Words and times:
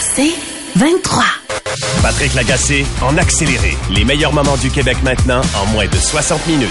C'est 0.00 0.32
23. 0.76 1.24
Patrick 2.02 2.32
Lagacé 2.34 2.86
en 3.02 3.18
accéléré. 3.18 3.76
Les 3.94 4.04
meilleurs 4.04 4.32
moments 4.32 4.56
du 4.56 4.70
Québec 4.70 4.96
maintenant 5.04 5.42
en 5.54 5.66
moins 5.66 5.86
de 5.86 5.94
60 5.94 6.46
minutes. 6.46 6.68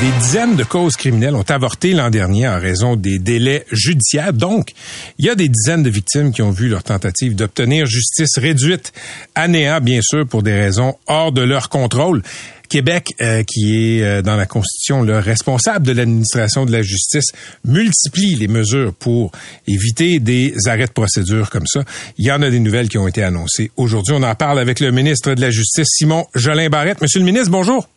Des 0.00 0.10
dizaines 0.18 0.56
de 0.56 0.64
causes 0.64 0.94
criminelles 0.96 1.34
ont 1.34 1.44
avorté 1.48 1.94
l'an 1.94 2.10
dernier 2.10 2.46
en 2.46 2.60
raison 2.60 2.94
des 2.94 3.18
délais 3.18 3.64
judiciaires. 3.72 4.34
Donc, 4.34 4.74
il 5.18 5.24
y 5.24 5.30
a 5.30 5.34
des 5.34 5.48
dizaines 5.48 5.82
de 5.82 5.88
victimes 5.88 6.32
qui 6.32 6.42
ont 6.42 6.50
vu 6.50 6.68
leur 6.68 6.82
tentative 6.82 7.34
d'obtenir 7.34 7.86
justice 7.86 8.36
réduite 8.36 8.92
à 9.34 9.48
néant, 9.48 9.80
bien 9.80 10.00
sûr, 10.02 10.26
pour 10.26 10.42
des 10.42 10.52
raisons 10.52 10.96
hors 11.06 11.32
de 11.32 11.40
leur 11.40 11.70
contrôle. 11.70 12.22
Québec, 12.68 13.14
euh, 13.20 13.42
qui 13.42 13.98
est 13.98 14.02
euh, 14.02 14.22
dans 14.22 14.36
la 14.36 14.46
Constitution 14.46 15.02
le 15.02 15.18
responsable 15.18 15.86
de 15.86 15.92
l'administration 15.92 16.66
de 16.66 16.72
la 16.72 16.82
justice, 16.82 17.32
multiplie 17.64 18.34
les 18.34 18.48
mesures 18.48 18.92
pour 18.94 19.32
éviter 19.66 20.18
des 20.18 20.54
arrêts 20.66 20.86
de 20.86 20.92
procédure 20.92 21.50
comme 21.50 21.66
ça. 21.66 21.82
Il 22.18 22.26
y 22.26 22.32
en 22.32 22.42
a 22.42 22.50
des 22.50 22.60
nouvelles 22.60 22.88
qui 22.88 22.98
ont 22.98 23.08
été 23.08 23.22
annoncées 23.22 23.70
aujourd'hui. 23.76 24.14
On 24.16 24.22
en 24.22 24.34
parle 24.34 24.58
avec 24.58 24.80
le 24.80 24.90
ministre 24.90 25.34
de 25.34 25.40
la 25.40 25.50
Justice, 25.50 25.88
Simon 25.88 26.26
Jolin 26.34 26.68
Barrette. 26.68 27.00
Monsieur 27.00 27.20
le 27.20 27.26
ministre, 27.26 27.50
bonjour. 27.50 27.88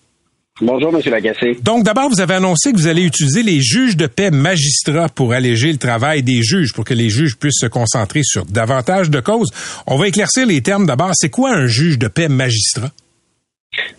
Bonjour, 0.61 0.91
Monsieur 0.91 1.11
Lagacé. 1.11 1.57
Donc, 1.63 1.85
d'abord, 1.85 2.09
vous 2.09 2.19
avez 2.19 2.33
annoncé 2.33 2.73
que 2.73 2.77
vous 2.77 2.88
allez 2.88 3.03
utiliser 3.03 3.43
les 3.43 3.61
juges 3.61 3.95
de 3.95 4.07
paix 4.07 4.29
magistrats 4.29 5.07
pour 5.07 5.31
alléger 5.31 5.71
le 5.71 5.77
travail 5.77 6.21
des 6.21 6.43
juges, 6.43 6.73
pour 6.73 6.83
que 6.83 6.93
les 6.93 7.09
juges 7.09 7.38
puissent 7.38 7.61
se 7.61 7.67
concentrer 7.67 8.21
sur 8.23 8.45
davantage 8.45 9.09
de 9.09 9.21
causes. 9.21 9.49
On 9.88 9.97
va 9.97 10.09
éclaircir 10.09 10.45
les 10.45 10.61
termes 10.61 10.85
d'abord. 10.85 11.11
C'est 11.13 11.29
quoi 11.29 11.51
un 11.53 11.67
juge 11.67 11.97
de 11.97 12.09
paix 12.09 12.27
magistrat? 12.27 12.91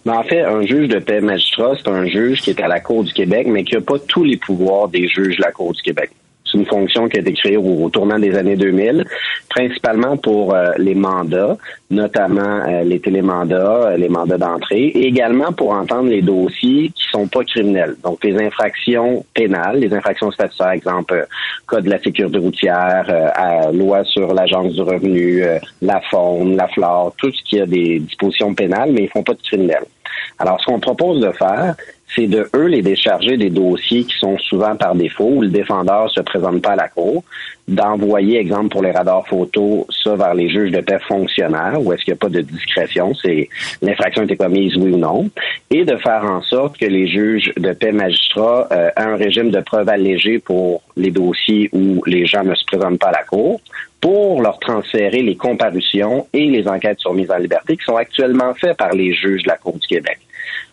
Mais 0.05 0.13
en 0.13 0.23
fait, 0.23 0.41
un 0.41 0.63
juge 0.63 0.89
de 0.89 0.99
paix 0.99 1.21
magistrat, 1.21 1.75
c'est 1.77 1.89
un 1.89 2.07
juge 2.07 2.41
qui 2.41 2.51
est 2.51 2.61
à 2.61 2.69
la 2.69 2.81
Cour 2.81 3.05
du 3.05 3.13
Québec, 3.13 3.47
mais 3.49 3.65
qui 3.65 3.75
n'a 3.75 3.81
pas 3.81 3.99
tous 3.99 4.25
les 4.25 4.37
pouvoirs 4.37 4.89
des 4.89 5.09
juges 5.09 5.37
de 5.37 5.43
la 5.43 5.53
Cour 5.53 5.73
du 5.73 5.83
Québec. 5.83 6.11
C'est 6.51 6.59
une 6.59 6.67
fonction 6.67 7.09
qui 7.09 7.19
a 7.19 7.21
été 7.21 7.33
créée 7.33 7.57
au, 7.57 7.89
tournant 7.91 8.19
des 8.19 8.37
années 8.37 8.57
2000, 8.57 9.05
principalement 9.49 10.17
pour 10.17 10.55
euh, 10.55 10.73
les 10.79 10.95
mandats, 10.95 11.57
notamment 11.91 12.63
euh, 12.67 12.83
les 12.83 13.01
télémandats, 13.01 13.91
euh, 13.91 13.97
les 13.97 14.09
mandats 14.09 14.39
d'entrée, 14.39 14.87
et 14.87 15.07
également 15.07 15.53
pour 15.53 15.73
entendre 15.73 16.09
les 16.09 16.23
dossiers 16.23 16.91
qui 16.95 17.05
sont 17.11 17.29
pas 17.29 17.45
criminels. 17.45 17.97
Donc 18.03 18.25
les 18.25 18.37
infractions 18.43 19.25
pénales, 19.35 19.79
les 19.79 19.93
infractions 19.95 20.31
statutaires, 20.31 20.71
exemple 20.71 21.27
code 21.67 21.85
de 21.85 21.91
la 21.91 22.01
sécurité 22.01 22.39
routière, 22.39 23.07
loi 23.73 24.03
sur 24.05 24.35
l'agence 24.35 24.73
du 24.73 24.83
revenu, 24.83 25.43
la 25.83 26.01
faune, 26.11 26.57
la 26.57 26.67
flore, 26.69 27.15
tout 27.17 27.31
ce 27.33 27.43
qui 27.45 27.61
a 27.61 27.67
des 27.67 28.01
dispositions 28.01 28.55
pénales, 28.55 28.91
mais 28.93 29.05
ils 29.05 29.09
font 29.09 29.23
pas 29.23 29.35
de 29.35 29.43
criminels. 29.43 29.85
Alors, 30.39 30.61
ce 30.61 30.67
qu'on 30.67 30.81
propose 30.81 31.21
de 31.21 31.31
faire, 31.33 31.75
c'est 32.15 32.27
de 32.27 32.49
eux 32.55 32.67
les 32.67 32.83
décharger 32.83 33.37
des 33.37 33.51
dossiers 33.51 34.05
qui 34.05 34.17
sont 34.19 34.39
souvent 34.39 34.77
par 34.77 34.95
défaut 34.95 35.31
où 35.37 35.43
le 35.43 35.49
défendeur 35.49 36.11
se 36.11 36.21
présente 36.21 36.63
pas 36.63 36.73
à 36.73 36.77
la 36.77 36.89
cour, 36.89 37.25
d'envoyer, 37.69 38.39
exemple 38.39 38.71
pour 38.71 38.83
les 38.83 38.91
radars 38.91 39.27
photos, 39.29 39.85
ça 40.03 40.17
vers 40.17 40.35
les 40.35 40.49
juges 40.49 40.73
de 40.73 40.81
paix 40.81 40.99
fonctionnaires, 41.07 41.79
où 41.81 41.93
est-ce 41.93 42.05
qu'il 42.05 42.13
n'y 42.13 42.19
a 42.19 42.21
pas 42.21 42.29
de 42.29 42.41
discrétion, 42.41 43.15
c'est 43.15 43.49
l'infraction 43.81 44.23
a 44.23 44.25
été 44.25 44.37
commise, 44.37 44.77
oui 44.77 44.91
ou 44.93 44.97
non, 44.97 45.31
et 45.71 45.85
de 45.85 45.97
faire 45.97 46.25
en 46.25 46.43
sorte 46.43 46.79
que 46.79 46.87
les 46.87 47.07
juges 47.07 47.53
de 47.57 47.73
paix 47.73 47.93
magistrats 47.93 48.67
euh, 48.73 48.89
aient 48.97 49.03
un 49.03 49.17
régime 49.17 49.51
de 49.51 49.61
preuve 49.61 49.89
allégé 49.89 50.41
pour 50.41 50.83
les 50.97 51.11
dossiers 51.11 51.71
où 51.73 52.03
les 52.07 52.27
gens 52.27 52.43
ne 52.43 52.55
se 52.55 52.65
présentent 52.65 52.99
pas 52.99 53.09
à 53.09 53.13
la 53.13 53.25
cour, 53.25 53.61
pour 54.01 54.41
leur 54.41 54.59
transférer 54.59 55.23
les 55.23 55.37
comparutions 55.37 56.27
et 56.33 56.47
les 56.47 56.67
enquêtes 56.67 57.01
sur 57.01 57.13
mise 57.13 57.31
en 57.31 57.37
liberté 57.37 57.77
qui 57.77 57.85
sont 57.85 57.97
actuellement 57.97 58.55
faites 58.55 58.77
par 58.77 58.95
les 58.95 59.13
juges 59.13 59.43
de 59.43 59.49
la 59.49 59.57
Cour 59.57 59.75
du 59.75 59.87
Québec 59.87 60.19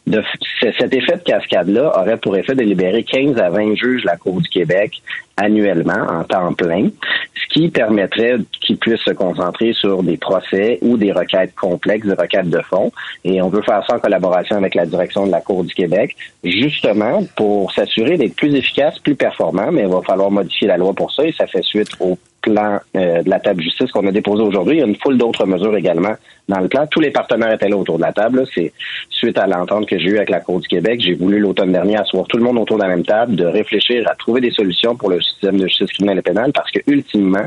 de, 0.07 0.23
cet 0.61 0.93
effet 0.93 1.17
de 1.17 1.23
cascade-là 1.23 1.91
aurait 1.99 2.17
pour 2.17 2.35
effet 2.37 2.55
de 2.55 2.63
libérer 2.63 3.03
15 3.03 3.37
à 3.37 3.49
20 3.49 3.75
juges 3.75 4.01
de 4.01 4.07
la 4.07 4.15
Cour 4.15 4.41
du 4.41 4.49
Québec 4.49 5.01
annuellement 5.35 6.07
en 6.09 6.23
temps 6.23 6.53
plein, 6.53 6.87
ce 7.35 7.53
qui 7.53 7.69
permettrait 7.69 8.37
qu'ils 8.59 8.77
puissent 8.77 9.01
se 9.01 9.11
concentrer 9.11 9.73
sur 9.73 10.01
des 10.01 10.17
procès 10.17 10.79
ou 10.81 10.97
des 10.97 11.11
requêtes 11.11 11.53
complexes, 11.55 12.07
des 12.07 12.13
requêtes 12.13 12.49
de 12.49 12.61
fond. 12.61 12.91
Et 13.23 13.41
on 13.41 13.49
veut 13.49 13.61
faire 13.61 13.85
ça 13.85 13.97
en 13.97 13.99
collaboration 13.99 14.55
avec 14.55 14.73
la 14.73 14.85
direction 14.87 15.27
de 15.27 15.31
la 15.31 15.41
Cour 15.41 15.63
du 15.63 15.73
Québec, 15.75 16.15
justement 16.43 17.23
pour 17.35 17.71
s'assurer 17.71 18.17
d'être 18.17 18.35
plus 18.35 18.55
efficace, 18.55 18.97
plus 18.99 19.15
performant, 19.15 19.71
mais 19.71 19.83
il 19.83 19.89
va 19.89 20.01
falloir 20.01 20.31
modifier 20.31 20.67
la 20.67 20.77
loi 20.77 20.93
pour 20.93 21.13
ça 21.13 21.23
et 21.23 21.33
ça 21.33 21.45
fait 21.45 21.63
suite 21.63 21.91
au 21.99 22.17
plan 22.47 22.79
euh, 22.95 23.21
de 23.21 23.29
la 23.29 23.39
table 23.39 23.61
justice 23.61 23.91
qu'on 23.91 24.07
a 24.07 24.11
déposé 24.11 24.43
aujourd'hui. 24.43 24.77
Il 24.77 24.79
y 24.79 24.83
a 24.83 24.85
une 24.85 24.95
foule 24.95 25.17
d'autres 25.17 25.45
mesures 25.45 25.75
également 25.75 26.15
dans 26.47 26.59
le 26.59 26.67
plan. 26.67 26.87
Tous 26.87 26.99
les 26.99 27.11
partenaires 27.11 27.53
étaient 27.53 27.69
là 27.69 27.77
autour 27.77 27.97
de 27.97 28.03
la 28.03 28.13
table. 28.13 28.45
C'est 28.53 28.73
suite 29.09 29.37
à 29.37 29.47
l'entente 29.47 29.87
que 29.87 29.97
j'ai 29.97 30.09
eue 30.09 30.17
avec 30.17 30.29
la 30.29 30.39
Cour 30.39 30.59
du 30.59 30.67
Québec. 30.67 31.01
J'ai 31.01 31.13
voulu 31.13 31.39
l'automne 31.39 31.71
dernier 31.71 31.97
asseoir 31.97 32.25
tout 32.27 32.37
le 32.37 32.43
monde 32.43 32.57
autour 32.57 32.77
de 32.77 32.83
la 32.83 32.89
même 32.89 33.05
table, 33.05 33.35
de 33.35 33.45
réfléchir 33.45 34.07
à 34.09 34.15
trouver 34.15 34.41
des 34.41 34.51
solutions 34.51 34.95
pour 34.95 35.09
le 35.09 35.21
système 35.21 35.57
de 35.57 35.67
justice 35.67 35.91
criminelle 35.91 36.19
et 36.19 36.23
pénale 36.23 36.51
parce 36.53 36.71
que 36.71 36.79
ultimement, 36.87 37.45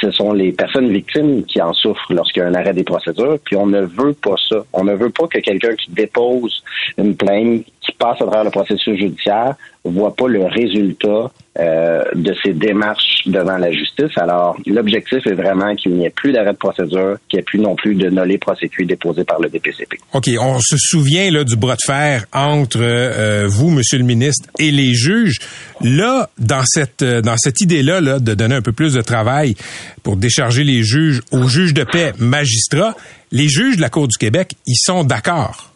ce 0.00 0.10
sont 0.10 0.32
les 0.32 0.52
personnes 0.52 0.90
victimes 0.90 1.44
qui 1.44 1.60
en 1.60 1.72
souffrent 1.72 2.12
lorsqu'il 2.12 2.42
y 2.42 2.44
a 2.44 2.48
un 2.48 2.54
arrêt 2.54 2.72
des 2.72 2.84
procédures, 2.84 3.38
puis 3.44 3.56
on 3.56 3.66
ne 3.66 3.82
veut 3.82 4.14
pas 4.14 4.34
ça. 4.48 4.64
On 4.72 4.84
ne 4.84 4.94
veut 4.94 5.10
pas 5.10 5.26
que 5.26 5.38
quelqu'un 5.38 5.74
qui 5.74 5.90
dépose 5.90 6.62
une 6.98 7.16
plainte, 7.16 7.64
qui 7.80 7.92
passe 7.92 8.20
à 8.20 8.26
travers 8.26 8.44
le 8.44 8.50
processus 8.50 8.96
judiciaire, 8.96 9.54
voit 9.84 10.14
pas 10.14 10.28
le 10.28 10.44
résultat 10.44 11.30
euh, 11.58 12.04
de 12.14 12.34
ces 12.44 12.52
démarches 12.52 13.22
devant 13.26 13.56
la 13.56 13.72
justice. 13.72 14.16
Alors, 14.16 14.56
l'objectif 14.66 15.26
est 15.26 15.34
vraiment 15.34 15.74
qu'il 15.74 15.92
n'y 15.92 16.06
ait 16.06 16.10
plus 16.10 16.32
d'arrêt 16.32 16.52
de 16.52 16.58
procédure, 16.58 17.16
qu'il 17.28 17.38
n'y 17.38 17.40
ait 17.40 17.44
plus 17.44 17.58
non 17.58 17.74
plus 17.74 17.94
de 17.94 18.08
nolé 18.08 18.38
prosécué 18.38 18.84
déposé 18.84 19.24
par 19.24 19.40
le 19.40 19.48
DPCP. 19.48 19.98
OK, 20.12 20.28
on 20.40 20.60
se 20.60 20.76
souvient 20.78 21.30
là, 21.30 21.44
du 21.44 21.56
bras 21.56 21.74
de 21.74 21.80
fer 21.84 22.24
entre 22.32 22.80
euh, 22.80 23.46
vous, 23.48 23.70
Monsieur 23.70 23.98
le 23.98 24.04
ministre, 24.04 24.48
et 24.58 24.70
les 24.70 24.94
juges. 24.94 25.38
Là, 25.80 26.30
dans 26.38 26.62
cette 26.64 27.02
euh, 27.02 27.20
dans 27.20 27.36
cette 27.36 27.60
idée-là 27.60 28.00
là, 28.00 28.18
de 28.20 28.34
donner 28.34 28.54
un 28.54 28.62
peu 28.62 28.72
plus 28.72 28.94
de 28.94 29.00
travail 29.00 29.54
pour 30.02 30.16
décharger 30.16 30.62
les 30.62 30.82
juges 30.82 31.20
aux 31.32 31.48
juges 31.48 31.74
de 31.74 31.84
paix 31.84 32.12
magistrats, 32.18 32.94
les 33.32 33.48
juges 33.48 33.76
de 33.76 33.80
la 33.80 33.88
Cour 33.88 34.06
du 34.08 34.16
Québec, 34.18 34.52
ils 34.66 34.78
sont 34.78 35.04
d'accord. 35.04 35.69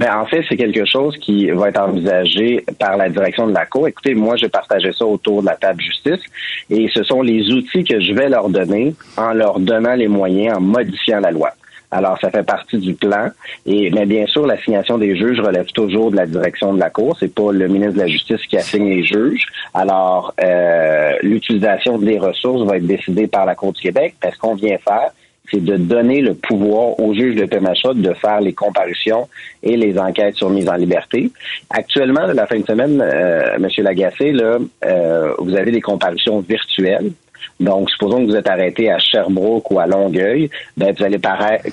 Ben, 0.00 0.16
en 0.16 0.24
fait, 0.24 0.42
c'est 0.48 0.56
quelque 0.56 0.86
chose 0.86 1.14
qui 1.18 1.50
va 1.50 1.68
être 1.68 1.78
envisagé 1.78 2.64
par 2.78 2.96
la 2.96 3.10
direction 3.10 3.46
de 3.46 3.52
la 3.52 3.66
Cour. 3.66 3.86
Écoutez, 3.86 4.14
moi, 4.14 4.34
je 4.34 4.46
partageais 4.46 4.92
ça 4.92 5.04
autour 5.04 5.42
de 5.42 5.46
la 5.46 5.56
table 5.56 5.82
justice 5.82 6.22
et 6.70 6.88
ce 6.94 7.02
sont 7.02 7.20
les 7.20 7.52
outils 7.52 7.84
que 7.84 8.00
je 8.00 8.14
vais 8.14 8.30
leur 8.30 8.48
donner 8.48 8.94
en 9.18 9.34
leur 9.34 9.60
donnant 9.60 9.94
les 9.94 10.08
moyens, 10.08 10.56
en 10.56 10.60
modifiant 10.62 11.20
la 11.20 11.30
loi. 11.30 11.50
Alors, 11.90 12.18
ça 12.18 12.30
fait 12.30 12.44
partie 12.44 12.78
du 12.78 12.94
plan. 12.94 13.28
Et 13.66 13.90
mais 13.90 14.06
bien 14.06 14.26
sûr, 14.26 14.46
l'assignation 14.46 14.96
des 14.96 15.16
juges 15.16 15.38
relève 15.40 15.66
toujours 15.72 16.10
de 16.10 16.16
la 16.16 16.24
direction 16.24 16.72
de 16.72 16.80
la 16.80 16.88
Cour. 16.88 17.14
C'est 17.20 17.34
pas 17.34 17.52
le 17.52 17.68
ministre 17.68 17.94
de 17.94 17.98
la 17.98 18.06
Justice 18.06 18.40
qui 18.46 18.56
assigne 18.56 18.88
les 18.88 19.04
juges. 19.04 19.44
Alors, 19.74 20.32
euh, 20.42 21.12
l'utilisation 21.22 21.98
des 21.98 22.18
ressources 22.18 22.62
va 22.66 22.78
être 22.78 22.86
décidée 22.86 23.26
par 23.26 23.44
la 23.44 23.54
Cour 23.54 23.74
du 23.74 23.82
Québec. 23.82 24.14
Parce 24.18 24.36
qu'on 24.38 24.54
vient 24.54 24.78
faire, 24.78 25.10
c'est 25.50 25.62
de 25.62 25.76
donner 25.76 26.20
le 26.20 26.34
pouvoir 26.34 26.98
aux 27.00 27.14
juges 27.14 27.36
de 27.36 27.44
PMHA 27.44 27.94
de 27.94 28.12
faire 28.14 28.40
les 28.40 28.52
comparutions 28.52 29.28
et 29.62 29.76
les 29.76 29.98
enquêtes 29.98 30.36
sur 30.36 30.50
mise 30.50 30.68
en 30.68 30.76
liberté. 30.76 31.30
Actuellement, 31.70 32.26
la 32.26 32.46
fin 32.46 32.58
de 32.58 32.66
semaine, 32.66 33.00
euh, 33.00 33.56
M. 33.56 33.68
Lagacé, 33.78 34.32
là, 34.32 34.58
euh, 34.84 35.34
vous 35.38 35.56
avez 35.56 35.70
des 35.70 35.80
comparutions 35.80 36.40
virtuelles. 36.40 37.12
Donc, 37.58 37.90
supposons 37.90 38.24
que 38.24 38.30
vous 38.30 38.36
êtes 38.36 38.48
arrêté 38.48 38.90
à 38.90 38.98
Sherbrooke 38.98 39.70
ou 39.70 39.78
à 39.78 39.86
Longueuil, 39.86 40.50
ben, 40.76 40.94
vous 40.96 41.04
allez 41.04 41.20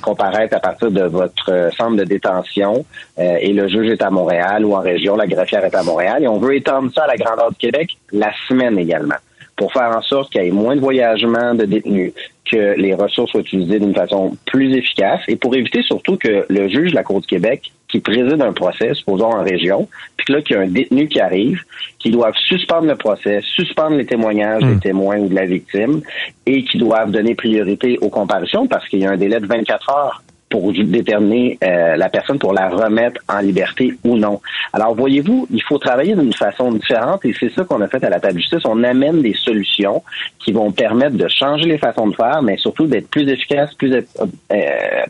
comparaître 0.02 0.56
à 0.56 0.60
partir 0.60 0.92
de 0.92 1.04
votre 1.04 1.52
euh, 1.52 1.72
centre 1.72 1.96
de 1.96 2.04
détention 2.04 2.86
euh, 3.20 3.38
et 3.40 3.54
le 3.54 3.68
juge 3.68 3.92
est 3.92 4.02
à 4.02 4.10
Montréal 4.10 4.66
ou 4.66 4.76
en 4.76 4.82
région, 4.82 5.16
la 5.16 5.28
greffière 5.28 5.64
est 5.64 5.76
à 5.76 5.84
Montréal 5.84 6.24
et 6.24 6.28
on 6.28 6.40
veut 6.40 6.56
étendre 6.56 6.92
ça 6.94 7.04
à 7.04 7.08
la 7.08 7.16
grandeur 7.16 7.52
du 7.52 7.58
Québec 7.58 7.98
la 8.12 8.32
semaine 8.48 8.78
également 8.78 9.16
pour 9.58 9.74
faire 9.74 9.92
en 9.96 10.02
sorte 10.02 10.32
qu'il 10.32 10.44
y 10.44 10.48
ait 10.48 10.52
moins 10.52 10.76
de 10.76 10.82
voyagements 10.82 11.54
de 11.56 11.66
détenus, 11.66 12.14
que 12.46 12.76
les 12.78 12.94
ressources 12.94 13.32
soient 13.32 13.42
utilisées 13.42 13.80
d'une 13.80 13.94
façon 13.94 14.38
plus 14.46 14.74
efficace 14.74 15.20
et 15.28 15.36
pour 15.36 15.54
éviter 15.56 15.82
surtout 15.82 16.16
que 16.16 16.46
le 16.48 16.70
juge 16.70 16.92
de 16.92 16.96
la 16.96 17.04
Cour 17.04 17.20
du 17.20 17.28
Québec 17.28 17.72
qui 17.88 18.00
préside 18.00 18.42
un 18.42 18.54
procès, 18.54 18.94
supposons 18.94 19.32
en 19.32 19.44
région, 19.44 19.88
puis 20.18 20.26
que 20.26 20.34
là, 20.34 20.42
qu'il 20.42 20.56
y 20.56 20.60
a 20.60 20.62
un 20.62 20.68
détenu 20.68 21.08
qui 21.08 21.20
arrive, 21.20 21.62
qui 22.00 22.12
doivent 22.12 22.36
suspendre 22.36 22.88
le 22.88 22.96
procès, 22.96 23.40
suspendre 23.42 23.96
les 23.96 24.06
témoignages 24.06 24.64
des 24.64 24.76
hmm. 24.76 24.80
témoins 24.80 25.18
ou 25.20 25.30
de 25.30 25.36
la 25.36 25.46
victime, 25.46 26.02
et 26.46 26.64
qui 26.64 26.78
doivent 26.78 27.12
donner 27.12 27.34
priorité 27.34 27.98
aux 28.02 28.10
comparutions 28.10 28.68
parce 28.68 28.88
qu'il 28.90 29.00
y 29.00 29.06
a 29.06 29.12
un 29.12 29.18
délai 29.18 29.40
de 29.40 29.48
24 29.48 29.90
heures 29.90 30.24
pour 30.50 30.72
déterminer 30.72 31.58
euh, 31.64 31.96
la 31.96 32.10
personne 32.10 32.40
pour 32.40 32.54
la 32.54 32.70
remettre 32.70 33.22
en 33.28 33.40
liberté 33.40 33.94
ou 34.04 34.16
non. 34.16 34.40
Alors, 34.72 34.96
voyez-vous, 34.96 35.48
il 35.52 35.62
faut 35.62 35.78
travailler 35.78 36.16
d'une 36.16 36.34
façon 36.34 36.72
différente 36.72 37.26
et 37.26 37.34
c'est 37.38 37.52
ça 37.54 37.64
qu'on 37.66 37.82
a 37.82 37.88
fait 37.88 38.04
à 38.04 38.10
la 38.10 38.20
table 38.20 38.36
de 38.36 38.40
justice. 38.40 38.64
On 38.66 38.84
amène 38.84 39.22
des 39.22 39.34
solutions 39.34 40.04
qui 40.40 40.54
vont 40.54 40.72
permettre 40.72 41.18
de 41.18 41.28
changer 41.28 41.66
les 41.66 41.78
façons 41.78 42.08
de 42.08 42.16
faire, 42.16 42.42
mais 42.42 42.58
surtout 42.58 42.88
d'être 42.88 43.10
plus 43.10 43.28
efficace, 43.28 43.74
plus 43.74 43.94
euh, 43.94 44.02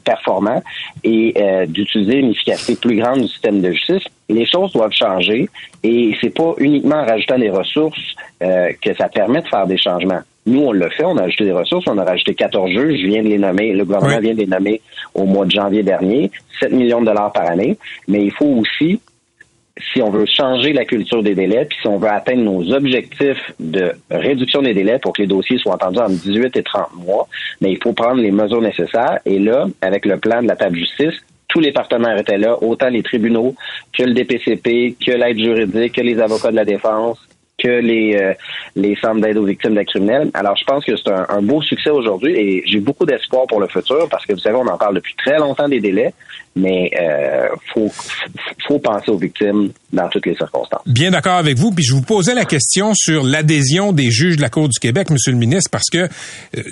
performant 0.04 0.64
et 1.04 1.34
euh, 1.38 1.66
d'utiliser 1.68 2.16
une 2.16 2.32
efficacité 2.32 2.76
plus 2.76 2.98
grande 2.98 3.22
du 3.22 3.28
système 3.28 3.62
de 3.62 3.72
justice. 3.72 4.04
Les 4.30 4.46
choses 4.46 4.74
doivent 4.74 4.92
changer 4.92 5.50
et 5.84 6.18
c'est 6.20 6.34
pas 6.34 6.54
uniquement 6.58 6.98
en 6.98 7.06
rajoutant 7.06 7.38
des 7.38 7.50
ressources 7.50 8.16
que 8.40 8.94
ça 8.96 9.08
permet 9.10 9.42
de 9.42 9.48
faire 9.48 9.66
des 9.66 9.78
changements. 9.78 10.22
Nous, 10.48 10.62
on 10.62 10.72
l'a 10.72 10.90
fait, 10.90 11.04
on 11.04 11.18
a 11.18 11.24
ajouté 11.24 11.44
des 11.44 11.52
ressources, 11.52 11.86
on 11.88 11.98
a 11.98 12.04
rajouté 12.04 12.34
14 12.34 12.72
juges, 12.72 13.02
je 13.02 13.08
viens 13.08 13.22
de 13.22 13.28
les 13.28 13.38
nommer, 13.38 13.74
le 13.74 13.84
gouvernement 13.84 14.20
vient 14.20 14.34
de 14.34 14.40
les 14.40 14.48
nommer 14.48 14.82
au 15.14 15.26
mois 15.26 15.46
de 15.46 15.52
janvier 15.52 15.84
dernier, 15.84 16.32
7 16.60 16.72
millions 16.72 17.02
de 17.02 17.06
dollars 17.06 17.32
par 17.34 17.48
année, 17.48 17.78
mais 18.08 18.24
il 18.24 18.32
faut 18.32 18.46
aussi 18.46 19.00
si 19.94 20.02
on 20.02 20.10
veut 20.10 20.26
changer 20.26 20.74
la 20.74 20.86
culture 20.86 21.22
des 21.22 21.36
délais, 21.36 21.66
puis 21.66 21.78
si 21.82 21.88
on 21.88 21.98
veut 21.98 22.10
atteindre 22.10 22.44
nos 22.44 22.74
objectifs 22.74 23.54
de 23.60 23.92
réduction 24.10 24.62
des 24.62 24.74
délais 24.74 25.00
pour 25.00 25.14
que 25.14 25.22
les 25.22 25.28
dossiers 25.28 25.58
soient 25.58 25.76
entendus 25.76 26.00
en 26.00 26.10
18 26.10 26.56
et 26.58 26.64
30 26.64 26.96
mois, 26.96 27.28
mais 27.62 27.72
il 27.72 27.80
faut 27.82 27.94
prendre 27.94 28.22
les 28.22 28.32
mesures 28.32 28.62
nécessaires. 28.62 29.20
Et 29.26 29.40
là, 29.40 29.68
avec 29.82 30.06
le 30.06 30.18
plan 30.18 30.42
de 30.42 30.48
la 30.48 30.56
table 30.56 30.78
justice, 30.78 31.14
tous 31.48 31.60
les 31.60 31.72
partenaires 31.72 32.18
étaient 32.18 32.38
là, 32.38 32.62
autant 32.62 32.90
les 32.90 33.04
tribunaux 33.04 33.56
que 33.96 34.04
le 34.04 34.14
DPCP, 34.14 34.96
que 35.04 35.12
l'aide 35.12 35.38
juridique, 35.38 35.94
que 35.94 36.02
les 36.02 36.20
avocats 36.20 36.52
de 36.52 36.56
la 36.56 36.66
défense, 36.66 37.20
que 37.58 37.68
les 37.68 38.16
euh, 38.16 38.34
les 38.76 38.96
centres 38.98 39.20
d'aide 39.20 39.38
aux 39.38 39.46
victimes 39.46 39.74
de 39.74 39.82
criminels. 39.82 40.30
Alors, 40.36 40.56
je 40.56 40.64
pense 40.64 40.86
que 40.86 40.96
c'est 40.96 41.10
un, 41.10 41.42
beau 41.42 41.62
succès 41.64 41.90
aujourd'hui 41.90 42.34
et 42.36 42.64
j'ai 42.68 42.80
beaucoup 42.80 43.06
d'espoir 43.06 43.48
pour 43.48 43.60
le 43.60 43.68
futur 43.68 44.08
parce 44.10 44.26
que 44.28 44.34
vous 44.34 44.40
savez, 44.40 44.56
on 44.56 44.68
en 44.68 44.78
parle 44.78 44.96
depuis 44.96 45.16
très 45.16 45.40
longtemps 45.40 45.68
des 45.68 45.80
délais, 45.80 46.14
mais 46.56 46.92
euh, 47.00 47.48
faut 47.74 47.92
faut 48.68 48.78
penser 48.78 49.10
aux 49.10 49.18
victimes 49.18 49.72
dans 49.92 50.08
toutes 50.10 50.28
les 50.28 50.36
circonstances. 50.36 50.84
Bien 50.86 51.10
d'accord 51.10 51.38
avec 51.38 51.58
vous. 51.58 51.72
Puis 51.72 51.84
je 51.84 51.96
vous 51.96 52.04
posais 52.04 52.36
la 52.36 52.46
question 52.46 52.94
sur 52.94 53.24
l'adhésion 53.24 53.92
des 53.92 54.12
juges 54.12 54.38
de 54.38 54.42
la 54.42 54.50
Cour 54.50 54.70
du 54.70 54.78
Québec, 54.78 55.10
Monsieur 55.10 55.32
le 55.32 55.40
ministre, 55.40 55.72
parce 55.72 55.90
que 55.92 55.98
euh, 55.98 56.08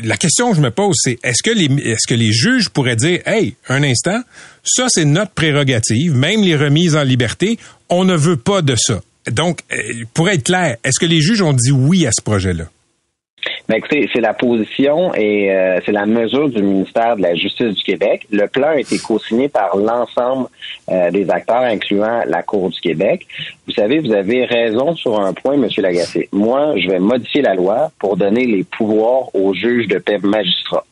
la 0.04 0.18
question 0.18 0.52
que 0.52 0.58
je 0.58 0.62
me 0.62 0.70
pose, 0.70 0.96
c'est 1.00 1.18
est-ce 1.24 1.42
que 1.42 1.50
les 1.50 1.66
est-ce 1.90 2.06
que 2.08 2.14
les 2.14 2.32
juges 2.32 2.70
pourraient 2.70 2.96
dire, 2.96 3.22
hey, 3.26 3.56
un 3.70 3.82
instant, 3.82 4.22
ça 4.64 4.86
c'est 4.90 5.06
notre 5.06 5.32
prérogative, 5.32 6.14
même 6.14 6.42
les 6.42 6.56
remises 6.56 6.96
en 6.96 7.04
liberté, 7.04 7.58
on 7.90 8.04
ne 8.04 8.16
veut 8.16 8.38
pas 8.38 8.62
de 8.62 8.76
ça. 8.76 9.02
Donc, 9.31 9.60
euh, 9.72 9.77
pour 10.13 10.30
être 10.30 10.44
clair, 10.44 10.77
est-ce 10.83 11.00
que 11.00 11.06
les 11.06 11.22
juges 11.22 11.42
ont 11.42 11.54
dit 11.54 11.72
oui 11.72 12.06
à 12.06 12.12
ce 12.12 12.22
projet-là? 12.22 12.66
Ben 13.68 13.77
écoutez, 13.77 14.07
c'est 14.13 14.22
la 14.22 14.33
position 14.33 15.13
et 15.16 15.51
euh, 15.51 15.80
c'est 15.86 15.92
la 15.92 16.06
mesure 16.06 16.50
du 16.50 16.62
ministère 16.62 17.16
de 17.16 17.24
la 17.24 17.33
Justice 17.33 17.74
du 17.74 17.83
Québec. 17.83 18.27
Le 18.31 18.48
plan 18.48 18.69
a 18.69 18.80
été 18.80 19.00
co-signé 19.00 19.50
par 19.50 19.75
l'ensemble 19.75 20.48
euh, 20.89 21.10
des 21.10 21.30
acteurs, 21.31 21.62
incluant 21.62 22.24
la 22.27 22.44
Cour 22.44 22.69
du 22.69 22.80
Québec. 22.80 23.25
Vous 23.66 23.74
savez, 23.74 24.00
vous 24.00 24.13
avez 24.13 24.45
raison 24.45 24.95
sur 24.95 25.19
un 25.19 25.33
point, 25.33 25.57
Monsieur 25.57 25.81
Lagacé. 25.81 26.30
Moi, 26.31 26.75
je 26.77 26.89
vais 26.89 27.00
modifier 27.00 27.42
la 27.42 27.56
loi 27.56 27.92
pour 27.98 28.18
donner 28.18 28.45
les 28.45 28.63
pouvoirs 28.63 29.33
aux 29.36 29.54
juges 29.56 29.88
de 29.88 29.98
paix 29.98 30.19
magistrats. 30.22 30.86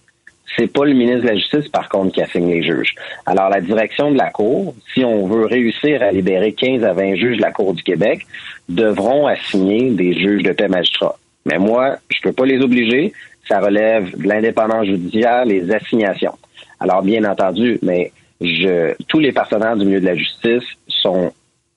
C'est 0.56 0.72
pas 0.72 0.86
le 0.86 0.94
ministre 0.94 1.24
de 1.24 1.28
la 1.28 1.36
Justice, 1.36 1.68
par 1.70 1.90
contre, 1.90 2.14
qui 2.14 2.22
assigne 2.22 2.50
les 2.50 2.64
juges. 2.64 2.94
Alors, 3.26 3.50
la 3.50 3.62
direction 3.62 4.12
de 4.12 4.18
la 4.18 4.30
Cour, 4.30 4.76
si 4.94 5.04
on 5.04 5.26
veut 5.26 5.46
réussir 5.46 6.02
à 6.04 6.12
libérer 6.12 6.54
15 6.54 6.84
à 6.84 6.94
20 6.94 7.16
juges 7.16 7.38
de 7.38 7.42
la 7.42 7.52
Cour 7.52 7.74
du 7.74 7.84
Québec, 7.84 8.26
devront 8.70 9.28
assigner 9.28 9.90
des 9.92 10.14
juges 10.14 10.44
de 10.44 10.52
paix 10.52 10.68
magistrats. 10.68 11.18
Mais 11.46 11.58
moi, 11.58 11.98
je 12.10 12.22
peux 12.22 12.34
pas 12.34 12.46
les 12.46 12.62
obliger. 12.62 13.14
Ça 13.48 13.60
relève 13.60 14.16
de 14.18 14.28
l'indépendance 14.28 14.86
judiciaire, 14.86 15.46
les 15.46 15.72
assignations. 15.72 16.38
Alors, 16.80 17.02
bien 17.02 17.24
entendu, 17.26 17.80
mais 17.82 18.12
je, 18.40 18.94
tous 19.08 19.20
les 19.20 19.32
partenaires 19.32 19.76
du 19.76 19.86
milieu 19.86 20.02
de 20.02 20.06
la 20.06 20.16
justice 20.16 20.64
sont 20.88 21.34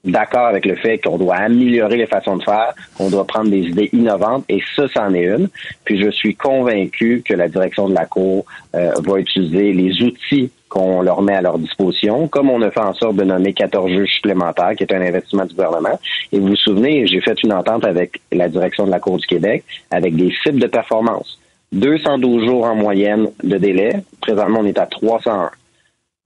d'accord 0.07 0.47
avec 0.47 0.65
le 0.65 0.77
fait 0.77 0.99
qu'on 0.99 1.19
doit 1.19 1.37
améliorer 1.37 1.97
les 1.97 2.07
façons 2.07 2.37
de 2.37 2.43
faire, 2.43 2.75
qu'on 2.97 3.11
doit 3.11 3.27
prendre 3.27 3.51
des 3.51 3.63
idées 3.63 3.91
innovantes, 3.93 4.45
et 4.49 4.63
ça, 4.75 4.87
c'en 4.95 5.13
est 5.15 5.25
une. 5.25 5.49
Puis 5.85 6.01
je 6.01 6.11
suis 6.11 6.35
convaincu 6.35 7.23
que 7.25 7.35
la 7.35 7.49
direction 7.49 7.89
de 7.89 7.95
la 7.95 8.07
Cour 8.07 8.45
euh, 8.75 8.93
va 9.05 9.19
utiliser 9.19 9.73
les 9.73 10.03
outils 10.03 10.51
qu'on 10.69 11.03
leur 11.03 11.23
met 11.23 11.35
à 11.35 11.41
leur 11.41 11.59
disposition, 11.59 12.29
comme 12.29 12.51
on 12.51 12.61
a 12.63 12.71
fait 12.71 12.81
en 12.81 12.95
sorte 12.95 13.17
de 13.17 13.25
nommer 13.25 13.53
14 13.53 13.91
juges 13.91 14.15
supplémentaires, 14.15 14.75
qui 14.77 14.83
est 14.85 14.93
un 14.93 15.01
investissement 15.01 15.45
du 15.45 15.55
gouvernement. 15.55 15.99
Et 16.33 16.39
vous 16.39 16.49
vous 16.49 16.57
souvenez, 16.57 17.07
j'ai 17.07 17.21
fait 17.21 17.41
une 17.43 17.53
entente 17.53 17.85
avec 17.85 18.21
la 18.33 18.49
direction 18.49 18.85
de 18.85 18.91
la 18.91 18.99
Cour 18.99 19.19
du 19.19 19.27
Québec, 19.27 19.65
avec 19.91 20.17
des 20.17 20.33
cibles 20.43 20.61
de 20.61 20.67
performance. 20.67 21.39
212 21.73 22.47
jours 22.47 22.65
en 22.65 22.75
moyenne 22.75 23.29
de 23.43 23.59
délai. 23.59 23.93
Présentement, 24.21 24.61
on 24.61 24.67
est 24.67 24.79
à 24.79 24.87
301. 24.87 25.51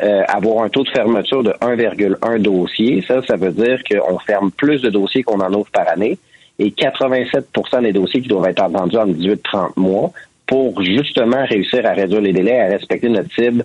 Euh, 0.02 0.22
avoir 0.28 0.64
un 0.64 0.70
taux 0.70 0.82
de 0.82 0.88
fermeture 0.88 1.42
de 1.42 1.50
1,1 1.60 2.38
dossier. 2.38 3.04
Ça, 3.06 3.20
ça 3.26 3.36
veut 3.36 3.50
dire 3.50 3.82
qu'on 3.84 4.18
ferme 4.18 4.50
plus 4.50 4.80
de 4.80 4.88
dossiers 4.88 5.22
qu'on 5.22 5.40
en 5.40 5.52
ouvre 5.52 5.70
par 5.70 5.86
année 5.88 6.16
et 6.58 6.70
87% 6.70 7.82
des 7.82 7.92
dossiers 7.92 8.22
qui 8.22 8.28
doivent 8.28 8.48
être 8.48 8.62
entendus 8.62 8.96
en 8.96 9.06
18-30 9.06 9.72
mois 9.76 10.10
pour 10.46 10.82
justement 10.82 11.44
réussir 11.44 11.84
à 11.84 11.90
réduire 11.90 12.22
les 12.22 12.32
délais, 12.32 12.60
à 12.60 12.66
respecter 12.68 13.10
notre 13.10 13.30
cible 13.34 13.64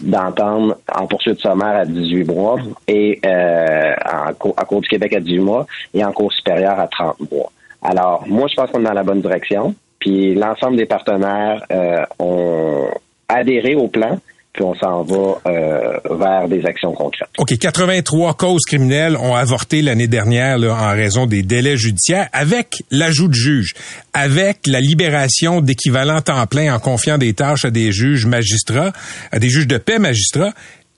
d'entendre 0.00 0.78
en 0.94 1.06
poursuite 1.06 1.40
sommaire 1.40 1.76
à 1.76 1.84
18 1.84 2.24
mois 2.24 2.58
et 2.86 3.18
euh, 3.26 3.94
en, 4.06 4.50
à 4.56 4.64
Cour 4.64 4.80
du 4.80 4.88
Québec 4.88 5.12
à 5.14 5.20
18 5.20 5.38
mois 5.40 5.66
et 5.92 6.04
en 6.04 6.12
cours 6.12 6.32
supérieur 6.32 6.78
à 6.78 6.86
30 6.86 7.16
mois. 7.32 7.50
Alors, 7.82 8.24
moi, 8.28 8.46
je 8.48 8.54
pense 8.54 8.70
qu'on 8.70 8.80
est 8.80 8.84
dans 8.84 8.92
la 8.92 9.02
bonne 9.02 9.20
direction. 9.20 9.74
Puis 9.98 10.34
l'ensemble 10.34 10.76
des 10.76 10.86
partenaires 10.86 11.64
euh, 11.72 12.04
ont 12.20 12.88
adhéré 13.28 13.74
au 13.74 13.88
plan 13.88 14.18
puis 14.54 14.62
on 14.62 14.74
s'en 14.76 15.02
va 15.02 15.40
euh, 15.46 15.98
vers 16.16 16.48
des 16.48 16.64
actions 16.64 16.92
concrètes. 16.92 17.28
OK, 17.38 17.58
83 17.58 18.34
causes 18.34 18.62
criminelles 18.64 19.16
ont 19.16 19.34
avorté 19.34 19.82
l'année 19.82 20.06
dernière 20.06 20.58
en 20.62 20.92
raison 20.92 21.26
des 21.26 21.42
délais 21.42 21.76
judiciaires 21.76 22.28
avec 22.32 22.84
l'ajout 22.92 23.26
de 23.26 23.34
juges, 23.34 23.74
avec 24.12 24.68
la 24.68 24.80
libération 24.80 25.60
d'équivalents 25.60 26.20
temps 26.20 26.46
plein 26.46 26.72
en 26.72 26.78
confiant 26.78 27.18
des 27.18 27.34
tâches 27.34 27.64
à 27.64 27.70
des 27.70 27.90
juges 27.90 28.26
magistrats, 28.26 28.92
à 29.32 29.40
des 29.40 29.48
juges 29.48 29.66
de 29.66 29.76
paix 29.76 29.98
magistrats. 29.98 30.52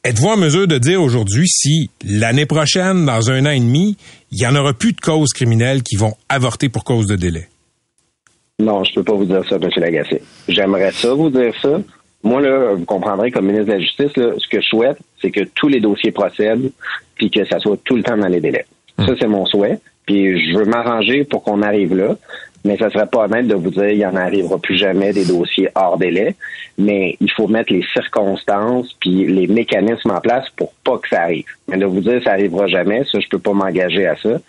Êtes-vous 0.05 0.29
en 0.29 0.37
mesure 0.37 0.69
de 0.69 0.76
dire 0.76 1.03
aujourd'hui 1.03 1.49
si 1.49 1.91
l'année 2.05 2.47
prochaine, 2.47 3.06
dans 3.06 3.31
un 3.31 3.47
an 3.47 3.50
et 3.50 3.58
demi, 3.58 3.97
il 4.32 4.38
y 4.38 4.47
en 4.47 4.55
aura 4.55 4.75
plus 4.75 4.93
de 4.93 5.00
causes 5.00 5.32
criminelles 5.32 5.82
qui 5.82 5.97
vont 5.97 6.12
avorter 6.29 6.69
pour 6.69 6.85
cause 6.85 7.06
de 7.06 7.17
délai? 7.17 7.49
Non, 8.58 8.85
je 8.85 8.94
peux 8.94 9.03
pas 9.03 9.14
vous 9.14 9.25
dire 9.25 9.43
ça, 9.49 9.56
M. 9.56 9.69
Lagacé. 9.76 10.23
J'aimerais 10.49 10.93
ça 10.93 11.12
vous 11.12 11.31
dire 11.31 11.53
ça, 11.61 11.79
moi, 12.26 12.40
là, 12.40 12.75
vous 12.75 12.84
comprendrez, 12.84 13.31
comme 13.31 13.46
ministre 13.46 13.67
de 13.67 13.73
la 13.73 13.78
Justice, 13.78 14.12
ce 14.14 14.49
que 14.49 14.61
je 14.61 14.67
souhaite, 14.67 14.99
c'est 15.23 15.31
que 15.31 15.44
tous 15.55 15.69
les 15.69 15.81
dossiers 15.81 16.11
procèdent, 16.12 16.70
puis 17.14 17.31
que 17.31 17.44
ça 17.44 17.61
soit 17.61 17.78
tout 17.84 17.96
le 17.96 18.02
temps 18.02 18.17
dans 18.17 18.28
les 18.28 18.40
délais. 18.40 18.67
Ça, 18.99 19.14
c'est 19.19 19.28
mon 19.28 19.46
souhait. 19.46 19.78
Puis 20.06 20.52
je 20.52 20.58
veux 20.58 20.64
m'arranger 20.64 21.25
pour 21.25 21.43
qu'on 21.43 21.62
arrive 21.62 21.94
là. 21.94 22.17
Mais 22.64 22.76
ça 22.76 22.90
serait 22.90 23.06
pas 23.06 23.26
honnête 23.26 23.46
de 23.46 23.55
vous 23.55 23.70
dire 23.70 23.90
il 23.90 23.99
n'y 23.99 24.06
en 24.06 24.17
arrivera 24.17 24.58
plus 24.58 24.76
jamais 24.76 25.12
des 25.12 25.25
dossiers 25.25 25.69
hors 25.76 25.99
délai. 25.99 26.34
Mais 26.78 27.17
il 27.20 27.31
faut 27.31 27.46
mettre 27.46 27.73
les 27.73 27.84
circonstances 27.93 28.93
puis 29.00 29.26
les 29.26 29.46
mécanismes 29.46 30.11
en 30.11 30.20
place 30.20 30.49
pour 30.56 30.72
pas 30.84 30.99
que 30.99 31.08
ça 31.08 31.22
arrive. 31.22 31.46
Mais 31.69 31.76
de 31.76 31.87
vous 31.87 32.00
dire 32.00 32.20
ça 32.25 32.32
arrivera 32.32 32.67
jamais, 32.67 33.05
ça, 33.05 33.20
je 33.20 33.29
peux 33.29 33.38
pas 33.38 33.52
m'engager 33.52 34.06
à 34.06 34.17
ça. 34.17 34.40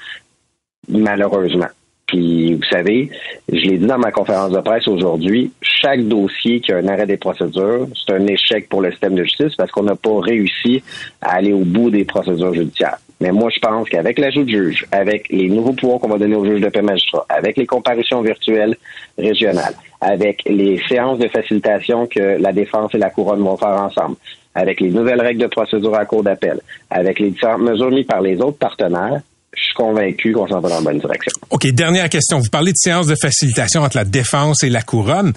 Malheureusement. 0.89 1.67
Puis, 2.07 2.53
vous 2.53 2.63
savez, 2.63 3.09
je 3.51 3.59
l'ai 3.67 3.77
dit 3.77 3.85
dans 3.85 3.97
ma 3.97 4.11
conférence 4.11 4.51
de 4.51 4.61
presse 4.61 4.87
aujourd'hui, 4.87 5.51
chaque 5.61 6.01
dossier 6.07 6.61
qui 6.61 6.71
a 6.71 6.77
un 6.77 6.87
arrêt 6.87 7.05
des 7.05 7.17
procédures, 7.17 7.87
c'est 7.93 8.13
un 8.13 8.25
échec 8.27 8.69
pour 8.69 8.81
le 8.81 8.91
système 8.91 9.15
de 9.15 9.23
justice 9.23 9.55
parce 9.57 9.71
qu'on 9.71 9.83
n'a 9.83 9.95
pas 9.95 10.19
réussi 10.21 10.81
à 11.21 11.35
aller 11.35 11.51
au 11.51 11.65
bout 11.65 11.89
des 11.89 12.05
procédures 12.05 12.53
judiciaires. 12.53 12.97
Mais 13.19 13.31
moi, 13.31 13.49
je 13.53 13.59
pense 13.59 13.89
qu'avec 13.89 14.19
l'ajout 14.19 14.43
de 14.43 14.49
juges, 14.49 14.85
avec 14.91 15.27
les 15.29 15.49
nouveaux 15.49 15.73
pouvoirs 15.73 15.99
qu'on 15.99 16.07
va 16.07 16.17
donner 16.17 16.35
aux 16.35 16.45
juges 16.45 16.61
de 16.61 16.69
paix 16.69 16.81
magistrats, 16.81 17.25
avec 17.27 17.57
les 17.57 17.65
comparutions 17.65 18.21
virtuelles 18.21 18.77
régionales, 19.17 19.73
avec 19.99 20.43
les 20.45 20.79
séances 20.87 21.19
de 21.19 21.27
facilitation 21.27 22.07
que 22.07 22.39
la 22.39 22.53
défense 22.53 22.93
et 22.93 22.99
la 22.99 23.09
couronne 23.09 23.41
vont 23.41 23.57
faire 23.57 23.81
ensemble, 23.81 24.15
avec 24.55 24.79
les 24.79 24.91
nouvelles 24.91 25.21
règles 25.21 25.41
de 25.41 25.47
procédure 25.47 25.95
à 25.95 26.05
cour 26.05 26.23
d'appel, 26.23 26.61
avec 26.89 27.19
les 27.19 27.31
différentes 27.31 27.63
mesures 27.63 27.91
mises 27.91 28.05
par 28.05 28.21
les 28.21 28.39
autres 28.39 28.59
partenaires, 28.59 29.21
je 29.55 29.63
suis 29.63 29.73
convaincu 29.73 30.33
qu'on 30.33 30.47
s'en 30.47 30.59
va 30.59 30.69
dans 30.69 30.75
la 30.75 30.81
bonne 30.81 30.99
direction. 30.99 31.31
OK, 31.49 31.67
dernière 31.67 32.09
question. 32.09 32.39
Vous 32.39 32.49
parlez 32.49 32.71
de 32.71 32.77
séance 32.77 33.07
de 33.07 33.15
facilitation 33.15 33.81
entre 33.81 33.97
la 33.97 34.05
défense 34.05 34.63
et 34.63 34.69
la 34.69 34.81
couronne. 34.81 35.33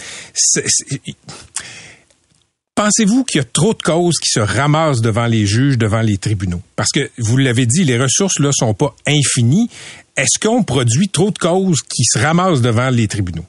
Pensez-vous 2.75 3.25
qu'il 3.25 3.39
y 3.39 3.43
a 3.43 3.45
trop 3.45 3.75
de 3.75 3.83
causes 3.83 4.19
qui 4.19 4.31
se 4.31 4.41
ramassent 4.41 5.01
devant 5.01 5.27
les 5.27 5.47
juges, 5.47 5.79
devant 5.79 6.01
les 6.01 6.19
tribunaux? 6.19 6.61
Parce 6.77 6.91
que, 6.93 7.11
vous 7.19 7.37
l'avez 7.37 7.67
dit, 7.67 7.85
les 7.85 7.99
ressources 7.99 8.39
là 8.41 8.51
sont 8.53 8.75
pas 8.75 8.95
infinies. 9.07 9.69
Est-ce 10.17 10.39
qu'on 10.39 10.63
produit 10.63 11.09
trop 11.09 11.31
de 11.31 11.39
causes 11.39 11.83
qui 11.83 12.05
se 12.05 12.19
ramassent 12.19 12.63
devant 12.63 12.91
les 12.91 13.07
tribunaux? 13.07 13.45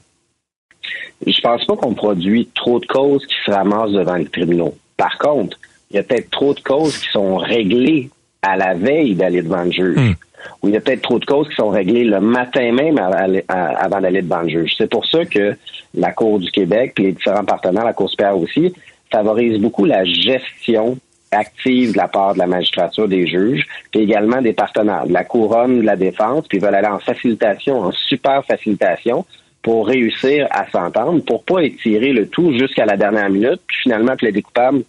Je 1.26 1.40
pense 1.40 1.64
pas 1.66 1.76
qu'on 1.76 1.94
produit 1.94 2.48
trop 2.54 2.78
de 2.78 2.86
causes 2.86 3.24
qui 3.26 3.36
se 3.44 3.50
ramassent 3.50 3.92
devant 3.92 4.16
les 4.16 4.26
tribunaux. 4.26 4.76
Par 4.96 5.16
contre, 5.18 5.58
il 5.90 5.96
y 5.96 5.98
a 5.98 6.02
peut-être 6.02 6.30
trop 6.30 6.54
de 6.54 6.60
causes 6.60 6.98
qui 6.98 7.08
sont 7.10 7.36
réglées 7.36 8.10
à 8.42 8.56
la 8.56 8.74
veille 8.74 9.14
d'aller 9.14 9.42
devant 9.42 9.62
le 9.62 9.70
juge. 9.70 9.96
Hmm 9.96 10.14
où 10.62 10.68
il 10.68 10.74
y 10.74 10.76
a 10.76 10.80
peut-être 10.80 11.02
trop 11.02 11.18
de 11.18 11.24
causes 11.24 11.48
qui 11.48 11.56
sont 11.56 11.70
réglées 11.70 12.04
le 12.04 12.20
matin 12.20 12.72
même 12.72 12.98
avant 12.98 14.00
d'aller 14.00 14.22
devant 14.22 14.42
le 14.42 14.48
juge. 14.48 14.74
C'est 14.76 14.90
pour 14.90 15.06
ça 15.06 15.24
que 15.24 15.56
la 15.94 16.12
Cour 16.12 16.38
du 16.38 16.50
Québec, 16.50 16.92
puis 16.94 17.04
les 17.04 17.12
différents 17.12 17.44
partenaires, 17.44 17.84
la 17.84 17.92
Cour 17.92 18.08
supérieure 18.10 18.38
aussi, 18.38 18.74
favorisent 19.10 19.60
beaucoup 19.60 19.84
la 19.84 20.04
gestion 20.04 20.96
active 21.30 21.92
de 21.92 21.96
la 21.96 22.08
part 22.08 22.34
de 22.34 22.38
la 22.38 22.46
magistrature 22.46 23.08
des 23.08 23.26
juges, 23.26 23.66
puis 23.90 24.02
également 24.02 24.42
des 24.42 24.52
partenaires, 24.52 25.06
de 25.06 25.12
la 25.12 25.24
couronne, 25.24 25.80
de 25.80 25.86
la 25.86 25.96
défense, 25.96 26.46
puis 26.46 26.58
veulent 26.58 26.74
aller 26.74 26.88
en 26.88 26.98
facilitation, 26.98 27.80
en 27.80 27.92
super 27.92 28.44
facilitation, 28.44 29.24
pour 29.62 29.86
réussir 29.86 30.48
à 30.50 30.68
s'entendre, 30.70 31.24
pour 31.24 31.44
pas 31.44 31.60
étirer 31.60 32.12
le 32.12 32.28
tout 32.28 32.52
jusqu'à 32.58 32.84
la 32.84 32.96
dernière 32.96 33.30
minute, 33.30 33.60
puis 33.66 33.76
finalement 33.82 34.16
plaider 34.16 34.42
coupable 34.42 34.82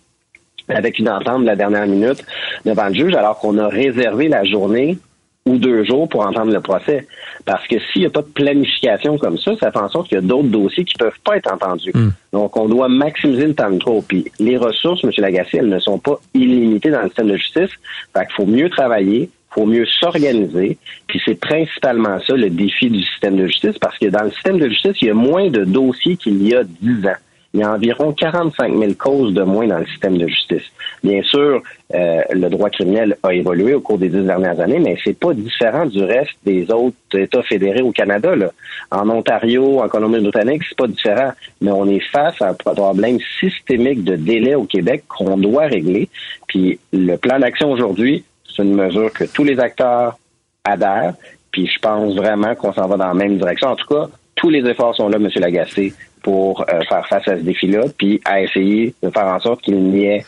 avec 0.67 0.99
une 0.99 1.09
entente 1.09 1.41
de 1.41 1.45
la 1.45 1.55
dernière 1.55 1.85
minute 1.85 2.25
devant 2.65 2.87
le 2.87 2.93
juge, 2.93 3.13
alors 3.13 3.39
qu'on 3.39 3.57
a 3.57 3.67
réservé 3.67 4.27
la 4.29 4.43
journée 4.43 4.97
ou 5.45 5.57
deux 5.57 5.83
jours 5.83 6.07
pour 6.07 6.25
entendre 6.25 6.51
le 6.51 6.61
procès. 6.61 7.07
Parce 7.45 7.67
que 7.67 7.75
s'il 7.79 8.01
n'y 8.01 8.07
a 8.07 8.09
pas 8.09 8.21
de 8.21 8.27
planification 8.27 9.17
comme 9.17 9.37
ça, 9.37 9.51
ça 9.59 9.71
fait 9.71 9.79
en 9.79 9.89
sorte 9.89 10.07
qu'il 10.07 10.15
y 10.15 10.19
a 10.19 10.21
d'autres 10.21 10.47
dossiers 10.47 10.85
qui 10.85 10.95
peuvent 10.95 11.19
pas 11.23 11.37
être 11.37 11.51
entendus. 11.51 11.91
Hmm. 11.93 12.11
Donc, 12.31 12.55
on 12.55 12.67
doit 12.67 12.87
maximiser 12.87 13.47
le 13.47 13.53
temps 13.53 13.69
de 13.69 13.77
trop. 13.77 14.01
Puis 14.01 14.25
les 14.39 14.57
ressources, 14.57 15.03
M. 15.03 15.11
Lagacé, 15.17 15.57
elles 15.57 15.69
ne 15.69 15.79
sont 15.79 15.99
pas 15.99 16.19
illimitées 16.33 16.91
dans 16.91 17.01
le 17.01 17.07
système 17.07 17.27
de 17.27 17.37
justice. 17.37 17.71
Fait 18.13 18.25
qu'il 18.25 18.35
faut 18.35 18.45
mieux 18.45 18.69
travailler, 18.69 19.29
faut 19.49 19.65
mieux 19.65 19.85
s'organiser. 19.85 20.77
Puis 21.07 21.21
c'est 21.25 21.39
principalement 21.39 22.19
ça 22.25 22.35
le 22.35 22.49
défi 22.49 22.89
du 22.89 23.03
système 23.03 23.35
de 23.35 23.47
justice, 23.47 23.77
parce 23.79 23.97
que 23.97 24.07
dans 24.07 24.23
le 24.23 24.31
système 24.31 24.59
de 24.59 24.69
justice, 24.69 24.95
il 25.01 25.07
y 25.09 25.11
a 25.11 25.13
moins 25.13 25.49
de 25.49 25.65
dossiers 25.65 26.15
qu'il 26.15 26.41
y 26.47 26.55
a 26.55 26.63
dix 26.63 27.05
ans 27.05 27.17
il 27.53 27.59
y 27.59 27.63
a 27.63 27.71
environ 27.71 28.11
45 28.13 28.75
000 28.75 28.93
causes 28.97 29.33
de 29.33 29.43
moins 29.43 29.67
dans 29.67 29.77
le 29.77 29.85
système 29.85 30.17
de 30.17 30.27
justice. 30.27 30.63
Bien 31.03 31.21
sûr, 31.21 31.61
euh, 31.93 32.21
le 32.31 32.49
droit 32.49 32.71
criminel 32.71 33.15
a 33.21 33.31
évolué 33.31 33.75
au 33.75 33.81
cours 33.81 33.99
des 33.99 34.09
dix 34.09 34.23
dernières 34.23 34.59
années, 34.59 34.79
mais 34.79 34.97
c'est 35.03 35.17
pas 35.17 35.33
différent 35.33 35.85
du 35.85 36.03
reste 36.03 36.33
des 36.43 36.71
autres 36.71 36.95
États 37.13 37.43
fédérés 37.43 37.83
au 37.83 37.91
Canada. 37.91 38.35
Là. 38.35 38.51
En 38.89 39.07
Ontario, 39.09 39.81
en 39.81 39.87
Colombie-Britannique, 39.87 40.63
c'est 40.67 40.77
pas 40.77 40.87
différent, 40.87 41.31
mais 41.61 41.71
on 41.71 41.87
est 41.87 42.03
face 42.11 42.41
à 42.41 42.49
un 42.49 42.53
problème 42.53 43.19
systémique 43.39 44.03
de 44.03 44.15
délai 44.15 44.55
au 44.55 44.63
Québec 44.63 45.03
qu'on 45.07 45.37
doit 45.37 45.67
régler. 45.67 46.09
Puis 46.47 46.79
le 46.91 47.17
plan 47.17 47.37
d'action 47.37 47.71
aujourd'hui, 47.71 48.23
c'est 48.47 48.63
une 48.63 48.73
mesure 48.75 49.13
que 49.13 49.25
tous 49.25 49.43
les 49.43 49.59
acteurs 49.59 50.17
adhèrent. 50.63 51.13
Puis 51.51 51.67
je 51.67 51.79
pense 51.79 52.15
vraiment 52.15 52.55
qu'on 52.55 52.73
s'en 52.73 52.87
va 52.87 52.97
dans 52.97 53.09
la 53.09 53.13
même 53.13 53.37
direction. 53.37 53.69
En 53.69 53.75
tout 53.75 53.87
cas, 53.87 54.07
tous 54.35 54.49
les 54.49 54.67
efforts 54.67 54.95
sont 54.95 55.07
là, 55.07 55.17
M. 55.17 55.29
Lagacé, 55.35 55.93
pour 56.23 56.61
euh, 56.61 56.79
faire 56.89 57.05
face 57.07 57.27
à 57.27 57.37
ce 57.37 57.43
défi-là, 57.43 57.81
puis 57.97 58.19
à 58.25 58.41
essayer 58.41 58.95
de 59.03 59.09
faire 59.09 59.27
en 59.27 59.39
sorte 59.39 59.61
qu'il 59.61 59.77
n'y 59.83 60.05
ait 60.05 60.25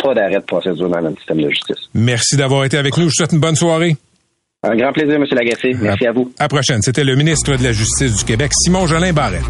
pas 0.00 0.14
d'arrêt 0.14 0.36
de 0.36 0.44
procédure 0.44 0.88
dans 0.88 1.00
notre 1.00 1.18
système 1.18 1.40
de 1.40 1.50
justice. 1.50 1.88
Merci 1.94 2.36
d'avoir 2.36 2.64
été 2.64 2.78
avec 2.78 2.96
nous. 2.96 3.04
Je 3.04 3.08
vous 3.08 3.14
souhaite 3.14 3.32
une 3.32 3.40
bonne 3.40 3.56
soirée. 3.56 3.96
Un 4.62 4.76
grand 4.76 4.92
plaisir, 4.92 5.14
M. 5.14 5.24
Lagacé. 5.30 5.74
Merci 5.80 6.06
à, 6.06 6.12
vous. 6.12 6.32
À 6.38 6.44
la 6.44 6.48
prochaine. 6.48 6.82
C'était 6.82 7.04
le 7.04 7.14
ministre 7.16 7.56
de 7.56 7.62
la 7.62 7.72
Justice 7.72 8.16
du 8.16 8.24
Québec, 8.24 8.50
Simon 8.54 8.86
Jolin 8.86 9.12
Barrette. 9.12 9.42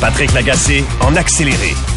Patrick 0.00 0.32
Lagacé 0.32 0.84
en 1.00 1.14
accéléré. 1.16 1.95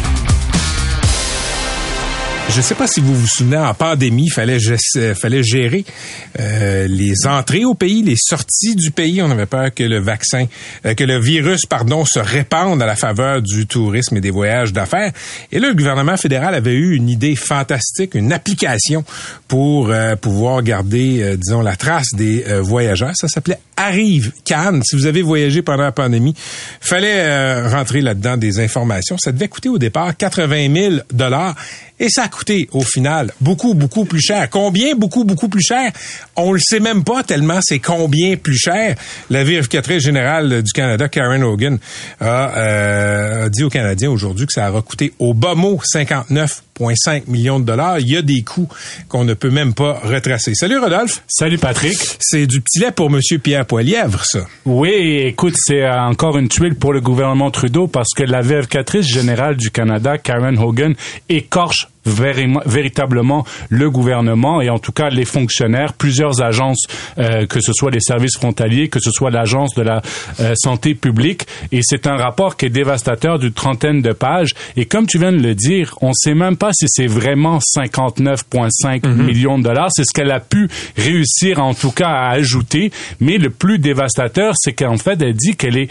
Je 2.50 2.56
ne 2.56 2.62
sais 2.62 2.74
pas 2.74 2.88
si 2.88 2.98
vous 2.98 3.14
vous 3.14 3.28
souvenez, 3.28 3.58
en 3.58 3.74
pandémie, 3.74 4.24
il 4.26 4.32
fallait, 4.32 4.58
euh, 4.96 5.42
gérer 5.42 5.84
euh, 6.40 6.88
les 6.88 7.14
entrées 7.24 7.64
au 7.64 7.74
pays, 7.74 8.02
les 8.02 8.16
sorties 8.16 8.74
du 8.74 8.90
pays. 8.90 9.22
On 9.22 9.30
avait 9.30 9.46
peur 9.46 9.72
que 9.72 9.84
le 9.84 10.00
vaccin, 10.00 10.46
euh, 10.84 10.94
que 10.94 11.04
le 11.04 11.20
virus, 11.20 11.64
pardon, 11.66 12.04
se 12.04 12.18
répande 12.18 12.82
à 12.82 12.86
la 12.86 12.96
faveur 12.96 13.40
du 13.40 13.68
tourisme 13.68 14.16
et 14.16 14.20
des 14.20 14.32
voyages 14.32 14.72
d'affaires. 14.72 15.12
Et 15.52 15.60
là, 15.60 15.68
le 15.68 15.74
gouvernement 15.74 16.16
fédéral 16.16 16.56
avait 16.56 16.74
eu 16.74 16.96
une 16.96 17.08
idée 17.08 17.36
fantastique, 17.36 18.16
une 18.16 18.32
application 18.32 19.04
pour 19.46 19.92
pouvoir 20.20 20.62
garder, 20.62 21.36
disons, 21.36 21.62
la 21.62 21.76
trace 21.76 22.08
des 22.14 22.44
voyageurs. 22.60 23.12
Ça 23.14 23.28
s'appelait 23.28 23.58
Arrive 23.80 24.32
Cannes. 24.44 24.82
Si 24.84 24.94
vous 24.94 25.06
avez 25.06 25.22
voyagé 25.22 25.62
pendant 25.62 25.84
la 25.84 25.92
pandémie, 25.92 26.34
fallait 26.80 27.66
rentrer 27.66 28.02
là-dedans 28.02 28.36
des 28.36 28.60
informations. 28.60 29.16
Ça 29.18 29.32
devait 29.32 29.48
coûter 29.48 29.70
au 29.70 29.78
départ 29.78 30.14
80 30.14 30.74
000 30.74 30.94
dollars 31.10 31.54
et 31.98 32.08
ça 32.08 32.24
a 32.24 32.28
coûté, 32.28 32.68
au 32.72 32.82
final, 32.82 33.32
beaucoup, 33.40 33.74
beaucoup 33.74 34.06
plus 34.06 34.20
cher. 34.20 34.48
Combien 34.50 34.94
beaucoup, 34.94 35.24
beaucoup 35.24 35.48
plus 35.48 35.62
cher? 35.62 35.92
On 36.36 36.52
le 36.52 36.58
sait 36.58 36.80
même 36.80 37.04
pas 37.04 37.22
tellement 37.22 37.60
c'est 37.62 37.78
combien 37.78 38.36
plus 38.36 38.56
cher. 38.56 38.96
La 39.28 39.44
vérificatrice 39.44 40.02
générale 40.02 40.62
du 40.62 40.72
Canada, 40.72 41.08
Karen 41.08 41.42
Hogan, 41.42 41.78
a, 42.20 42.56
euh, 42.58 43.48
dit 43.48 43.64
aux 43.64 43.70
Canadiens 43.70 44.10
aujourd'hui 44.10 44.46
que 44.46 44.52
ça 44.52 44.66
a 44.66 44.82
coûté 44.82 45.12
au 45.18 45.34
bas 45.34 45.54
mot 45.54 45.78
59 45.84 46.62
millions 47.26 47.60
de 47.60 47.64
dollars. 47.64 47.98
Il 48.00 48.08
y 48.08 48.16
a 48.16 48.22
des 48.22 48.42
coûts 48.42 48.68
qu'on 49.08 49.24
ne 49.24 49.34
peut 49.34 49.50
même 49.50 49.74
pas 49.74 50.00
retracer. 50.02 50.54
Salut 50.54 50.78
Rodolphe. 50.78 51.22
Salut 51.28 51.58
Patrick. 51.58 51.98
C'est 52.18 52.46
du 52.46 52.60
petit 52.60 52.80
lait 52.80 52.92
pour 52.92 53.10
Monsieur 53.10 53.38
Pierre 53.38 53.66
Poilièvre, 53.66 54.24
ça. 54.24 54.46
Oui, 54.64 55.22
écoute, 55.24 55.54
c'est 55.56 55.88
encore 55.88 56.38
une 56.38 56.48
tuile 56.48 56.74
pour 56.74 56.92
le 56.92 57.00
gouvernement 57.00 57.50
Trudeau 57.50 57.86
parce 57.86 58.14
que 58.14 58.22
la 58.22 58.40
vérificatrice 58.40 59.06
générale 59.06 59.56
du 59.56 59.70
Canada, 59.70 60.18
Karen 60.18 60.58
Hogan, 60.58 60.94
écorche 61.28 61.88
véritablement 62.04 63.44
le 63.68 63.90
gouvernement 63.90 64.60
et 64.60 64.70
en 64.70 64.78
tout 64.78 64.92
cas 64.92 65.10
les 65.10 65.24
fonctionnaires, 65.24 65.92
plusieurs 65.92 66.42
agences, 66.42 66.86
euh, 67.18 67.46
que 67.46 67.60
ce 67.60 67.72
soit 67.72 67.90
les 67.90 68.00
services 68.00 68.36
frontaliers, 68.36 68.88
que 68.88 69.00
ce 69.00 69.10
soit 69.10 69.30
l'agence 69.30 69.74
de 69.74 69.82
la 69.82 70.02
euh, 70.40 70.54
santé 70.54 70.94
publique. 70.94 71.46
Et 71.72 71.80
c'est 71.82 72.06
un 72.06 72.16
rapport 72.16 72.56
qui 72.56 72.66
est 72.66 72.70
dévastateur 72.70 73.38
d'une 73.38 73.52
trentaine 73.52 74.02
de 74.02 74.12
pages. 74.12 74.54
Et 74.76 74.86
comme 74.86 75.06
tu 75.06 75.18
viens 75.18 75.32
de 75.32 75.42
le 75.42 75.54
dire, 75.54 75.96
on 76.00 76.08
ne 76.08 76.14
sait 76.14 76.34
même 76.34 76.56
pas 76.56 76.70
si 76.72 76.86
c'est 76.88 77.06
vraiment 77.06 77.58
59,5 77.58 79.06
mhm. 79.06 79.26
millions 79.26 79.58
de 79.58 79.64
dollars. 79.64 79.90
C'est 79.92 80.04
ce 80.04 80.12
qu'elle 80.14 80.30
a 80.30 80.40
pu 80.40 80.68
réussir 80.96 81.60
en 81.60 81.74
tout 81.74 81.90
cas 81.90 82.08
à 82.08 82.30
ajouter. 82.30 82.90
Mais 83.20 83.38
le 83.38 83.50
plus 83.50 83.78
dévastateur, 83.78 84.54
c'est 84.56 84.72
qu'en 84.72 84.96
fait, 84.96 85.20
elle 85.20 85.34
dit 85.34 85.56
qu'elle 85.56 85.76
est 85.76 85.88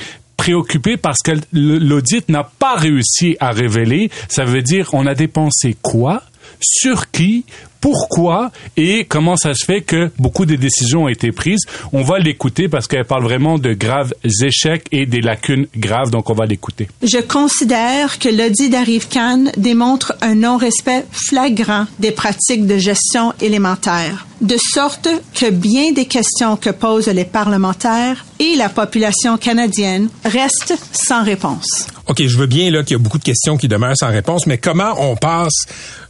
préoccupée 0.49 0.97
parce 0.97 1.19
que 1.23 1.31
l'audit 1.53 2.27
n'a 2.27 2.43
pas 2.43 2.73
réussi 2.73 3.37
à 3.39 3.51
révéler. 3.51 4.09
Ça 4.29 4.45
veut 4.45 4.63
dire 4.63 4.89
on 4.93 5.05
a 5.05 5.13
dépensé 5.13 5.77
quoi 5.79 6.23
sur 6.59 7.11
qui, 7.11 7.45
pourquoi 7.79 8.51
et 8.75 9.05
comment 9.05 9.37
ça 9.37 9.53
se 9.53 9.63
fait 9.63 9.81
que 9.81 10.09
beaucoup 10.17 10.47
de 10.47 10.55
décisions 10.55 11.03
ont 11.03 11.07
été 11.07 11.31
prises. 11.31 11.61
On 11.93 12.01
va 12.01 12.17
l'écouter 12.17 12.67
parce 12.67 12.87
qu'elle 12.87 13.05
parle 13.05 13.23
vraiment 13.23 13.59
de 13.59 13.73
graves 13.73 14.11
échecs 14.23 14.87
et 14.91 15.05
des 15.05 15.21
lacunes 15.21 15.67
graves, 15.77 16.09
donc 16.09 16.31
on 16.31 16.33
va 16.33 16.47
l'écouter. 16.47 16.87
Je 17.03 17.19
considère 17.21 18.17
que 18.17 18.29
l'audit 18.29 18.69
d'Arrive 18.69 19.07
Cannes 19.07 19.51
démontre 19.55 20.15
un 20.21 20.33
non-respect 20.33 21.05
flagrant 21.11 21.85
des 21.99 22.11
pratiques 22.11 22.65
de 22.65 22.79
gestion 22.79 23.33
élémentaire, 23.39 24.25
de 24.41 24.57
sorte 24.57 25.07
que 25.35 25.51
bien 25.51 25.91
des 25.91 26.05
questions 26.05 26.57
que 26.57 26.71
posent 26.71 27.07
les 27.07 27.25
parlementaires 27.25 28.25
et 28.39 28.55
la 28.55 28.69
population 28.69 29.37
canadienne 29.37 30.09
restent 30.23 30.75
sans 30.91 31.23
réponse. 31.23 31.87
OK, 32.07 32.25
je 32.25 32.37
veux 32.37 32.47
bien 32.47 32.71
là 32.71 32.83
qu'il 32.83 32.93
y 32.93 32.99
a 32.99 33.03
beaucoup 33.03 33.19
de 33.19 33.23
questions 33.23 33.57
qui 33.57 33.67
demeurent 33.67 33.97
sans 33.97 34.09
réponse, 34.09 34.47
mais 34.47 34.57
comment 34.57 34.95
on 34.97 35.15
passe 35.15 35.65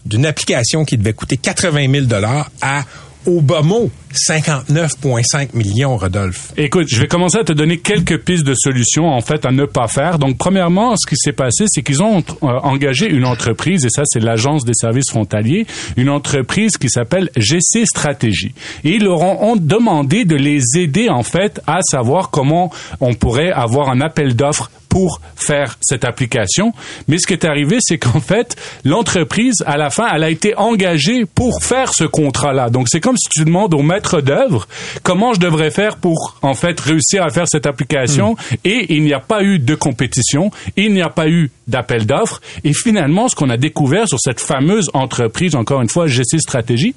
d'une 0.05 0.25
application 0.25 0.86
qui 0.86 0.98
devait 0.98 1.13
coûter 1.13 1.38
80 1.38 1.91
000 1.91 2.05
dollars 2.05 2.50
à 2.62 2.83
mot, 3.25 3.89
59,5 4.13 5.55
millions, 5.55 5.97
Rodolphe. 5.97 6.53
Écoute, 6.57 6.88
je 6.89 6.99
vais 6.99 7.07
commencer 7.07 7.38
à 7.38 7.43
te 7.43 7.53
donner 7.53 7.77
quelques 7.77 8.23
pistes 8.23 8.45
de 8.45 8.55
solutions, 8.55 9.07
en 9.07 9.21
fait, 9.21 9.45
à 9.45 9.51
ne 9.51 9.65
pas 9.65 9.88
faire. 9.88 10.19
Donc, 10.19 10.38
premièrement, 10.38 10.95
ce 10.95 11.07
qui 11.07 11.15
s'est 11.15 11.33
passé, 11.33 11.65
c'est 11.67 11.83
qu'ils 11.83 12.01
ont 12.01 12.17
euh, 12.17 12.47
engagé 12.63 13.09
une 13.09 13.25
entreprise, 13.25 13.85
et 13.85 13.89
ça, 13.89 14.03
c'est 14.05 14.19
l'Agence 14.19 14.65
des 14.65 14.73
services 14.73 15.09
frontaliers, 15.09 15.67
une 15.97 16.09
entreprise 16.09 16.77
qui 16.77 16.89
s'appelle 16.89 17.29
GC 17.35 17.85
Stratégie. 17.85 18.53
Et 18.83 18.95
ils 18.95 19.03
leur 19.03 19.21
ont 19.21 19.55
demandé 19.55 20.25
de 20.25 20.35
les 20.35 20.61
aider, 20.77 21.09
en 21.09 21.23
fait, 21.23 21.61
à 21.67 21.79
savoir 21.81 22.29
comment 22.31 22.71
on 22.99 23.13
pourrait 23.13 23.51
avoir 23.51 23.89
un 23.89 24.01
appel 24.01 24.35
d'offres 24.35 24.71
pour 24.89 25.22
faire 25.36 25.77
cette 25.81 26.03
application. 26.03 26.74
Mais 27.08 27.17
ce 27.19 27.27
qui 27.27 27.34
est 27.34 27.46
arrivé, 27.46 27.77
c'est 27.79 27.98
qu'en 27.98 28.19
fait, 28.19 28.55
l'entreprise, 28.84 29.63
à 29.65 29.77
la 29.77 29.89
fin, 29.89 30.08
elle 30.13 30.24
a 30.24 30.29
été 30.29 30.58
engagée 30.58 31.25
pour 31.25 31.63
faire 31.63 31.93
ce 31.93 32.03
contrat-là. 32.03 32.69
Donc, 32.69 32.89
c'est 32.89 33.00
comme 33.00 33.17
si 33.17 33.29
tu 33.29 33.46
demandes 33.46 33.74
au 33.74 33.81
maître 33.81 34.22
d'œuvre 34.22 34.67
comment 35.03 35.34
je 35.34 35.39
devrais 35.39 35.72
faire 35.72 35.98
pour, 35.98 36.38
en 36.41 36.53
fait, 36.53 36.79
réussir 36.79 37.24
à 37.24 37.29
faire 37.29 37.48
cette 37.48 37.65
application. 37.65 38.34
Hmm. 38.34 38.55
Et 38.65 38.96
il 38.96 39.03
n'y 39.03 39.13
a 39.13 39.19
pas 39.19 39.43
eu 39.43 39.60
de 39.60 39.75
compétition, 39.75 40.51
il 40.75 40.93
n'y 40.93 41.01
a 41.01 41.10
pas 41.10 41.29
eu 41.29 41.51
d'appel 41.67 42.05
d'offres. 42.05 42.41
Et 42.63 42.74
finalement, 42.74 43.27
ce 43.27 43.36
qu'on 43.36 43.50
a 43.50 43.58
découvert 43.58 44.08
sur 44.08 44.19
cette 44.19 44.39
fameuse 44.39 44.89
entreprise, 44.93 45.55
encore 45.55 45.81
une 45.81 45.89
fois, 45.89 46.08
GC 46.08 46.39
Stratégie, 46.39 46.96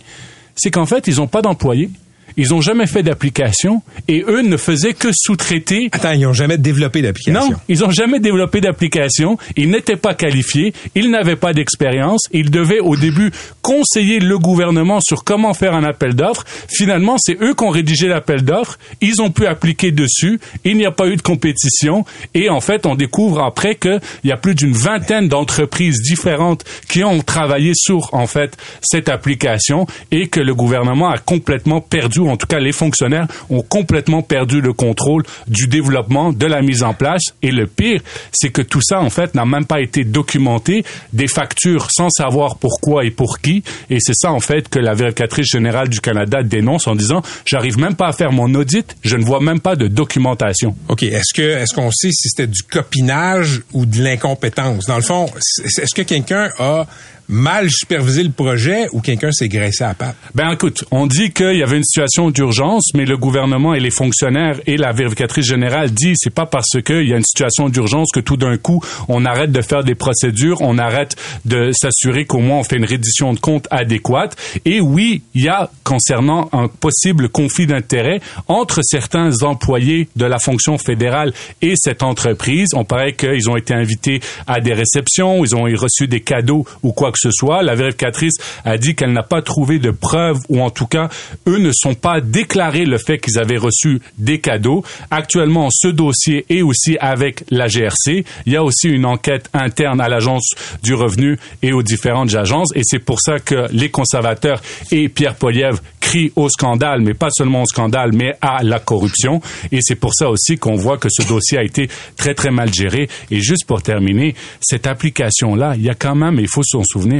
c'est 0.57 0.71
qu'en 0.71 0.87
fait, 0.87 1.07
ils 1.07 1.17
n'ont 1.17 1.29
pas 1.29 1.43
d'employés. 1.43 1.91
Ils 2.37 2.55
ont 2.55 2.61
jamais 2.61 2.87
fait 2.87 3.03
d'application 3.03 3.83
et 4.09 4.25
eux 4.27 4.43
ne 4.43 4.57
faisaient 4.57 4.95
que 4.95 5.09
sous-traiter. 5.13 5.89
Attends, 5.93 6.13
ils 6.13 6.27
ont 6.27 6.33
jamais 6.33 6.59
développé 6.59 7.03
d'application. 7.03 7.51
Non, 7.51 7.57
ils 7.69 7.85
ont 7.85 7.91
jamais 7.91 8.21
développé 8.21 8.61
d'application. 8.61 9.39
Ils 9.57 9.71
n'étaient 9.71 9.97
pas 9.97 10.15
qualifiés. 10.15 10.73
Ils 10.95 11.11
n'avaient 11.11 11.37
pas 11.37 11.53
d'expérience. 11.53 12.23
Ils 12.33 12.51
devaient 12.51 12.81
au 12.81 12.97
début 12.97 13.31
conseiller 13.61 14.19
le 14.21 14.39
gouvernement 14.39 15.01
sur 15.01 15.25
comment 15.25 15.55
faire 15.55 15.75
un 15.75 15.85
appel 15.85 16.15
d'offres. 16.15 16.45
Finalement, 16.69 17.17
c'est 17.19 17.41
eux 17.43 17.55
qui 17.55 17.65
ont 17.65 17.71
rédigé 17.71 18.09
l'appel 18.09 18.43
d'offres. 18.43 18.79
Ils 19.01 19.21
ont 19.21 19.31
pu 19.31 19.47
appliquer 19.47 19.93
dessus. 19.93 20.41
Il 20.65 20.77
n'y 20.77 20.87
a 20.87 20.91
pas 20.91 21.09
eu 21.09 21.17
de 21.17 21.23
compétition. 21.23 22.05
Et 22.35 22.49
en 22.49 22.61
fait, 22.61 22.87
on 22.87 22.95
découvre 22.95 23.43
après 23.43 23.75
qu'il 23.75 24.01
y 24.25 24.33
a 24.33 24.37
plus 24.37 24.55
d'une 24.55 24.73
vingtaine 24.73 25.29
d'entreprises 25.29 26.01
différentes 26.03 26.65
qui 26.89 27.05
ont 27.05 27.21
travaillé 27.21 27.73
sur, 27.75 28.13
en 28.15 28.27
fait, 28.27 28.57
cette 28.83 29.09
application 29.09 29.87
et 30.11 30.29
que 30.29 30.41
le 30.41 30.55
gouvernement 30.55 31.11
a 31.11 31.19
complètement 31.19 31.81
perdu 31.81 32.21
en 32.29 32.37
tout 32.37 32.47
cas 32.47 32.59
les 32.59 32.73
fonctionnaires, 32.73 33.27
ont 33.51 33.63
complètement 33.63 34.23
perdu 34.23 34.61
le 34.61 34.73
contrôle 34.73 35.25
du 35.47 35.67
développement, 35.67 36.33
de 36.33 36.47
la 36.47 36.63
mise 36.63 36.83
en 36.83 36.95
place. 36.95 37.23
Et 37.43 37.51
le 37.51 37.67
pire, 37.67 38.01
c'est 38.33 38.51
que 38.51 38.63
tout 38.63 38.81
ça, 38.83 39.01
en 39.01 39.11
fait, 39.11 39.35
n'a 39.35 39.45
même 39.45 39.65
pas 39.65 39.81
été 39.81 40.05
documenté, 40.05 40.85
des 41.13 41.29
factures 41.29 41.89
sans 41.91 42.11
savoir 42.11 42.57
pourquoi 42.57 43.05
et 43.05 43.11
pour 43.11 43.39
qui. 43.39 43.63
Et 43.91 43.99
c'est 44.01 44.17
ça, 44.17 44.33
en 44.33 44.41
fait, 44.41 44.69
que 44.69 44.79
la 44.79 44.95
vérificatrice 44.95 45.47
générale 45.51 45.89
du 45.89 46.01
Canada 46.01 46.43
dénonce 46.43 46.87
en 46.87 46.95
disant, 46.95 47.23
j'arrive 47.45 47.79
même 47.79 47.95
pas 47.95 48.09
à 48.09 48.13
faire 48.13 48.33
mon 48.33 48.55
audit, 48.55 48.97
je 49.03 49.17
ne 49.17 49.25
vois 49.25 49.41
même 49.41 49.61
pas 49.61 49.77
de 49.77 49.89
documentation. 49.89 50.77
OK. 50.89 51.03
Est-ce 51.03 51.35
que, 51.35 51.43
est-ce 51.43 51.75
qu'on 51.75 51.91
sait 51.91 52.11
si 52.11 52.29
c'était 52.29 52.47
du 52.47 52.63
copinage 52.63 53.63
ou 53.73 53.87
de 53.87 54.03
l'incompétence? 54.03 54.87
Dans 54.87 54.97
le 54.97 55.03
fond, 55.03 55.27
est-ce 55.65 55.95
que 55.95 56.03
quelqu'un 56.03 56.49
a 56.59 56.87
mal 57.33 57.71
supervisé 57.71 58.23
le 58.23 58.31
projet 58.31 58.87
ou 58.93 59.01
quelqu'un 59.01 59.33
s'est 59.33 59.49
graissé 59.49 59.85
à 59.85 59.95
patte? 59.95 60.17
Ben 60.35 60.53
écoute, 60.53 60.85
on 60.91 61.07
dit 61.07 61.31
qu'il 61.33 61.57
y 61.57 61.63
avait 61.63 61.79
une 61.79 61.85
situation 61.85 62.31
d'urgence, 62.31 62.91
mais 62.95 63.07
le 63.07 63.17
gouvernement 63.17 63.75
et 63.75 63.81
les 63.81 63.91
fonctionnaires 63.91 64.61
et 64.67 64.77
la 64.77 64.93
vérificatrice 64.93 65.47
générale 65.47 65.91
disent 65.91 66.19
c'est 66.21 66.35
pas 66.35 66.45
parce 66.45 66.81
qu'il 66.85 67.09
y 67.09 67.15
a 67.15 67.17
une 67.17 67.25
situation 67.25 67.71
d'urgence 67.71 68.11
que 68.13 68.21
tout 68.21 68.37
d'un 68.37 68.59
coup 68.59 68.85
on 69.09 69.25
arrête 69.25 69.51
de 69.51 69.63
faire 69.63 69.83
des 69.83 69.95
procédures, 69.95 70.59
on 70.61 70.77
arrête 70.77 71.17
de 71.47 71.71
s'assurer 71.73 72.27
qu'au 72.27 72.41
moins 72.41 72.59
on 72.59 72.65
fait 72.65 72.77
une 72.77 72.85
reddition 72.85 73.33
de 73.33 73.41
compte 73.41 73.67
adéquate. 73.71 74.37
Et 74.67 74.81
oui, 74.81 75.23
il 75.35 75.45
y 75.45 75.49
a 75.49 75.71
concernant 75.85 76.51
un 76.53 76.69
possible 76.69 77.31
conflit 77.31 77.67
d'intérêts 77.67 78.21
entre 78.47 78.81
certains 78.83 79.43
employés 79.43 80.09
de 80.17 80.27
la 80.27 80.39
fonction 80.39 80.77
fédérale 80.77 81.33
et 81.63 81.75
cette 81.77 82.03
entreprise. 82.03 82.69
On 82.75 82.85
paraît 82.85 83.15
qu'ils 83.15 83.49
ont 83.49 83.57
été 83.57 83.73
invités 83.73 84.21
à 84.47 84.61
des 84.61 84.75
réceptions, 84.75 85.45
ils 85.45 85.57
ont 85.57 85.63
reçu 85.63 86.07
des 86.09 86.21
cadeaux 86.21 86.67
ou 86.83 86.93
quoi 86.93 87.11
que 87.11 87.22
ce 87.23 87.31
soit. 87.31 87.63
La 87.63 87.75
vérificatrice 87.75 88.35
a 88.65 88.79
dit 88.79 88.95
qu'elle 88.95 89.13
n'a 89.13 89.23
pas 89.23 89.43
trouvé 89.43 89.79
de 89.79 89.91
preuves 89.91 90.39
ou 90.49 90.61
en 90.61 90.71
tout 90.71 90.87
cas, 90.87 91.09
eux 91.47 91.59
ne 91.59 91.71
sont 91.73 91.95
pas 91.95 92.21
déclaré 92.21 92.85
le 92.85 92.99
fait 92.99 93.19
qu'ils 93.19 93.39
avaient 93.39 93.57
reçu 93.57 94.01
des 94.19 94.41
cadeaux. 94.41 94.85
Actuellement, 95.11 95.69
ce 95.71 95.89
dossier 95.89 96.45
est 96.49 96.63
aussi 96.63 96.97
avec 97.01 97.45
la 97.51 97.67
GRC. 97.69 98.25
Il 98.47 98.53
y 98.53 98.57
a 98.57 98.65
aussi 98.65 98.89
une 98.89 99.07
enquête 99.07 99.49
interne 99.53 100.01
à 100.01 100.09
l'Agence 100.09 100.51
du 100.83 100.95
revenu 100.95 101.39
et 101.63 101.73
aux 101.73 101.83
différentes 101.83 102.35
agences. 102.35 102.71
Et 102.75 102.83
c'est 102.85 102.99
pour 102.99 103.21
ça 103.21 103.39
que 103.39 103.67
les 103.73 103.91
conservateurs 103.91 104.61
et 104.91 105.09
Pierre 105.09 105.35
Poliev 105.35 105.81
crient 106.01 106.33
au 106.37 106.49
scandale, 106.49 107.01
mais 107.01 107.15
pas 107.15 107.31
seulement 107.31 107.63
au 107.63 107.67
scandale, 107.67 108.11
mais 108.13 108.35
à 108.41 108.63
la 108.63 108.81
corruption. 108.81 109.41
Et 109.71 109.79
c'est 109.81 109.95
pour 109.95 110.15
ça 110.15 110.29
aussi 110.29 110.59
qu'on 110.59 110.75
voit 110.75 110.99
que 110.99 111.09
ce 111.11 111.27
dossier 111.27 111.59
a 111.59 111.63
été 111.63 111.89
très, 112.17 112.35
très 112.35 112.51
mal 112.51 112.73
géré. 112.73 113.09
Et 113.31 113.41
juste 113.41 113.67
pour 113.67 113.83
terminer, 113.83 114.35
cette 114.61 114.87
application-là, 114.87 115.75
il 115.77 115.83
y 115.83 115.89
a 115.89 115.95
quand 115.95 116.15
même, 116.15 116.39
il 116.39 116.49
faut 116.49 116.63
s'en 116.63 116.83
souvenir, 116.83 117.12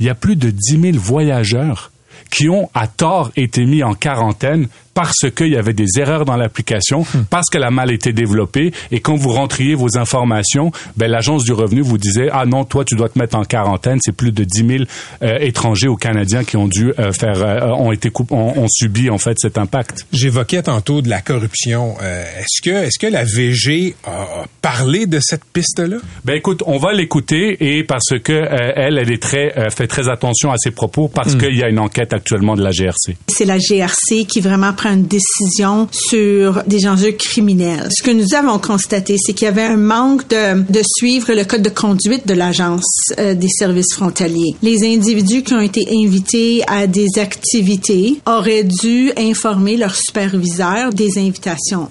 il 0.00 0.06
y 0.06 0.08
a 0.08 0.14
plus 0.14 0.36
de 0.36 0.50
10 0.50 0.92
000 0.92 0.98
voyageurs 0.98 1.92
qui 2.30 2.48
ont 2.48 2.70
à 2.74 2.86
tort 2.86 3.30
été 3.36 3.64
mis 3.64 3.82
en 3.82 3.94
quarantaine 3.94 4.68
parce 4.96 5.30
qu'il 5.36 5.48
y 5.48 5.56
avait 5.56 5.74
des 5.74 5.98
erreurs 5.98 6.24
dans 6.24 6.36
l'application, 6.36 7.02
hmm. 7.02 7.24
parce 7.28 7.50
qu'elle 7.50 7.64
a 7.64 7.70
mal 7.70 7.92
été 7.92 8.14
développée, 8.14 8.72
et 8.90 9.00
quand 9.00 9.14
vous 9.14 9.28
rentriez 9.28 9.74
vos 9.74 9.98
informations, 9.98 10.72
ben, 10.96 11.10
l'agence 11.10 11.44
du 11.44 11.52
revenu 11.52 11.82
vous 11.82 11.98
disait, 11.98 12.30
ah 12.32 12.46
non, 12.46 12.64
toi, 12.64 12.82
tu 12.82 12.96
dois 12.96 13.10
te 13.10 13.18
mettre 13.18 13.36
en 13.36 13.44
quarantaine. 13.44 13.98
C'est 14.00 14.16
plus 14.16 14.32
de 14.32 14.42
10 14.42 14.66
000 14.66 14.84
euh, 15.22 15.36
étrangers 15.40 15.88
ou 15.88 15.96
Canadiens 15.96 16.44
qui 16.44 16.56
ont 16.56 16.66
dû 16.66 16.94
euh, 16.98 17.12
faire, 17.12 17.42
euh, 17.42 17.68
ont 17.72 17.92
été 17.92 18.10
ont, 18.30 18.66
subi, 18.70 19.10
en 19.10 19.18
fait, 19.18 19.36
cet 19.38 19.58
impact. 19.58 20.06
J'évoquais 20.14 20.62
tantôt 20.62 21.02
de 21.02 21.10
la 21.10 21.20
corruption. 21.20 21.96
est-ce 22.00 22.62
que, 22.62 22.70
est-ce 22.70 22.98
que 22.98 23.06
la 23.06 23.24
VG 23.24 23.96
a 24.06 24.46
parlé 24.62 25.04
de 25.04 25.18
cette 25.20 25.44
piste-là? 25.44 25.98
Ben, 26.24 26.36
écoute, 26.36 26.62
on 26.64 26.78
va 26.78 26.94
l'écouter, 26.94 27.76
et 27.76 27.84
parce 27.84 28.18
que 28.24 28.32
elle, 28.32 28.96
elle 28.96 29.12
est 29.12 29.22
très, 29.22 29.52
fait 29.68 29.88
très 29.88 30.08
attention 30.08 30.50
à 30.52 30.56
ses 30.56 30.70
propos, 30.70 31.08
parce 31.08 31.34
hmm. 31.34 31.38
qu'il 31.38 31.56
y 31.58 31.62
a 31.62 31.68
une 31.68 31.80
enquête 31.80 32.05
actuellement 32.12 32.54
de 32.54 32.62
la 32.62 32.70
GRC. 32.70 33.16
C'est 33.28 33.44
la 33.44 33.58
GRC 33.58 34.24
qui 34.26 34.40
vraiment 34.40 34.72
prend 34.72 34.92
une 34.92 35.06
décision 35.06 35.88
sur 35.90 36.62
des 36.66 36.86
enjeux 36.86 37.12
criminels. 37.12 37.88
Ce 37.90 38.02
que 38.02 38.10
nous 38.10 38.34
avons 38.34 38.58
constaté, 38.58 39.16
c'est 39.18 39.32
qu'il 39.32 39.46
y 39.46 39.48
avait 39.48 39.62
un 39.62 39.76
manque 39.76 40.28
de, 40.28 40.62
de 40.70 40.82
suivre 40.96 41.32
le 41.32 41.44
code 41.44 41.62
de 41.62 41.70
conduite 41.70 42.26
de 42.26 42.34
l'agence 42.34 42.84
euh, 43.18 43.34
des 43.34 43.48
services 43.48 43.94
frontaliers. 43.94 44.56
Les 44.62 44.84
individus 44.84 45.42
qui 45.42 45.54
ont 45.54 45.60
été 45.60 45.86
invités 45.90 46.62
à 46.66 46.86
des 46.86 47.18
activités 47.18 48.20
auraient 48.26 48.64
dû 48.64 49.12
informer 49.16 49.76
leur 49.76 49.94
superviseur 49.94 50.92
des 50.92 51.18
invitations. 51.18 51.88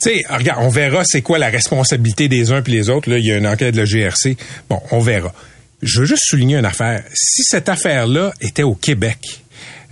Tu 0.00 0.10
sais, 0.10 0.22
regarde, 0.30 0.60
on 0.62 0.68
verra 0.68 1.02
c'est 1.04 1.22
quoi 1.22 1.38
la 1.38 1.48
responsabilité 1.48 2.28
des 2.28 2.52
uns 2.52 2.62
puis 2.62 2.72
les 2.72 2.90
autres. 2.90 3.10
Là, 3.10 3.18
il 3.18 3.26
y 3.26 3.32
a 3.32 3.36
une 3.36 3.46
enquête 3.46 3.74
de 3.74 3.80
la 3.80 3.84
GRC. 3.84 4.36
Bon, 4.68 4.80
on 4.92 5.00
verra. 5.00 5.32
Je 5.82 6.00
veux 6.00 6.06
juste 6.06 6.24
souligner 6.24 6.56
une 6.56 6.64
affaire. 6.64 7.04
Si 7.14 7.42
cette 7.44 7.68
affaire-là 7.68 8.32
était 8.40 8.64
au 8.64 8.74
Québec, 8.74 9.42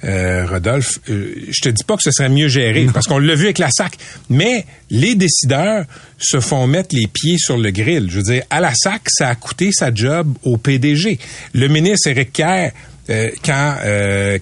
euh, 0.04 0.46
Rodolphe, 0.46 0.98
euh, 1.08 1.34
je 1.48 1.60
te 1.62 1.68
dis 1.68 1.82
pas 1.84 1.96
que 1.96 2.02
ce 2.02 2.10
serait 2.10 2.28
mieux 2.28 2.48
géré, 2.48 2.86
parce 2.92 3.06
qu'on 3.06 3.18
l'a 3.18 3.34
vu 3.34 3.44
avec 3.44 3.58
la 3.58 3.70
SAC, 3.70 3.96
mais 4.28 4.66
les 4.90 5.14
décideurs 5.14 5.84
se 6.18 6.40
font 6.40 6.66
mettre 6.66 6.94
les 6.94 7.06
pieds 7.06 7.38
sur 7.38 7.56
le 7.56 7.70
grill. 7.70 8.08
Je 8.10 8.16
veux 8.16 8.22
dire, 8.22 8.42
à 8.50 8.60
la 8.60 8.74
SAC, 8.74 9.02
ça 9.08 9.28
a 9.28 9.34
coûté 9.34 9.70
sa 9.72 9.94
job 9.94 10.34
au 10.42 10.58
PDG. 10.58 11.18
Le 11.54 11.68
ministre 11.68 12.08
Éric 12.08 12.32
Kerr, 12.32 12.72
euh, 13.08 13.30
quand 13.44 13.76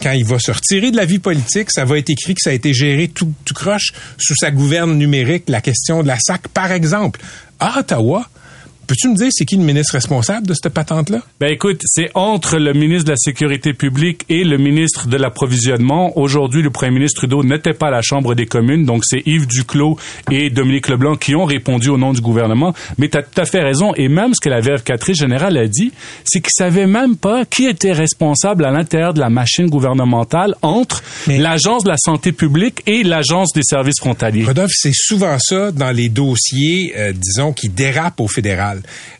quand 0.02 0.12
il 0.12 0.24
va 0.24 0.38
se 0.38 0.50
retirer 0.50 0.90
de 0.90 0.96
la 0.96 1.04
vie 1.04 1.18
politique, 1.18 1.70
ça 1.70 1.84
va 1.84 1.98
être 1.98 2.10
écrit 2.10 2.34
que 2.34 2.40
ça 2.42 2.50
a 2.50 2.54
été 2.54 2.72
géré 2.74 3.08
tout, 3.08 3.32
tout 3.44 3.54
croche 3.54 3.92
sous 4.18 4.34
sa 4.34 4.50
gouverne 4.50 4.96
numérique, 4.96 5.44
la 5.48 5.60
question 5.60 6.02
de 6.02 6.08
la 6.08 6.18
SAC, 6.18 6.48
par 6.48 6.72
exemple. 6.72 7.20
À 7.60 7.78
Ottawa, 7.78 8.28
Peux-tu 8.86 9.08
me 9.08 9.16
dire 9.16 9.28
c'est 9.30 9.44
qui 9.44 9.56
le 9.56 9.64
ministre 9.64 9.94
responsable 9.94 10.46
de 10.46 10.54
cette 10.54 10.72
patente-là? 10.72 11.20
Ben 11.40 11.50
écoute, 11.50 11.80
c'est 11.84 12.10
entre 12.14 12.58
le 12.58 12.72
ministre 12.72 13.06
de 13.06 13.10
la 13.10 13.16
Sécurité 13.16 13.72
publique 13.72 14.24
et 14.28 14.44
le 14.44 14.58
ministre 14.58 15.08
de 15.08 15.16
l'Approvisionnement. 15.16 16.18
Aujourd'hui, 16.18 16.62
le 16.62 16.70
premier 16.70 16.92
ministre 16.92 17.20
Trudeau 17.20 17.42
n'était 17.42 17.72
pas 17.72 17.88
à 17.88 17.90
la 17.90 18.02
Chambre 18.02 18.34
des 18.34 18.46
communes, 18.46 18.84
donc 18.84 19.02
c'est 19.04 19.22
Yves 19.26 19.46
Duclos 19.46 19.98
et 20.30 20.50
Dominique 20.50 20.88
Leblanc 20.88 21.16
qui 21.16 21.34
ont 21.34 21.44
répondu 21.44 21.88
au 21.88 21.98
nom 21.98 22.12
du 22.12 22.20
gouvernement. 22.20 22.74
Mais 22.98 23.08
tu 23.08 23.18
as 23.18 23.22
tout 23.22 23.40
à 23.40 23.44
fait 23.44 23.62
raison. 23.62 23.94
Et 23.94 24.08
même 24.08 24.34
ce 24.34 24.40
que 24.40 24.48
la 24.48 24.60
vérificatrice 24.60 25.18
générale 25.18 25.56
a 25.56 25.66
dit, 25.66 25.92
c'est 26.24 26.40
qu'ils 26.40 26.50
savaient 26.54 26.86
même 26.86 27.16
pas 27.16 27.44
qui 27.44 27.66
était 27.66 27.92
responsable 27.92 28.64
à 28.64 28.70
l'intérieur 28.70 29.14
de 29.14 29.20
la 29.20 29.30
machine 29.30 29.66
gouvernementale 29.66 30.54
entre 30.62 31.02
l'Agence 31.26 31.84
de 31.84 31.88
la 31.88 31.96
santé 31.96 32.32
publique 32.32 32.82
et 32.86 33.02
l'Agence 33.02 33.52
des 33.54 33.62
services 33.62 34.00
frontaliers. 34.00 34.44
Rodolphe, 34.44 34.72
c'est 34.74 34.94
souvent 34.94 35.36
ça 35.38 35.72
dans 35.72 35.90
les 35.90 36.08
dossiers, 36.08 36.92
euh, 36.96 37.12
disons, 37.12 37.52
qui 37.52 37.68
dérapent 37.68 38.20
au 38.20 38.28
fédéral. 38.28 38.73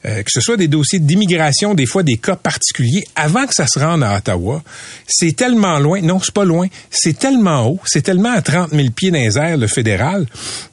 Euh, 0.06 0.22
que 0.22 0.30
ce 0.30 0.40
soit 0.40 0.56
des 0.56 0.68
dossiers 0.68 0.98
d'immigration, 0.98 1.74
des 1.74 1.86
fois 1.86 2.02
des 2.02 2.16
cas 2.16 2.36
particuliers, 2.36 3.04
avant 3.16 3.46
que 3.46 3.54
ça 3.54 3.66
se 3.66 3.78
rende 3.78 4.02
à 4.02 4.16
Ottawa, 4.16 4.62
c'est 5.06 5.34
tellement 5.36 5.78
loin, 5.78 6.00
non, 6.00 6.20
c'est 6.20 6.34
pas 6.34 6.44
loin, 6.44 6.68
c'est 6.90 7.18
tellement 7.18 7.68
haut, 7.68 7.80
c'est 7.84 8.02
tellement 8.02 8.32
à 8.32 8.42
30 8.42 8.70
000 8.70 8.90
pieds 8.90 9.10
dans 9.10 9.18
les 9.18 9.38
airs, 9.38 9.56
le 9.56 9.66
fédéral, 9.66 10.26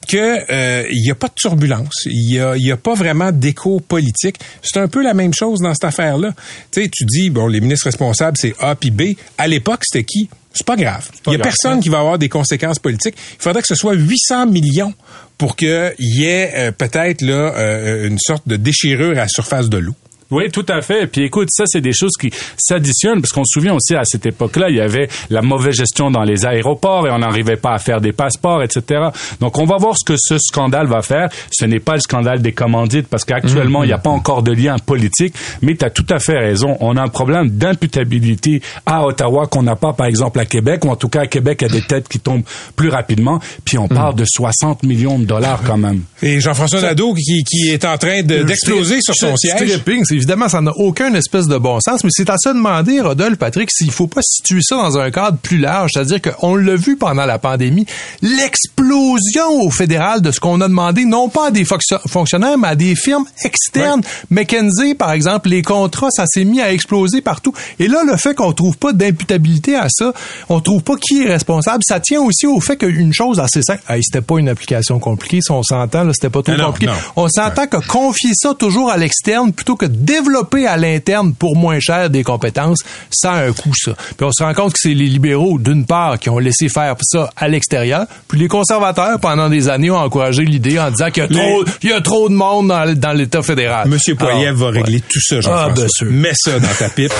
que 0.08 0.38
euh, 0.50 0.86
il 0.90 1.02
n'y 1.02 1.10
a 1.10 1.14
pas 1.14 1.28
de 1.28 1.34
turbulence, 1.34 2.04
il 2.06 2.34
y 2.34 2.40
a, 2.40 2.56
y 2.56 2.70
a 2.70 2.76
pas 2.76 2.94
vraiment 2.94 3.32
d'écho 3.32 3.80
politique. 3.80 4.36
C'est 4.62 4.78
un 4.78 4.88
peu 4.88 5.02
la 5.02 5.14
même 5.14 5.34
chose 5.34 5.60
dans 5.60 5.74
cette 5.74 5.84
affaire-là. 5.84 6.32
Tu 6.70 6.82
sais, 6.82 6.88
tu 6.88 7.04
dis, 7.04 7.30
bon, 7.30 7.46
les 7.46 7.60
ministres 7.60 7.86
responsables, 7.86 8.36
c'est 8.38 8.54
A 8.60 8.74
puis 8.74 8.90
B. 8.90 9.14
À 9.38 9.48
l'époque, 9.48 9.82
c'était 9.84 10.04
qui? 10.04 10.28
C'est 10.54 10.66
pas 10.66 10.76
grave. 10.76 11.08
Il 11.26 11.32
y 11.32 11.36
a 11.36 11.38
personne 11.38 11.80
qui 11.80 11.88
va 11.88 12.00
avoir 12.00 12.18
des 12.18 12.28
conséquences 12.28 12.78
politiques. 12.78 13.14
Il 13.38 13.42
faudrait 13.42 13.62
que 13.62 13.68
ce 13.68 13.74
soit 13.74 13.94
800 13.94 14.46
millions 14.46 14.94
pour 15.38 15.56
qu'il 15.56 15.94
y 15.98 16.24
ait 16.24 16.52
euh, 16.54 16.72
peut-être 16.72 17.22
là 17.22 17.54
euh, 17.56 18.06
une 18.06 18.18
sorte 18.18 18.46
de 18.46 18.56
déchirure 18.56 19.12
à 19.12 19.22
la 19.22 19.28
surface 19.28 19.68
de 19.68 19.78
l'eau. 19.78 19.94
Oui, 20.32 20.50
tout 20.50 20.64
à 20.68 20.80
fait. 20.80 21.06
Puis 21.06 21.24
écoute, 21.24 21.48
ça, 21.50 21.64
c'est 21.66 21.82
des 21.82 21.92
choses 21.92 22.16
qui 22.18 22.30
s'additionnent 22.56 23.20
parce 23.20 23.32
qu'on 23.32 23.44
se 23.44 23.60
souvient 23.60 23.74
aussi 23.74 23.94
à 23.94 24.04
cette 24.04 24.24
époque-là, 24.24 24.70
il 24.70 24.76
y 24.76 24.80
avait 24.80 25.08
la 25.28 25.42
mauvaise 25.42 25.74
gestion 25.74 26.10
dans 26.10 26.22
les 26.22 26.46
aéroports 26.46 27.06
et 27.06 27.10
on 27.10 27.18
n'arrivait 27.18 27.56
pas 27.56 27.74
à 27.74 27.78
faire 27.78 28.00
des 28.00 28.12
passeports, 28.12 28.62
etc. 28.62 29.08
Donc, 29.40 29.58
on 29.58 29.66
va 29.66 29.76
voir 29.76 29.94
ce 29.94 30.04
que 30.04 30.14
ce 30.18 30.38
scandale 30.38 30.86
va 30.86 31.02
faire. 31.02 31.28
Ce 31.50 31.66
n'est 31.66 31.80
pas 31.80 31.94
le 31.94 32.00
scandale 32.00 32.40
des 32.40 32.52
commandites 32.52 33.08
parce 33.08 33.26
qu'actuellement, 33.26 33.84
il 33.84 33.88
n'y 33.88 33.92
a 33.92 33.98
pas 33.98 34.10
encore 34.10 34.42
de 34.42 34.52
lien 34.52 34.76
politique, 34.78 35.34
mais 35.60 35.76
tu 35.76 35.84
as 35.84 35.90
tout 35.90 36.06
à 36.08 36.18
fait 36.18 36.38
raison. 36.38 36.78
On 36.80 36.96
a 36.96 37.02
un 37.02 37.08
problème 37.08 37.50
d'imputabilité 37.50 38.62
à 38.86 39.04
Ottawa 39.04 39.46
qu'on 39.46 39.62
n'a 39.62 39.76
pas, 39.76 39.92
par 39.92 40.06
exemple, 40.06 40.40
à 40.40 40.46
Québec, 40.46 40.84
ou 40.86 40.88
en 40.88 40.96
tout 40.96 41.10
cas, 41.10 41.22
à 41.22 41.26
Québec, 41.26 41.58
il 41.60 41.68
y 41.68 41.70
a 41.70 41.80
des 41.80 41.86
têtes 41.86 42.08
qui 42.08 42.20
tombent 42.20 42.44
plus 42.74 42.88
rapidement. 42.88 43.38
Puis 43.66 43.76
on 43.76 43.86
parle 43.86 44.14
de 44.14 44.24
60 44.26 44.82
millions 44.84 45.18
de 45.18 45.26
dollars 45.26 45.62
quand 45.62 45.76
même. 45.76 46.00
Et 46.22 46.40
Jean-François 46.40 46.80
Nadeau 46.80 47.12
qui, 47.12 47.44
qui, 47.44 47.68
est 47.68 47.84
en 47.84 47.98
train 47.98 48.22
d'exploser 48.22 49.00
sur 49.02 49.14
son 49.14 49.36
siège 49.36 49.82
évidemment, 50.22 50.48
ça 50.48 50.60
n'a 50.60 50.70
aucun 50.76 51.12
espèce 51.14 51.48
de 51.48 51.58
bon 51.58 51.80
sens, 51.80 52.04
mais 52.04 52.10
c'est 52.12 52.30
à 52.30 52.36
se 52.38 52.48
demander, 52.50 53.00
Rodolphe, 53.00 53.38
Patrick, 53.38 53.70
s'il 53.72 53.90
faut 53.90 54.06
pas 54.06 54.20
situer 54.22 54.60
ça 54.62 54.76
dans 54.76 54.98
un 54.98 55.10
cadre 55.10 55.36
plus 55.38 55.58
large, 55.58 55.90
c'est-à-dire 55.94 56.20
qu'on 56.22 56.54
l'a 56.54 56.76
vu 56.76 56.96
pendant 56.96 57.26
la 57.26 57.38
pandémie, 57.38 57.86
l'explosion 58.22 59.60
au 59.62 59.70
fédéral 59.70 60.22
de 60.22 60.30
ce 60.30 60.38
qu'on 60.38 60.60
a 60.60 60.68
demandé, 60.68 61.04
non 61.04 61.28
pas 61.28 61.48
à 61.48 61.50
des 61.50 61.64
fonctionnaires, 61.64 62.56
mais 62.56 62.68
à 62.68 62.76
des 62.76 62.94
firmes 62.94 63.24
externes. 63.44 64.02
McKenzie, 64.30 64.94
par 64.94 65.10
exemple, 65.10 65.48
les 65.48 65.62
contrats, 65.62 66.10
ça 66.10 66.24
s'est 66.26 66.44
mis 66.44 66.60
à 66.60 66.72
exploser 66.72 67.20
partout. 67.20 67.52
Et 67.80 67.88
là, 67.88 68.02
le 68.06 68.16
fait 68.16 68.34
qu'on 68.34 68.52
trouve 68.52 68.76
pas 68.78 68.92
d'imputabilité 68.92 69.74
à 69.74 69.88
ça, 69.88 70.12
on 70.48 70.60
trouve 70.60 70.82
pas 70.82 70.94
qui 70.96 71.22
est 71.22 71.28
responsable, 71.28 71.82
ça 71.84 71.98
tient 71.98 72.20
aussi 72.20 72.46
au 72.46 72.60
fait 72.60 72.76
qu'une 72.76 73.12
chose 73.12 73.40
assez 73.40 73.62
simple, 73.62 73.82
hey, 73.88 74.02
c'était 74.04 74.22
pas 74.22 74.38
une 74.38 74.48
application 74.48 75.00
compliquée, 75.00 75.40
si 75.40 75.50
on 75.50 75.64
s'entend, 75.64 76.08
c'était 76.12 76.30
pas 76.30 76.42
trop 76.42 76.54
compliqué. 76.54 76.92
On 77.16 77.28
s'entend 77.28 77.66
que 77.66 77.84
confier 77.86 78.32
ça 78.34 78.54
toujours 78.54 78.90
à 78.90 78.96
l'externe 78.96 79.52
plutôt 79.52 79.74
que 79.74 79.86
développer 80.12 80.66
à 80.66 80.76
l'interne 80.76 81.32
pour 81.34 81.56
moins 81.56 81.80
cher 81.80 82.10
des 82.10 82.22
compétences, 82.22 82.78
ça 83.10 83.32
a 83.32 83.46
un 83.46 83.52
coût, 83.52 83.72
ça. 83.74 83.92
Puis 84.16 84.26
on 84.26 84.32
se 84.32 84.42
rend 84.42 84.54
compte 84.54 84.74
que 84.74 84.78
c'est 84.80 84.94
les 84.94 85.06
libéraux, 85.06 85.58
d'une 85.58 85.86
part, 85.86 86.18
qui 86.18 86.28
ont 86.28 86.38
laissé 86.38 86.68
faire 86.68 86.94
ça 87.02 87.30
à 87.36 87.48
l'extérieur, 87.48 88.06
puis 88.28 88.38
les 88.38 88.48
conservateurs, 88.48 89.18
pendant 89.20 89.48
des 89.48 89.68
années, 89.68 89.90
ont 89.90 89.96
encouragé 89.96 90.44
l'idée 90.44 90.78
en 90.78 90.90
disant 90.90 91.10
qu'il 91.10 91.22
y 91.22 91.26
a 91.26 91.28
trop, 91.28 91.64
il 91.82 91.90
y 91.90 91.92
a 91.92 92.00
trop 92.00 92.28
de 92.28 92.34
monde 92.34 92.68
dans, 92.68 93.12
l'État 93.12 93.42
fédéral. 93.42 93.88
Monsieur 93.88 94.14
Poiliev 94.14 94.56
va 94.56 94.70
régler 94.70 95.00
tout 95.00 95.20
ça, 95.20 95.40
Jean-François. 95.40 95.86
Ah, 96.02 96.04
Mets 96.10 96.32
ça 96.34 96.58
dans 96.58 96.74
ta 96.78 96.88
pipe. 96.88 97.12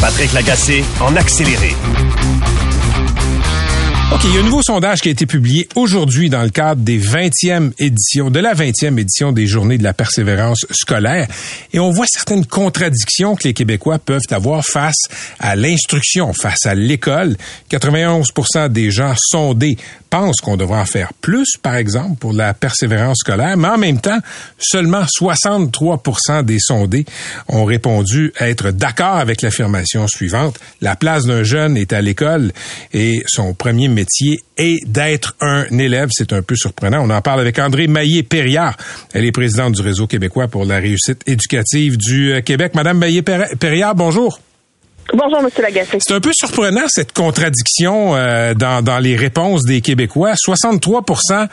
Patrick 0.00 0.32
Lagacé, 0.32 0.84
en 1.00 1.14
accéléré. 1.16 1.74
OK, 4.12 4.22
il 4.24 4.34
y 4.34 4.38
a 4.38 4.40
un 4.40 4.42
nouveau 4.42 4.60
sondage 4.60 5.02
qui 5.02 5.08
a 5.08 5.12
été 5.12 5.24
publié 5.24 5.68
aujourd'hui 5.76 6.30
dans 6.30 6.42
le 6.42 6.50
cadre 6.50 6.82
des 6.82 6.98
20e 6.98 7.72
éditions, 7.78 8.28
de 8.28 8.40
la 8.40 8.54
20e 8.54 8.98
édition 8.98 9.30
des 9.30 9.46
Journées 9.46 9.78
de 9.78 9.84
la 9.84 9.94
persévérance 9.94 10.66
scolaire. 10.72 11.28
Et 11.72 11.78
on 11.78 11.90
voit 11.90 12.06
certaines 12.08 12.44
contradictions 12.44 13.36
que 13.36 13.44
les 13.44 13.54
Québécois 13.54 14.00
peuvent 14.00 14.20
avoir 14.30 14.64
face 14.64 15.04
à 15.38 15.54
l'instruction, 15.54 16.32
face 16.32 16.66
à 16.66 16.74
l'école. 16.74 17.36
91% 17.70 18.68
des 18.68 18.90
gens 18.90 19.14
sondés 19.16 19.76
pensent 20.10 20.40
qu'on 20.40 20.56
devrait 20.56 20.80
en 20.80 20.84
faire 20.84 21.12
plus, 21.14 21.56
par 21.62 21.76
exemple, 21.76 22.16
pour 22.18 22.32
la 22.32 22.52
persévérance 22.52 23.18
scolaire, 23.20 23.56
mais 23.56 23.68
en 23.68 23.78
même 23.78 24.00
temps, 24.00 24.18
seulement 24.58 25.04
63% 25.04 26.44
des 26.44 26.58
sondés 26.58 27.04
ont 27.48 27.64
répondu 27.64 28.32
être 28.40 28.72
d'accord 28.72 29.16
avec 29.16 29.42
l'affirmation 29.42 30.06
suivante. 30.08 30.58
La 30.80 30.96
place 30.96 31.24
d'un 31.24 31.44
jeune 31.44 31.76
est 31.76 31.92
à 31.92 32.02
l'école 32.02 32.52
et 32.92 33.22
son 33.26 33.54
premier 33.54 33.88
métier 33.88 34.42
est 34.56 34.84
d'être 34.86 35.36
un 35.40 35.64
élève. 35.78 36.10
C'est 36.12 36.32
un 36.32 36.42
peu 36.42 36.56
surprenant. 36.56 37.02
On 37.02 37.10
en 37.10 37.22
parle 37.22 37.40
avec 37.40 37.58
André 37.58 37.86
Maillé-Perriard. 37.86 38.76
Elle 39.14 39.24
est 39.24 39.32
présidente 39.32 39.74
du 39.74 39.82
Réseau 39.82 40.06
québécois 40.06 40.48
pour 40.48 40.64
la 40.64 40.78
réussite 40.78 41.22
éducative 41.26 41.96
du 41.96 42.32
euh, 42.32 42.40
Québec. 42.40 42.74
Madame 42.74 42.98
Maillé-Perriard, 42.98 43.94
bonjour. 43.94 44.40
Bonjour, 45.12 45.42
Monsieur 45.42 45.62
Lagacé. 45.62 45.98
C'est 46.00 46.14
un 46.14 46.20
peu 46.20 46.32
surprenant 46.32 46.86
cette 46.86 47.12
contradiction 47.12 48.14
euh, 48.14 48.54
dans, 48.54 48.82
dans 48.82 48.98
les 48.98 49.16
réponses 49.16 49.64
des 49.64 49.80
Québécois. 49.80 50.34
63% 50.34 51.48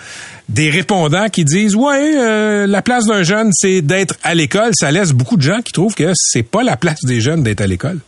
des 0.50 0.70
répondants 0.70 1.30
qui 1.30 1.44
disent 1.44 1.76
ouais, 1.76 2.18
euh, 2.18 2.68
la 2.68 2.82
place 2.82 3.06
d'un 3.06 3.24
jeune, 3.24 3.50
c'est 3.54 3.82
d'être 3.82 4.16
à 4.24 4.36
l'école. 4.36 4.72
Ça 4.74 4.92
laisse 4.92 5.12
beaucoup 5.12 5.38
de 5.38 5.42
gens 5.42 5.62
qui 5.62 5.72
trouvent 5.72 5.96
que 5.96 6.12
c'est 6.16 6.44
pas 6.44 6.62
la 6.62 6.78
place 6.78 7.04
des 7.04 7.20
jeunes 7.20 7.42
d'être 7.42 7.62
à 7.62 7.68
l'école. 7.68 8.00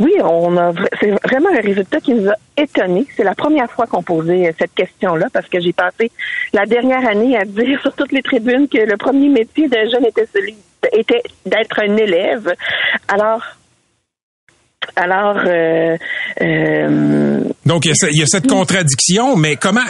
Oui, 0.00 0.12
on 0.22 0.56
a 0.56 0.72
c'est 0.98 1.10
vraiment 1.24 1.50
un 1.50 1.60
résultat 1.60 2.00
qui 2.00 2.14
nous 2.14 2.28
a 2.28 2.34
étonnés. 2.56 3.06
C'est 3.16 3.24
la 3.24 3.34
première 3.34 3.70
fois 3.70 3.86
qu'on 3.86 4.02
posait 4.02 4.48
euh, 4.48 4.52
cette 4.58 4.74
question-là 4.74 5.26
parce 5.32 5.46
que 5.48 5.60
j'ai 5.60 5.72
passé 5.72 6.10
la 6.52 6.66
dernière 6.66 7.06
année 7.06 7.36
à 7.36 7.44
dire 7.44 7.80
sur 7.80 7.92
toutes 7.92 8.12
les 8.12 8.22
tribunes 8.22 8.66
que 8.68 8.78
le 8.78 8.96
premier 8.96 9.28
métier 9.28 9.68
d'un 9.68 9.88
jeune 9.88 10.04
était 10.04 10.26
celui 10.32 10.56
était 10.92 11.22
d'être 11.46 11.78
un 11.78 11.96
élève. 11.96 12.54
Alors 13.06 13.42
alors, 14.96 15.36
euh, 15.46 15.96
euh, 16.42 17.40
donc 17.64 17.86
il 17.86 17.92
y, 18.12 18.22
a, 18.22 18.26
cette 18.26 18.46
contradiction, 18.46 19.36
mais 19.36 19.56
comment 19.56 19.80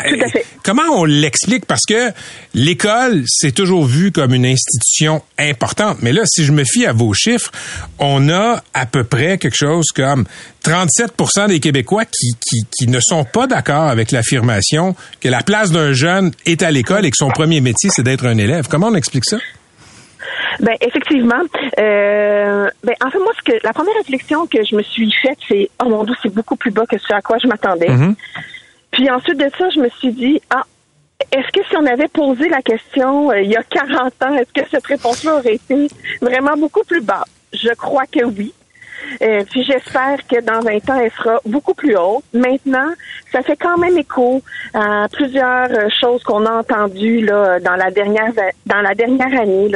comment 0.63 0.83
on 0.93 1.05
l'explique? 1.05 1.67
Parce 1.67 1.85
que 1.89 2.11
l'école 2.55 3.25
c'est 3.27 3.53
toujours 3.53 3.85
vu 3.85 4.13
comme 4.13 4.35
une 4.35 4.47
institution 4.47 5.23
importante, 5.39 5.99
mais 6.03 6.13
là, 6.13 6.23
si 6.27 6.45
je 6.45 6.53
me 6.53 6.65
fie 6.65 6.87
à 6.87 6.93
vos 6.93 7.13
chiffres, 7.15 7.51
on 7.99 8.29
a 8.29 8.63
à 8.75 8.87
peu 8.87 9.05
près 9.05 9.39
quelque 9.39 9.57
chose 9.57 9.87
comme 9.95 10.25
37% 10.65 11.49
des 11.49 11.59
Québécois 11.59 12.05
qui, 12.05 12.33
qui, 12.41 12.67
qui 12.71 12.87
ne 12.87 13.01
sont 13.01 13.25
pas 13.25 13.47
d'accord 13.47 13.89
avec 13.89 14.13
l'affirmation 14.13 14.95
que 15.21 15.29
la 15.29 15.43
place 15.43 15.73
d'un 15.73 15.93
jeune 15.93 16.31
est 16.47 16.63
à 16.63 16.71
l'école 16.71 17.05
et 17.07 17.11
que 17.11 17.17
son 17.17 17.31
premier 17.31 17.61
métier 17.61 17.91
c'est 17.93 18.03
d'être 18.03 18.27
un 18.27 18.39
élève. 18.39 18.69
Comment 18.69 18.89
on 18.89 18.95
explique 18.95 19.25
ça? 19.25 19.39
Ben 20.61 20.77
effectivement. 20.81 21.43
Euh, 21.79 22.69
ben 22.85 22.95
en 23.05 23.11
fait 23.11 23.19
moi 23.19 23.33
ce 23.37 23.43
que 23.53 23.59
la 23.65 23.73
première 23.73 23.97
réflexion 23.97 24.47
que 24.47 24.65
je 24.65 24.77
me 24.77 24.83
suis 24.83 25.11
faite 25.13 25.39
c'est 25.49 25.71
oh 25.83 25.89
mon 25.89 26.05
dieu 26.05 26.15
c'est 26.23 26.33
beaucoup 26.33 26.57
plus 26.57 26.71
bas 26.71 26.85
que 26.87 26.99
ce 26.99 27.13
à 27.13 27.21
quoi 27.21 27.39
je 27.39 27.47
m'attendais. 27.47 27.89
Mm-hmm. 27.89 28.15
Puis 28.93 29.11
ensuite 29.11 29.39
de 29.39 29.51
ça 29.57 29.71
je 29.71 29.81
me 29.81 29.89
suis 29.91 30.13
dit 30.13 30.41
ah 30.51 30.65
est-ce 31.31 31.49
que 31.53 31.65
si 31.69 31.77
on 31.77 31.87
avait 31.87 32.09
posé 32.09 32.49
la 32.49 32.63
question 32.63 33.31
euh, 33.31 33.41
il 33.41 33.51
y 33.51 33.57
a 33.57 33.63
40 33.63 34.23
ans 34.23 34.35
est-ce 34.35 34.63
que 34.63 34.69
cette 34.71 34.87
réponse-là 34.87 35.37
aurait 35.37 35.55
été 35.55 35.89
vraiment 36.21 36.57
beaucoup 36.57 36.85
plus 36.85 37.01
bas? 37.01 37.25
Je 37.53 37.73
crois 37.75 38.07
que 38.07 38.25
oui. 38.25 38.53
Euh, 39.23 39.45
puis 39.51 39.65
j'espère 39.65 40.19
que 40.27 40.41
dans 40.41 40.61
20 40.61 40.91
ans, 40.91 41.01
elle 41.01 41.11
sera 41.13 41.41
beaucoup 41.45 41.75
plus 41.75 41.97
haute. 41.97 42.25
Maintenant, 42.33 42.91
ça 43.31 43.43
fait 43.43 43.57
quand 43.57 43.79
même 43.79 43.97
écho 43.97 44.43
à 44.75 45.07
plusieurs 45.13 45.71
euh, 45.71 45.89
choses 46.01 46.23
qu'on 46.23 46.45
a 46.47 46.53
entendues 46.61 47.21
là, 47.21 47.61
dans 47.61 47.77
la 47.77 47.91
dernière 47.91 48.33
dans 48.67 48.81
la 48.81 48.95
dernière 48.95 49.41
année. 49.41 49.71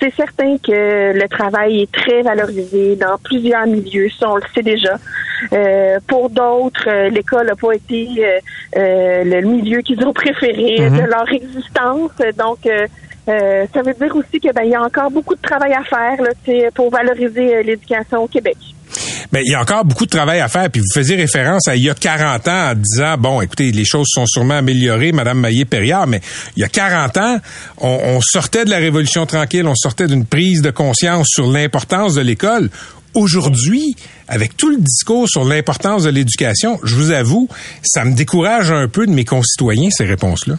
C'est 0.00 0.14
certain 0.14 0.56
que 0.58 1.12
le 1.12 1.28
travail 1.28 1.82
est 1.82 1.92
très 1.92 2.22
valorisé 2.22 2.96
dans 2.96 3.18
plusieurs 3.18 3.66
milieux, 3.66 4.08
ça 4.10 4.30
on 4.30 4.36
le 4.36 4.42
sait 4.54 4.62
déjà. 4.62 4.96
Euh, 5.52 5.98
pour 6.06 6.30
d'autres, 6.30 7.08
l'école 7.08 7.46
n'a 7.46 7.56
pas 7.56 7.72
été 7.72 8.40
le 8.74 9.40
milieu 9.42 9.80
qu'ils 9.80 10.04
ont 10.06 10.12
préféré 10.24 10.76
mm-hmm. 10.78 11.02
de 11.02 11.10
leur 11.10 11.32
existence. 11.32 12.12
Donc 12.36 12.60
euh, 13.28 13.66
ça 13.74 13.82
veut 13.82 13.94
dire 13.94 14.14
aussi 14.16 14.40
qu'il 14.40 14.52
ben, 14.52 14.64
y 14.64 14.74
a 14.74 14.82
encore 14.82 15.10
beaucoup 15.10 15.34
de 15.34 15.40
travail 15.40 15.72
à 15.72 15.82
faire 15.84 16.22
là, 16.22 16.30
pour 16.74 16.90
valoriser 16.90 17.56
euh, 17.56 17.62
l'éducation 17.62 18.22
au 18.22 18.26
Québec. 18.26 18.56
Mais 19.32 19.42
il 19.44 19.52
y 19.52 19.54
a 19.54 19.60
encore 19.60 19.84
beaucoup 19.84 20.06
de 20.06 20.10
travail 20.10 20.40
à 20.40 20.48
faire. 20.48 20.70
Puis 20.70 20.80
vous 20.80 20.94
faisiez 20.94 21.16
référence 21.16 21.68
à 21.68 21.76
il 21.76 21.82
y 21.82 21.90
a 21.90 21.94
40 21.94 22.48
ans 22.48 22.70
en 22.70 22.74
disant, 22.74 23.16
bon, 23.18 23.40
écoutez, 23.42 23.70
les 23.70 23.84
choses 23.84 24.06
sont 24.08 24.24
sûrement 24.24 24.54
améliorées, 24.54 25.12
Madame 25.12 25.40
Maillé-Perriard, 25.40 26.06
mais 26.06 26.22
il 26.56 26.60
y 26.60 26.64
a 26.64 26.68
40 26.68 27.16
ans, 27.18 27.38
on, 27.78 28.00
on 28.02 28.20
sortait 28.22 28.64
de 28.64 28.70
la 28.70 28.78
Révolution 28.78 29.26
tranquille, 29.26 29.66
on 29.66 29.74
sortait 29.74 30.06
d'une 30.06 30.24
prise 30.24 30.62
de 30.62 30.70
conscience 30.70 31.26
sur 31.28 31.46
l'importance 31.50 32.14
de 32.14 32.22
l'école. 32.22 32.70
Aujourd'hui, 33.14 33.94
avec 34.26 34.56
tout 34.56 34.70
le 34.70 34.78
discours 34.78 35.28
sur 35.28 35.44
l'importance 35.44 36.04
de 36.04 36.10
l'éducation, 36.10 36.78
je 36.82 36.94
vous 36.94 37.10
avoue, 37.10 37.48
ça 37.82 38.04
me 38.04 38.14
décourage 38.14 38.70
un 38.70 38.88
peu 38.88 39.06
de 39.06 39.12
mes 39.12 39.24
concitoyens, 39.24 39.90
ces 39.90 40.04
réponses-là. 40.04 40.56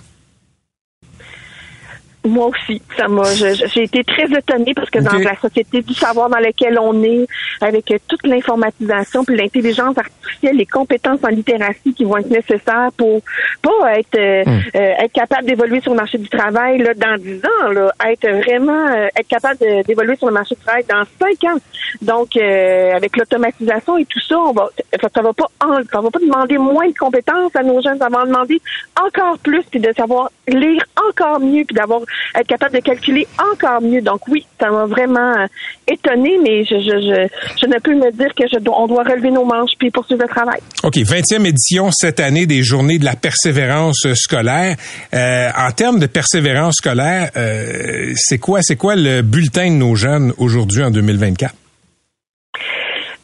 Moi 2.30 2.48
aussi, 2.48 2.82
ça 2.98 3.08
m'a. 3.08 3.24
J'ai 3.24 3.84
été 3.84 4.04
très 4.04 4.26
étonnée 4.26 4.74
parce 4.74 4.90
que 4.90 5.00
dans 5.00 5.18
la 5.18 5.36
société 5.40 5.82
du 5.82 5.94
savoir 5.94 6.30
dans 6.30 6.40
laquelle 6.40 6.78
on 6.80 7.04
est, 7.04 7.28
avec 7.62 7.94
toute 8.08 8.26
l'informatisation 8.26 9.24
puis 9.24 9.36
l'intelligence 9.36 9.98
artificielle, 9.98 10.56
les 10.58 10.66
compétences 10.66 11.20
en 11.24 11.30
littératie 11.30 11.94
qui 11.94 12.06
vont 12.06 12.18
être 12.18 12.30
nécessaires 12.30 12.90
pour 12.96 13.22
pas 13.62 13.98
être 13.98 14.16
euh, 14.18 14.44
hmm. 14.46 14.62
euh, 14.76 15.04
être 15.04 15.12
capable 15.12 15.46
d'évoluer 15.46 15.82
sur 15.82 15.92
le 15.92 15.98
marché 15.98 16.18
du 16.18 16.30
travail 16.30 16.80
là 16.80 16.94
dans 16.94 17.18
dix 17.18 17.42
ans, 17.46 17.72
là, 17.72 17.92
être 18.08 18.28
vraiment 18.44 18.88
euh, 18.88 19.08
être 19.16 19.28
capable 19.28 19.58
d'évoluer 19.86 20.16
sur 20.16 20.28
le 20.28 20.34
marché 20.34 20.56
du 20.56 20.62
travail 20.62 20.84
dans 20.90 21.04
cinq 21.20 21.44
ans. 21.50 21.58
Donc, 22.02 22.38
avec 22.38 23.18
l'automatisation 23.18 23.98
et 23.98 24.06
tout 24.06 24.20
ça, 24.20 24.38
on 24.38 24.52
va 24.52 24.70
ça 25.02 25.22
va 25.22 25.34
pas 25.34 25.48
ça 25.92 26.02
va 26.02 26.10
pas 26.12 26.20
demander 26.20 26.58
moins 26.58 26.88
de 26.88 26.98
compétences 26.98 27.56
à 27.56 27.64
nos 27.64 27.82
jeunes, 27.82 27.98
ça 27.98 28.10
va 28.10 28.26
demander 28.26 28.62
encore 29.02 29.38
plus 29.40 29.64
puis 29.64 29.80
de 29.80 29.92
savoir 29.94 30.30
lire 30.48 30.84
encore 31.10 31.40
mieux 31.40 31.64
puis 31.66 31.76
d'avoir 31.76 32.02
être 32.36 32.48
capable 32.48 32.76
de 32.76 32.82
calculer 32.82 33.28
encore 33.54 33.82
mieux. 33.82 34.02
Donc 34.02 34.28
oui, 34.28 34.46
ça 34.60 34.70
m'a 34.70 34.86
vraiment 34.86 35.34
euh, 35.38 35.48
étonné, 35.88 36.38
mais 36.44 36.64
je, 36.64 36.76
je, 36.76 37.28
je, 37.62 37.68
ne 37.68 37.80
peux 37.80 37.96
me 37.96 38.12
dire 38.12 38.34
que 38.36 38.44
je, 38.48 38.58
on 38.70 38.88
doit 38.88 39.04
relever 39.04 39.32
nos 39.32 39.46
manches 39.46 39.72
puis 39.78 39.92
poursuivre 39.92 40.22
le 40.24 40.28
travail. 40.28 40.60
OK, 40.84 40.96
20e 40.96 41.46
édition 41.46 41.92
cette 41.92 42.20
année 42.20 42.46
des 42.46 42.64
Journées 42.64 43.00
de 43.00 43.06
la 43.06 43.16
persévérance 43.16 44.08
scolaire. 44.14 44.76
Euh, 45.14 45.50
en 45.58 45.72
termes 45.72 46.00
de 46.00 46.08
persévérance 46.08 46.76
scolaire, 46.76 47.32
euh, 47.36 48.14
c'est 48.16 48.38
quoi, 48.38 48.60
c'est 48.62 48.76
quoi 48.76 48.96
le 48.96 49.22
bulletin 49.22 49.70
de 49.72 49.76
nos 49.76 49.96
jeunes 49.96 50.34
aujourd'hui 50.38 50.84
en 50.84 50.92
2024? 50.92 51.54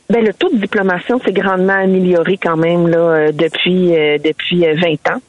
Ben, 0.10 0.24
le 0.24 0.34
taux 0.34 0.50
de 0.50 0.58
diplomation 0.58 1.20
s'est 1.20 1.32
grandement 1.32 1.74
amélioré 1.74 2.38
quand 2.42 2.58
même 2.58 2.88
là 2.88 3.32
depuis 3.32 3.88
depuis 4.24 4.60
20 4.60 5.16
ans. 5.16 5.22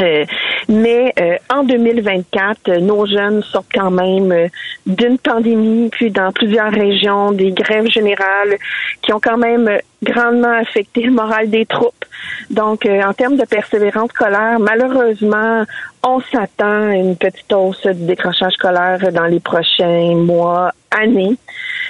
Euh, 0.00 0.24
mais 0.68 1.12
euh, 1.20 1.36
en 1.50 1.64
2024, 1.64 2.68
euh, 2.68 2.80
nos 2.80 3.06
jeunes 3.06 3.42
sortent 3.42 3.70
quand 3.72 3.90
même 3.90 4.48
d'une 4.86 5.18
pandémie, 5.18 5.88
puis 5.90 6.10
dans 6.10 6.32
plusieurs 6.32 6.70
régions, 6.70 7.32
des 7.32 7.52
grèves 7.52 7.88
générales 7.88 8.56
qui 9.02 9.12
ont 9.12 9.20
quand 9.20 9.38
même 9.38 9.70
grandement 10.02 10.58
affecté 10.60 11.02
le 11.02 11.12
moral 11.12 11.50
des 11.50 11.66
troupes. 11.66 12.04
Donc, 12.50 12.86
en 12.86 13.12
termes 13.12 13.36
de 13.36 13.44
persévérance 13.44 14.10
scolaire, 14.10 14.58
malheureusement, 14.58 15.64
on 16.04 16.20
s'attend 16.20 16.90
à 16.90 16.94
une 16.94 17.16
petite 17.16 17.52
hausse 17.52 17.86
du 17.86 18.06
décrochage 18.06 18.52
scolaire 18.52 19.12
dans 19.12 19.26
les 19.26 19.40
prochains 19.40 20.14
mois, 20.14 20.72
années. 20.90 21.36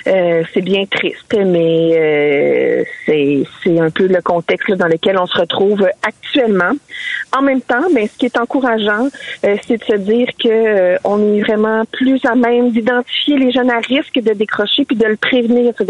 Euh, 0.06 0.42
c'est 0.52 0.60
bien 0.60 0.84
triste, 0.86 1.34
mais 1.34 1.90
euh, 1.94 2.84
c'est 3.06 3.78
un 3.78 3.90
peu 3.90 4.06
le 4.06 4.22
contexte 4.22 4.72
dans 4.72 4.86
lequel 4.86 5.18
on 5.18 5.26
se 5.26 5.38
retrouve 5.38 5.86
actuellement. 6.02 6.72
En 7.36 7.42
même 7.42 7.60
temps, 7.60 7.86
mais 7.92 8.06
ce 8.06 8.16
qui 8.16 8.26
est 8.26 8.38
encourageant, 8.38 9.08
euh, 9.44 9.56
c'est 9.66 9.78
de 9.78 9.84
se 9.84 9.96
dire 9.96 10.28
que 10.42 10.96
on 11.04 11.34
est 11.34 11.42
vraiment 11.42 11.84
plus 11.92 12.24
à 12.24 12.34
même 12.34 12.70
d'identifier 12.70 13.36
les 13.36 13.52
jeunes 13.52 13.70
à 13.70 13.78
risque 13.78 14.14
de 14.14 14.32
décrocher 14.32 14.84
puis 14.84 14.96
de 14.96 15.06
le 15.06 15.16
prévenir 15.16 15.74
ce 15.76 15.82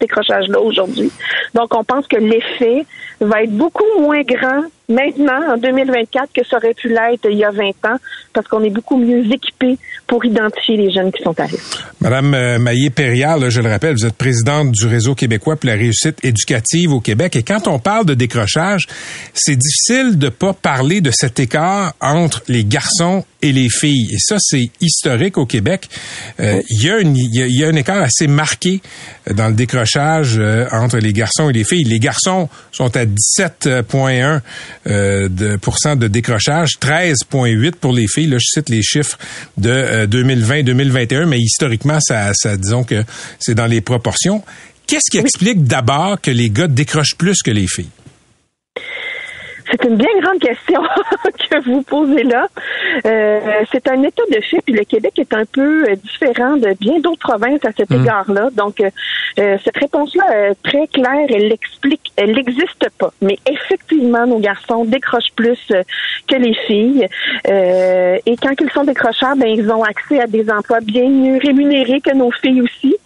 décrochage-là 0.00 0.60
aujourd'hui. 0.60 1.10
Donc, 1.54 1.74
on 1.74 1.84
pense 1.84 2.06
que 2.06 2.16
l'effet 2.16 2.84
va 3.20 3.42
être 3.42 3.52
beaucoup 3.52 3.84
moins 4.00 4.22
grand 4.22 4.64
maintenant, 4.88 5.54
en 5.54 5.56
2024, 5.56 6.32
que 6.32 6.44
ça 6.44 6.56
aurait 6.56 6.74
pu 6.74 6.88
l'être 6.88 7.28
il 7.30 7.38
y 7.38 7.44
a 7.44 7.50
20 7.50 7.68
ans, 7.86 7.98
parce 8.32 8.46
qu'on 8.48 8.62
est 8.62 8.70
beaucoup 8.70 8.96
mieux 8.96 9.24
équipé 9.32 9.78
pour 10.06 10.24
identifier 10.24 10.76
les 10.76 10.92
jeunes 10.92 11.10
qui 11.12 11.22
sont 11.22 11.38
à 11.40 11.46
risque. 11.46 11.78
Madame 12.00 12.34
euh, 12.34 12.58
Maillé-Perriard, 12.58 13.50
je 13.50 13.60
le 13.60 13.70
rappelle, 13.70 13.94
vous 13.94 14.06
êtes 14.06 14.16
présidente 14.16 14.72
du 14.72 14.86
Réseau 14.86 15.14
québécois 15.14 15.56
pour 15.56 15.68
la 15.68 15.74
réussite 15.74 16.24
éducative 16.24 16.92
au 16.92 17.00
Québec. 17.00 17.34
Et 17.36 17.42
quand 17.42 17.66
on 17.66 17.78
parle 17.78 18.06
de 18.06 18.14
décrochage, 18.14 18.86
c'est 19.34 19.56
difficile 19.56 20.18
de 20.18 20.28
pas 20.28 20.52
parler 20.52 21.00
de 21.00 21.10
cet 21.12 21.40
écart 21.40 21.94
entre 22.00 22.42
les 22.48 22.64
garçons 22.64 23.24
et 23.42 23.52
les 23.52 23.68
filles. 23.68 24.08
Et 24.12 24.18
ça, 24.18 24.36
c'est 24.38 24.70
historique 24.80 25.38
au 25.38 25.46
Québec. 25.46 25.88
Euh, 26.40 26.60
y 26.68 26.88
une, 26.88 27.16
il, 27.16 27.34
y 27.34 27.64
a, 27.64 27.68
un 27.68 27.74
écart 27.74 28.02
assez 28.02 28.26
marqué 28.26 28.80
dans 29.30 29.48
le 29.48 29.54
décrochage 29.54 30.38
euh, 30.38 30.66
entre 30.72 30.98
les 30.98 31.12
garçons 31.12 31.50
et 31.50 31.52
les 31.52 31.64
filles. 31.64 31.84
Les 31.84 31.98
garçons 31.98 32.48
sont 32.72 32.96
à 32.96 33.04
17,1 33.04 34.40
euh, 34.86 35.28
de, 35.28 35.58
de 35.96 36.08
décrochage, 36.08 36.78
13,8 36.80 37.72
pour 37.72 37.92
les 37.92 38.06
filles. 38.06 38.28
Là, 38.28 38.38
je 38.38 38.46
cite 38.46 38.68
les 38.68 38.82
chiffres 38.82 39.18
de 39.56 40.06
2020-2021, 40.06 41.26
mais 41.26 41.40
historiquement, 41.40 41.98
ça, 42.00 42.32
ça 42.34 42.56
disons 42.56 42.84
que 42.84 43.04
c'est 43.38 43.54
dans 43.54 43.66
les 43.66 43.80
proportions. 43.80 44.42
Qu'est-ce 44.86 45.10
qui 45.10 45.18
explique 45.18 45.64
d'abord 45.64 46.20
que 46.20 46.30
les 46.30 46.50
gars 46.50 46.68
décrochent 46.68 47.16
plus 47.16 47.42
que 47.42 47.50
les 47.50 47.66
filles? 47.66 47.88
C'est 49.70 49.84
une 49.84 49.96
bien 49.96 50.08
grande 50.20 50.38
question 50.38 50.80
que 51.50 51.64
vous 51.64 51.82
posez 51.82 52.22
là. 52.22 52.46
Euh, 53.04 53.40
c'est 53.72 53.88
un 53.88 54.02
état 54.02 54.22
de 54.30 54.40
fait, 54.40 54.60
puis 54.64 54.74
le 54.74 54.84
Québec 54.84 55.18
est 55.18 55.34
un 55.34 55.44
peu 55.44 55.84
euh, 55.84 55.96
différent 55.96 56.56
de 56.56 56.72
bien 56.78 57.00
d'autres 57.00 57.26
provinces 57.26 57.64
à 57.64 57.72
cet 57.76 57.90
mm. 57.90 58.02
égard-là. 58.02 58.50
Donc, 58.54 58.80
euh, 58.80 59.58
cette 59.64 59.76
réponse-là 59.76 60.50
est 60.50 60.62
très 60.62 60.86
claire, 60.86 61.26
elle 61.28 61.48
l'explique, 61.48 62.12
elle 62.16 62.32
n'existe 62.32 62.88
pas. 62.98 63.12
Mais 63.20 63.38
effectivement, 63.50 64.26
nos 64.26 64.38
garçons 64.38 64.84
décrochent 64.84 65.32
plus 65.34 65.58
que 66.28 66.36
les 66.36 66.54
filles. 66.54 67.06
et 67.46 68.36
quand 68.42 68.54
ils 68.60 68.70
sont 68.72 68.84
décrocheurs, 68.84 69.36
ben, 69.36 69.48
ils 69.48 69.70
ont 69.70 69.82
accès 69.82 70.20
à 70.20 70.26
des 70.26 70.50
emplois 70.50 70.80
bien 70.80 71.08
mieux 71.08 71.38
rémunérés 71.38 72.00
que 72.00 72.14
nos 72.14 72.30
filles 72.30 72.62
aussi. 72.62 72.96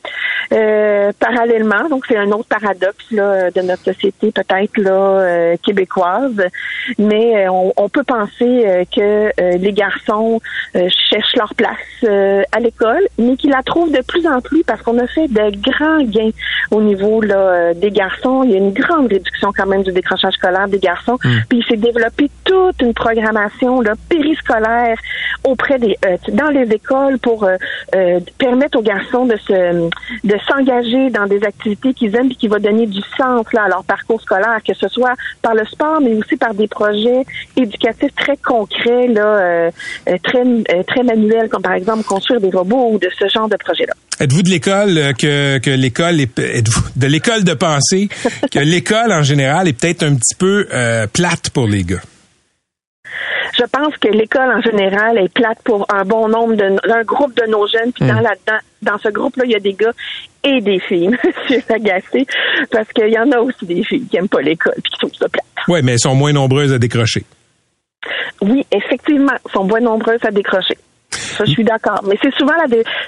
parallèlement, 1.18 1.88
donc 1.88 2.04
c'est 2.06 2.16
un 2.16 2.30
autre 2.30 2.48
paradoxe 2.48 3.10
là, 3.10 3.50
de 3.50 3.60
notre 3.62 3.84
société 3.84 4.32
peut-être 4.32 4.76
là 4.76 5.56
québécoise 5.58 6.49
mais 6.98 7.46
euh, 7.46 7.70
on, 7.76 7.88
peut 7.88 8.04
penser 8.04 8.64
euh, 8.66 8.84
que 8.84 9.32
euh, 9.40 9.56
les 9.58 9.72
garçons 9.72 10.40
cherchent 10.74 11.36
leur 11.36 11.54
place 11.54 11.76
à 12.52 12.60
l'école, 12.60 13.02
mais 13.18 13.36
qu'ils 13.36 13.50
la 13.50 13.62
trouvent 13.62 13.92
de 13.92 14.02
plus 14.02 14.26
en 14.26 14.40
plus 14.40 14.62
parce 14.64 14.80
qu'on 14.82 14.98
a 14.98 15.06
fait 15.06 15.28
de 15.28 15.50
grands 15.60 16.02
gains 16.02 16.30
au 16.70 16.80
niveau 16.80 17.20
là, 17.20 17.74
des 17.74 17.90
garçons. 17.90 18.44
Il 18.44 18.52
y 18.52 18.54
a 18.54 18.58
une 18.58 18.72
grande 18.72 19.08
réduction 19.08 19.52
quand 19.56 19.66
même 19.66 19.82
du 19.82 19.92
décrochage 19.92 20.34
scolaire 20.34 20.68
des 20.68 20.78
garçons. 20.78 21.18
Hmm. 21.24 21.40
Puis 21.48 21.58
il 21.58 21.64
s'est 21.64 21.76
développé 21.76 22.30
toute 22.44 22.80
une 22.80 22.94
programmation 22.94 23.80
là, 23.80 23.94
périscolaire 24.08 24.96
auprès 25.44 25.78
des 25.78 25.96
dans 26.32 26.48
les 26.48 26.72
écoles 26.72 27.18
pour 27.18 27.48
permettre 28.38 28.78
aux 28.78 28.82
garçons 28.82 29.26
de 29.26 29.36
se 29.36 29.88
de 30.24 30.38
s'engager 30.48 31.10
dans 31.10 31.26
des 31.26 31.42
activités 31.44 31.92
qu'ils 31.94 32.14
aiment 32.16 32.30
et 32.30 32.34
qui 32.34 32.48
va 32.48 32.58
donner 32.58 32.86
du 32.86 33.00
sens 33.16 33.46
là 33.52 33.64
à 33.64 33.68
leur 33.68 33.84
parcours 33.84 34.20
scolaire, 34.20 34.60
que 34.66 34.74
ce 34.74 34.88
soit 34.88 35.14
par 35.42 35.54
le 35.54 35.64
sport, 35.66 36.00
mais 36.00 36.14
aussi 36.14 36.36
par 36.40 36.54
des 36.54 36.66
projets 36.66 37.24
éducatifs 37.56 38.14
très 38.16 38.36
concrets, 38.38 39.06
là, 39.08 39.22
euh, 39.22 39.70
euh, 40.08 40.16
très, 40.22 40.42
euh, 40.42 40.82
très 40.86 41.02
manuels, 41.02 41.48
comme 41.48 41.62
par 41.62 41.74
exemple 41.74 42.02
construire 42.04 42.40
des 42.40 42.50
robots 42.50 42.90
ou 42.92 42.98
de 42.98 43.08
ce 43.16 43.28
genre 43.28 43.48
de 43.48 43.56
projet-là. 43.56 43.92
Êtes-vous 44.18 44.42
de 44.42 44.50
l'école 44.50 45.14
que, 45.18 45.58
que 45.58 45.70
l'école 45.70 46.20
est 46.20 46.38
êtes-vous 46.38 46.82
de 46.96 47.06
l'école 47.06 47.44
de 47.44 47.54
penser 47.54 48.08
que 48.50 48.58
l'école 48.64 49.12
en 49.12 49.22
général 49.22 49.68
est 49.68 49.72
peut-être 49.72 50.02
un 50.02 50.14
petit 50.14 50.34
peu 50.34 50.66
plate 51.12 51.50
pour 51.50 51.66
les 51.66 51.84
gars? 51.84 52.00
Je 53.60 53.66
pense 53.66 53.96
que 53.98 54.08
l'école 54.08 54.50
en 54.50 54.60
général 54.62 55.18
est 55.18 55.32
plate 55.32 55.58
pour 55.64 55.86
un 55.92 56.04
bon 56.04 56.28
nombre 56.28 56.54
de 56.54 56.64
un 56.90 57.02
groupe 57.02 57.34
de 57.36 57.46
nos 57.46 57.66
jeunes. 57.66 57.92
Puis 57.92 58.06
dans, 58.06 58.20
hmm. 58.20 58.34
dans, 58.46 58.60
dans 58.82 58.98
ce 58.98 59.08
groupe-là, 59.08 59.44
il 59.44 59.52
y 59.52 59.56
a 59.56 59.60
des 59.60 59.74
gars 59.74 59.92
et 60.42 60.60
des 60.60 60.80
filles, 60.80 61.10
Monsieur 61.24 61.62
Agacé, 61.68 62.26
parce 62.70 62.88
qu'il 62.88 63.10
y 63.10 63.18
en 63.18 63.30
a 63.32 63.38
aussi 63.38 63.66
des 63.66 63.84
filles 63.84 64.06
qui 64.06 64.16
n'aiment 64.16 64.28
pas 64.28 64.40
l'école 64.40 64.74
puis 64.82 64.92
qui 64.92 64.98
trouvent 64.98 65.14
ça 65.14 65.28
plate. 65.28 65.44
Oui, 65.68 65.80
mais 65.82 65.92
elles 65.92 65.98
sont 65.98 66.14
moins 66.14 66.32
nombreuses 66.32 66.72
à 66.72 66.78
décrocher. 66.78 67.24
Oui, 68.40 68.64
effectivement, 68.72 69.32
elles 69.32 69.52
sont 69.52 69.64
moins 69.64 69.80
nombreuses 69.80 70.24
à 70.24 70.30
décrocher. 70.30 70.78
Ça, 71.10 71.44
je 71.44 71.50
suis 71.50 71.64
d'accord. 71.64 72.00
Mais 72.06 72.16
c'est 72.22 72.32
souvent 72.34 72.54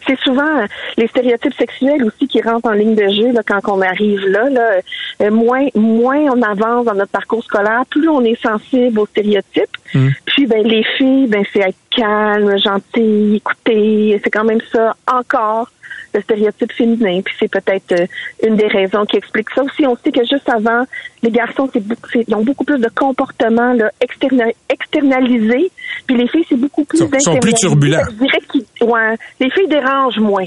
c'est 0.06 0.18
souvent 0.20 0.60
euh, 0.60 0.66
les 0.96 1.06
stéréotypes 1.06 1.54
sexuels 1.54 2.04
aussi 2.04 2.26
qui 2.26 2.40
rentrent 2.40 2.68
en 2.68 2.72
ligne 2.72 2.94
de 2.94 3.08
jeu 3.08 3.32
là, 3.32 3.42
quand 3.46 3.60
on 3.68 3.80
arrive 3.80 4.26
là. 4.26 4.48
là. 4.48 4.80
Euh, 5.20 5.30
moins, 5.30 5.66
moins 5.74 6.20
on 6.32 6.42
avance 6.42 6.84
dans 6.84 6.94
notre 6.94 7.12
parcours 7.12 7.44
scolaire, 7.44 7.84
plus 7.88 8.08
on 8.08 8.24
est 8.24 8.40
sensible 8.40 8.98
aux 8.98 9.06
stéréotypes. 9.06 9.76
Hmm. 9.94 10.08
Puis 10.24 10.46
ben 10.46 10.66
les 10.66 10.84
filles, 10.96 11.26
ben 11.28 11.44
c'est 11.52 11.60
être 11.60 11.76
calme, 11.90 12.56
gentil, 12.58 13.36
écouter. 13.36 14.20
C'est 14.24 14.30
quand 14.30 14.44
même 14.44 14.60
ça 14.72 14.96
encore 15.06 15.68
le 16.14 16.20
stéréotype 16.20 16.72
féminin. 16.72 17.20
Puis 17.24 17.34
c'est 17.38 17.50
peut-être 17.50 17.92
euh, 17.92 18.06
une 18.46 18.56
des 18.56 18.66
raisons 18.66 19.04
qui 19.04 19.16
explique 19.16 19.48
ça 19.54 19.62
aussi. 19.62 19.86
On 19.86 19.96
sait 19.96 20.12
que 20.12 20.20
juste 20.20 20.48
avant, 20.48 20.84
les 21.22 21.30
garçons, 21.30 21.68
c'est, 21.72 21.82
ils 22.26 22.34
ont 22.34 22.42
beaucoup 22.42 22.64
plus 22.64 22.78
de 22.78 22.88
comportements 22.94 23.72
là, 23.72 23.90
externalisés. 24.00 25.70
Puis 26.06 26.16
les 26.16 26.28
filles, 26.28 26.44
c'est 26.48 26.56
beaucoup 26.56 26.84
plus 26.84 27.00
Ils 27.00 27.20
sont 27.20 27.38
plus 27.38 27.54
turbulents. 27.54 28.02
Je 28.10 28.16
dirais 28.16 28.62
ouais, 28.82 29.16
les 29.40 29.50
filles 29.50 29.68
dérangent 29.68 30.18
moins. 30.18 30.46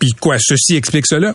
Puis 0.00 0.10
quoi, 0.20 0.36
ceci 0.38 0.76
explique 0.76 1.06
cela? 1.06 1.34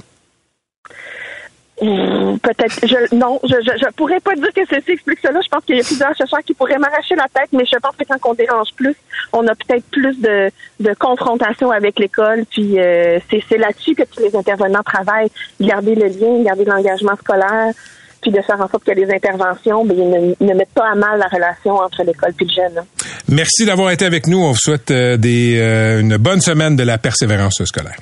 Peut-être. 2.42 2.88
Je, 2.88 3.16
non, 3.16 3.40
je, 3.44 3.56
je, 3.56 3.92
pourrais 3.96 4.20
pas 4.20 4.36
dire 4.36 4.54
que 4.54 4.62
ceci 4.70 4.92
explique 4.92 5.20
cela. 5.22 5.40
Je 5.44 5.50
pense 5.50 5.64
qu'il 5.66 5.78
y 5.78 5.82
a 5.82 5.84
plusieurs 5.84 6.16
chercheurs 6.16 6.42
qui 6.46 6.54
pourraient 6.54 6.78
m'arracher 6.78 7.16
la 7.16 7.28
tête, 7.34 7.50
mais 7.52 7.66
je 7.66 7.78
pense 7.78 7.96
que 7.96 8.04
quand 8.06 8.30
on 8.30 8.34
dérange 8.34 8.70
plus, 8.76 8.96
on 9.32 9.46
a 9.48 9.56
peut-être 9.56 9.86
plus 9.92 10.20
de, 10.20 10.50
de 10.80 10.94
confrontation 10.94 11.72
avec 11.72 12.00
l'école. 12.00 12.46
Puis 12.50 12.80
euh, 12.80 13.20
c'est 13.30 13.58
là-dessus 13.58 13.96
que 13.96 14.04
tous 14.04 14.22
les 14.22 14.36
intervenants 14.36 14.84
travaillent. 14.84 15.32
Garder 15.60 15.96
le 15.96 16.08
lien, 16.08 16.44
garder 16.44 16.66
l'engagement 16.66 17.16
scolaire, 17.16 17.74
puis 18.22 18.32
de 18.32 18.42
faire 18.42 18.60
en 18.60 18.70
sorte 18.70 18.84
que 18.84 18.92
les 18.92 19.12
interventions 19.12 19.86
ben, 19.86 19.98
ne, 19.98 20.46
ne, 20.46 20.54
mettent 20.54 20.74
pas 20.74 20.92
à 20.92 20.96
mal 20.96 21.20
la 21.20 21.28
relation 21.28 21.76
entre 21.76 22.04
l'école 22.04 22.34
et 22.40 22.44
le 22.44 22.50
jeune. 22.50 22.78
Hein. 22.80 22.86
Merci 23.28 23.66
d'avoir 23.66 23.92
été 23.92 24.06
avec 24.06 24.28
nous. 24.28 24.40
On 24.40 24.52
vous 24.52 24.58
souhaite 24.58 24.92
euh, 24.92 25.18
des, 25.18 25.58
euh, 25.58 26.02
une 26.02 26.18
bonne 26.18 26.42
semaine 26.42 26.76
de 26.76 26.84
la 26.84 26.98
persévérance 26.98 27.64
scolaire. 27.66 27.98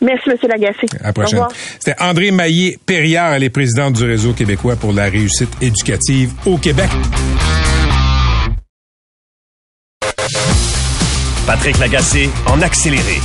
Merci, 0.00 0.30
M. 0.30 0.36
Lagacé. 0.48 0.86
À 1.00 1.08
la 1.08 1.12
prochaine. 1.12 1.42
C'était 1.78 2.00
André 2.00 2.30
Maillé-Perriard, 2.30 3.32
elle 3.34 3.44
est 3.44 3.50
présidente 3.50 3.94
du 3.94 4.04
Réseau 4.04 4.32
québécois 4.32 4.76
pour 4.76 4.92
la 4.92 5.04
réussite 5.04 5.50
éducative 5.60 6.32
au 6.46 6.56
Québec. 6.58 6.90
Patrick 11.46 11.78
Lagacé 11.78 12.28
en 12.46 12.60
accéléré. 12.60 13.20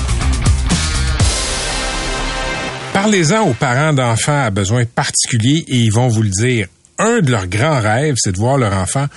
Parlez-en 2.93 3.49
aux 3.49 3.53
parents 3.53 3.91
d'enfants 3.91 4.43
à 4.45 4.49
besoins 4.49 4.85
particuliers 4.85 5.65
et 5.67 5.75
ils 5.75 5.91
vont 5.91 6.07
vous 6.07 6.21
le 6.21 6.29
dire. 6.29 6.67
Un 6.99 7.19
de 7.19 7.31
leurs 7.31 7.47
grands 7.47 7.81
rêves, 7.81 8.15
c'est 8.17 8.31
de 8.31 8.37
voir 8.37 8.57
leur 8.57 8.73
enfant 8.73 9.07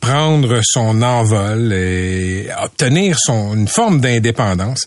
prendre 0.00 0.60
son 0.62 1.02
envol 1.02 1.72
et 1.72 2.48
obtenir 2.62 3.16
son, 3.18 3.54
une 3.54 3.68
forme 3.68 4.00
d'indépendance. 4.00 4.86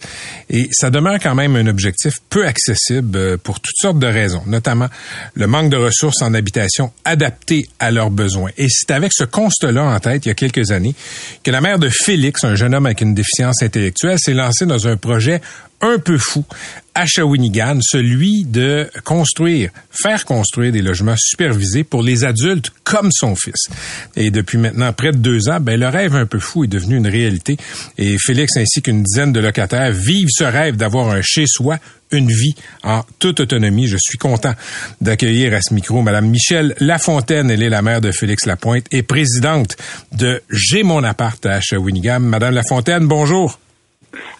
Et 0.49 0.67
ça 0.71 0.89
demeure 0.89 1.19
quand 1.21 1.35
même 1.35 1.55
un 1.55 1.67
objectif 1.67 2.15
peu 2.29 2.45
accessible 2.45 3.17
euh, 3.17 3.37
pour 3.37 3.59
toutes 3.59 3.75
sortes 3.77 3.99
de 3.99 4.07
raisons, 4.07 4.43
notamment 4.47 4.87
le 5.35 5.47
manque 5.47 5.69
de 5.69 5.77
ressources 5.77 6.21
en 6.21 6.33
habitation 6.33 6.91
adaptées 7.05 7.67
à 7.79 7.91
leurs 7.91 8.09
besoins. 8.09 8.51
Et 8.57 8.67
c'est 8.69 8.91
avec 8.91 9.11
ce 9.13 9.23
constat-là 9.23 9.83
en 9.83 9.99
tête, 9.99 10.25
il 10.25 10.29
y 10.29 10.31
a 10.31 10.35
quelques 10.35 10.71
années, 10.71 10.95
que 11.43 11.51
la 11.51 11.61
mère 11.61 11.79
de 11.79 11.89
Félix, 11.89 12.43
un 12.43 12.55
jeune 12.55 12.73
homme 12.73 12.85
avec 12.85 13.01
une 13.01 13.13
déficience 13.13 13.61
intellectuelle, 13.63 14.17
s'est 14.19 14.33
lancée 14.33 14.65
dans 14.65 14.87
un 14.87 14.97
projet 14.97 15.41
un 15.81 15.99
peu 15.99 16.17
fou 16.17 16.45
à 16.93 17.05
Shawinigan, 17.05 17.79
celui 17.81 18.43
de 18.43 18.89
construire, 19.03 19.69
faire 19.91 20.25
construire 20.25 20.71
des 20.71 20.81
logements 20.81 21.15
supervisés 21.17 21.83
pour 21.83 22.03
les 22.03 22.25
adultes 22.25 22.71
comme 22.83 23.11
son 23.11 23.35
fils. 23.35 23.67
Et 24.15 24.29
depuis 24.29 24.57
maintenant 24.57 24.91
près 24.91 25.11
de 25.11 25.17
deux 25.17 25.49
ans, 25.49 25.59
ben, 25.61 25.79
le 25.79 25.87
rêve 25.87 26.15
un 26.15 26.25
peu 26.25 26.39
fou 26.39 26.65
est 26.65 26.67
devenu 26.67 26.97
une 26.97 27.07
réalité. 27.07 27.57
Et 27.97 28.17
Félix 28.19 28.57
ainsi 28.57 28.81
qu'une 28.81 29.03
dizaine 29.03 29.31
de 29.31 29.39
locataires 29.39 29.91
vivent 29.91 30.29
ce 30.31 30.43
rêve 30.43 30.75
d'avoir 30.75 31.09
un 31.09 31.21
chez-soi, 31.21 31.77
une 32.11 32.27
vie 32.27 32.55
en 32.83 33.03
toute 33.19 33.39
autonomie. 33.39 33.87
Je 33.87 33.97
suis 33.97 34.17
content 34.17 34.53
d'accueillir 34.99 35.53
à 35.53 35.61
ce 35.61 35.73
micro 35.73 36.01
Madame 36.01 36.27
Michelle 36.27 36.75
Lafontaine. 36.79 37.49
Elle 37.49 37.63
est 37.63 37.69
la 37.69 37.81
mère 37.81 38.01
de 38.01 38.11
Félix 38.11 38.45
Lapointe 38.45 38.85
et 38.91 39.01
présidente 39.01 39.77
de 40.11 40.41
J'ai 40.49 40.83
mon 40.83 41.03
appart 41.05 41.43
à 41.45 41.61
Shawinigan. 41.61 42.19
Madame 42.19 42.53
Lafontaine, 42.53 43.07
bonjour. 43.07 43.57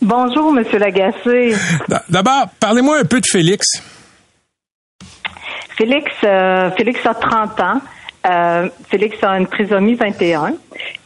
Bonjour, 0.01 0.51
Monsieur 0.51 0.79
Lagacé. 0.79 1.55
D'abord, 2.09 2.47
parlez-moi 2.59 2.99
un 2.99 3.05
peu 3.05 3.19
de 3.19 3.25
Félix. 3.25 3.81
Félix, 5.77 6.11
euh, 6.23 6.69
Félix 6.71 7.05
a 7.05 7.13
30 7.13 7.59
ans. 7.59 7.81
Euh, 8.29 8.69
Félix 8.89 9.17
a 9.23 9.39
une 9.39 9.47
trisomie 9.47 9.95
21 9.95 10.53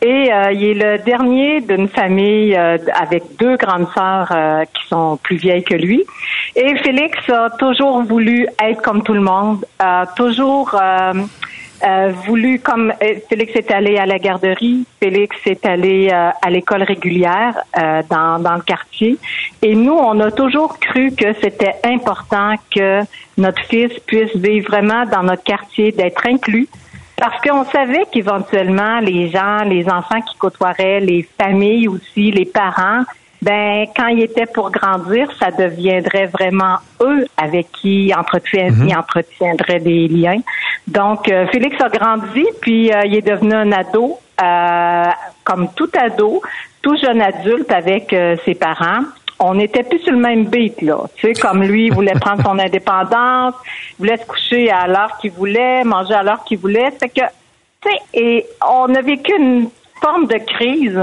et 0.01 0.34
euh, 0.34 0.51
il 0.51 0.63
est 0.63 0.73
le 0.73 0.97
dernier 0.97 1.62
d'une 1.62 1.88
famille 1.88 2.54
avec 2.54 3.23
deux 3.39 3.56
grandes 3.56 3.88
sœurs 3.95 4.34
qui 4.73 4.86
sont 4.89 5.15
plus 5.23 5.38
vieilles 5.38 5.63
que 5.63 5.75
lui. 5.75 6.04
Et 6.58 6.75
Félix 6.84 7.17
a 7.30 7.51
toujours 7.51 8.04
voulu 8.04 8.47
être 8.62 8.82
comme 8.82 9.01
tout 9.01 9.13
le 9.13 9.21
monde, 9.21 9.63
a 9.80 10.08
toujours 10.17 10.75
euh, 11.83 12.13
voulu, 12.25 12.59
comme 12.59 12.91
euh, 13.01 13.15
Félix 13.29 13.55
est 13.55 13.71
allé 13.71 13.97
à 13.97 14.05
la 14.05 14.17
garderie, 14.17 14.85
Félix 15.01 15.35
est 15.45 15.65
allé 15.65 16.09
euh, 16.11 16.29
à 16.41 16.49
l'école 16.49 16.83
régulière 16.83 17.55
dans, 18.09 18.39
dans 18.39 18.55
le 18.55 18.61
quartier. 18.61 19.17
Et 19.61 19.75
nous, 19.75 19.93
on 19.93 20.19
a 20.19 20.31
toujours 20.31 20.79
cru 20.79 21.11
que 21.11 21.33
c'était 21.41 21.75
important 21.83 22.55
que 22.73 23.01
notre 23.38 23.61
fils 23.65 23.91
puisse 24.05 24.35
vivre 24.35 24.69
vraiment 24.69 25.05
dans 25.05 25.23
notre 25.23 25.43
quartier, 25.43 25.91
d'être 25.91 26.25
inclus, 26.25 26.67
Parce 27.17 27.41
qu'on 27.41 27.63
savait 27.65 28.05
qu'éventuellement, 28.11 28.99
les 28.99 29.29
gens, 29.29 29.63
les 29.63 29.88
enfants 29.89 30.21
qui 30.21 30.38
côtoieraient, 30.38 30.99
les 30.99 31.27
familles 31.39 31.88
aussi, 31.88 32.31
les 32.31 32.45
parents, 32.45 33.03
ben 33.45 33.86
quand 33.95 34.08
ils 34.08 34.23
étaient 34.23 34.47
pour 34.47 34.71
grandir, 34.71 35.31
ça 35.39 35.51
deviendrait 35.51 36.25
vraiment 36.25 36.77
eux 36.99 37.27
avec 37.38 37.71
qui 37.73 38.08
ils, 38.08 38.15
entretiendraient 38.15 39.79
des 39.79 40.08
liens. 40.08 40.41
Donc, 40.88 41.29
euh, 41.29 41.45
Félix 41.51 41.79
a 41.79 41.89
grandi, 41.89 42.43
puis 42.60 42.91
euh, 42.91 43.01
il 43.05 43.15
est 43.15 43.21
devenu 43.21 43.53
un 43.53 43.71
ado, 43.71 44.17
euh, 44.41 45.03
comme 45.43 45.67
tout 45.75 45.89
ado, 45.95 46.41
tout 46.81 46.97
jeune 46.97 47.21
adulte 47.21 47.71
avec 47.71 48.15
ses 48.45 48.55
parents 48.55 49.03
on 49.38 49.55
n'était 49.55 49.84
plus 49.84 49.99
sur 49.99 50.13
le 50.13 50.19
même 50.19 50.45
beat, 50.45 50.81
là. 50.81 50.97
Tu 51.15 51.27
sais, 51.27 51.41
comme 51.41 51.62
lui, 51.62 51.88
il 51.88 51.93
voulait 51.93 52.13
prendre 52.13 52.41
son 52.41 52.58
indépendance, 52.67 53.53
il 53.65 53.95
voulait 53.99 54.15
se 54.15 54.25
coucher 54.25 54.71
à 54.71 54.88
l'heure 54.88 55.17
qu'il 55.19 55.31
voulait, 55.31 55.84
manger 55.84 56.13
à 56.13 56.23
l'heure 56.23 56.41
qu'il 56.45 56.58
voulait. 56.58 56.89
C'est 56.97 57.10
que, 57.10 57.25
tu 57.81 57.89
sais, 57.89 57.97
et 58.13 58.45
on 58.65 58.95
a 58.95 59.01
vécu 59.01 59.34
une 59.38 59.67
forme 60.01 60.27
de 60.27 60.38
crise. 60.38 61.01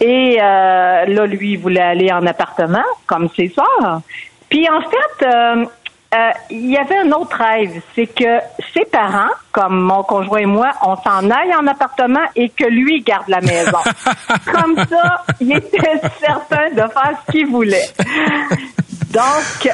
Et 0.00 0.38
euh, 0.40 1.04
là, 1.06 1.26
lui, 1.26 1.52
il 1.52 1.58
voulait 1.58 1.80
aller 1.80 2.12
en 2.12 2.24
appartement, 2.26 2.84
comme 3.06 3.28
ses 3.34 3.48
soeurs. 3.48 4.00
Puis 4.48 4.68
en 4.68 4.80
fait, 4.80 5.26
euh, 5.26 5.64
euh, 6.14 6.30
il 6.50 6.70
y 6.70 6.76
avait 6.78 6.98
un 6.98 7.12
autre 7.12 7.36
rêve, 7.36 7.82
c'est 7.94 8.06
que 8.06 8.38
ses 8.72 8.84
parents, 8.86 9.32
comme 9.52 9.80
mon 9.80 10.02
conjoint 10.02 10.38
et 10.38 10.46
moi, 10.46 10.70
on 10.82 10.96
s'en 10.96 11.28
aille 11.30 11.54
en 11.54 11.66
appartement 11.66 12.24
et 12.34 12.48
que 12.48 12.64
lui 12.64 13.02
garde 13.02 13.28
la 13.28 13.40
maison. 13.40 13.78
comme 14.52 14.76
ça, 14.86 15.24
il 15.40 15.54
était 15.54 16.00
certain 16.18 16.70
de 16.70 16.76
faire 16.76 17.12
ce 17.26 17.32
qu'il 17.32 17.46
voulait. 17.48 17.88
Donc, 19.12 19.70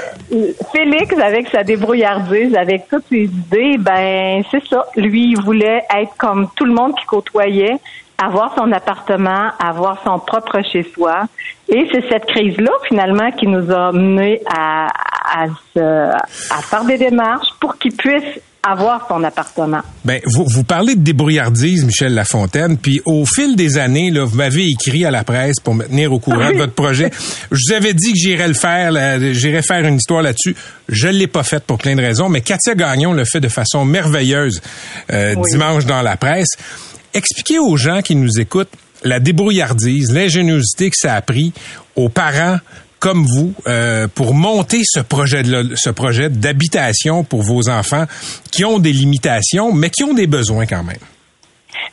Félix, 0.73 1.17
avec 1.19 1.49
sa 1.51 1.63
débrouillardise, 1.63 2.55
avec 2.57 2.89
toutes 2.89 3.05
ses 3.09 3.25
idées, 3.25 3.77
ben 3.79 4.43
c'est 4.51 4.65
ça. 4.69 4.87
Lui, 4.97 5.33
il 5.33 5.41
voulait 5.41 5.85
être 5.95 6.17
comme 6.17 6.49
tout 6.57 6.65
le 6.65 6.73
monde 6.73 6.97
qui 6.97 7.05
côtoyait, 7.05 7.77
avoir 8.19 8.55
son 8.57 8.71
appartement, 8.73 9.51
avoir 9.59 10.03
son 10.05 10.19
propre 10.19 10.61
chez-soi. 10.73 11.25
Et 11.69 11.87
c'est 11.93 12.09
cette 12.09 12.27
crise-là, 12.27 12.71
finalement, 12.89 13.31
qui 13.33 13.47
nous 13.47 13.71
a 13.71 13.93
menés 13.93 14.41
à, 14.47 14.89
à, 15.25 15.45
à 15.77 16.63
faire 16.63 16.85
des 16.85 16.99
démarches 16.99 17.49
pour 17.61 17.77
qu'il 17.79 17.93
puisse 17.97 18.41
avoir 18.67 19.07
son 19.09 19.23
appartement. 19.25 19.81
Ben, 20.05 20.21
vous, 20.25 20.47
vous 20.49 20.65
parlez 20.65 20.95
de 20.95 21.03
débrouillardise, 21.03 21.85
Michel 21.85 22.15
Lafontaine, 22.15 22.79
puis 22.79 23.03
au 23.05 23.27
fil 23.27 23.57
des 23.57 23.77
années, 23.77 24.11
là, 24.11 24.25
vous 24.25 24.37
m'avez 24.37 24.67
écrit 24.67 25.05
à 25.05 25.11
la 25.11 25.23
presse 25.23 25.61
pour 25.63 25.75
me 25.75 25.85
tenir 25.85 26.13
au 26.13 26.19
courant 26.19 26.51
de 26.51 26.57
votre 26.57 26.73
projet. 26.73 27.11
Je 27.53 27.59
vous 27.69 27.75
avais 27.75 27.93
dit 27.93 28.13
que 28.13 28.19
j'irais 28.19 28.49
le 28.49 28.55
faire, 28.55 28.93
j'irais 29.35 29.63
faire 29.63 29.85
une 29.85 29.97
histoire 29.97 30.23
là-dessus. 30.23 30.57
Je 30.89 31.09
l'ai 31.09 31.27
pas 31.27 31.43
faite 31.43 31.65
pour 31.65 31.77
plein 31.77 31.95
de 31.95 32.01
raisons, 32.01 32.31
mais 32.31 32.41
Katia 32.41 32.75
Gagnon 32.75 33.13
le 33.13 33.25
fait 33.27 33.41
de 33.41 33.49
façon 33.49 33.85
merveilleuse 33.85 34.63
euh, 35.13 35.35
dimanche 35.51 35.85
dans 35.85 36.01
la 36.01 36.17
presse. 36.17 36.57
Expliquez 37.15 37.59
aux 37.59 37.77
gens 37.77 38.03
qui 38.03 38.17
nous 38.17 38.41
écoutent 38.41 38.73
la 39.05 39.21
débrouillardise, 39.21 40.13
l'ingéniosité 40.13 40.91
que 40.91 40.97
ça 40.97 41.15
a 41.15 41.23
pris 41.23 41.53
aux 41.95 42.09
parents 42.09 42.59
comme 42.99 43.25
vous 43.25 43.53
euh, 43.67 44.09
pour 44.09 44.35
monter 44.35 44.81
ce 44.83 45.01
projet 45.01 45.43
de 45.43 45.75
ce 45.75 45.91
projet 45.91 46.31
d'habitation 46.31 47.23
pour 47.23 47.43
vos 47.43 47.69
enfants 47.69 48.07
qui 48.51 48.65
ont 48.65 48.79
des 48.79 48.93
limitations 48.93 49.73
mais 49.73 49.91
qui 49.91 50.05
ont 50.05 50.15
des 50.15 50.27
besoins 50.27 50.65
quand 50.65 50.83
même. 50.83 50.97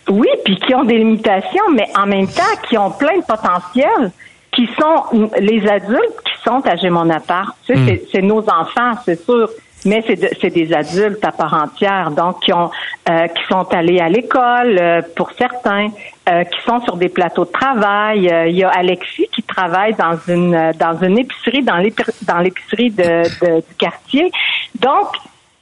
Oui, 0.10 0.30
puis 0.46 0.56
qui 0.56 0.74
ont 0.74 0.86
des 0.86 1.00
limitations 1.00 1.70
mais 1.76 1.88
en 1.98 2.08
même 2.08 2.28
temps 2.28 2.56
qui 2.70 2.78
ont 2.78 2.92
plein 2.92 3.18
de 3.18 3.26
potentiel 3.26 4.12
qui 4.56 4.68
sont 4.80 5.30
les 5.38 5.68
adultes 5.68 6.22
qui 6.26 6.44
sont 6.46 6.62
à 6.66 6.90
mon 6.90 7.10
appart. 7.10 7.56
Tu 7.66 7.76
hmm. 7.76 7.98
c'est 8.12 8.22
nos 8.22 8.40
enfants, 8.40 8.94
c'est 9.06 9.22
sûr 9.24 9.50
mais 9.86 10.04
c'est 10.08 10.50
des 10.50 10.74
adultes 10.74 11.24
à 11.24 11.32
part 11.32 11.54
entière, 11.54 12.12
donc 12.12 12.42
qui 12.42 12.54
ont 12.54 12.70
euh, 13.10 13.28
qui 13.28 13.44
sont 13.50 13.68
allés 13.74 14.00
à 14.00 14.10
l'école 14.10 14.78
euh, 14.80 15.02
pour 15.16 15.32
certains, 15.32 15.90
euh, 16.30 16.44
qui 16.44 16.62
sont 16.62 16.82
sur 16.82 16.98
des 16.98 17.10
plateaux 17.10 17.46
de 17.46 17.52
travail. 17.52 18.32
il 18.48 18.56
y 18.56 18.64
a 18.64 18.70
Alexis 18.70 19.28
qui 19.32 19.44
travaille 19.44 19.96
dans 19.96 20.18
une 20.28 20.72
dans 20.80 20.98
une 21.02 21.18
épicerie 21.18 21.64
dans 21.64 21.78
l'épicerie 21.78 22.92
de, 22.92 23.24
de, 23.46 23.56
du 23.58 23.76
quartier. 23.78 24.32
Donc 24.80 25.08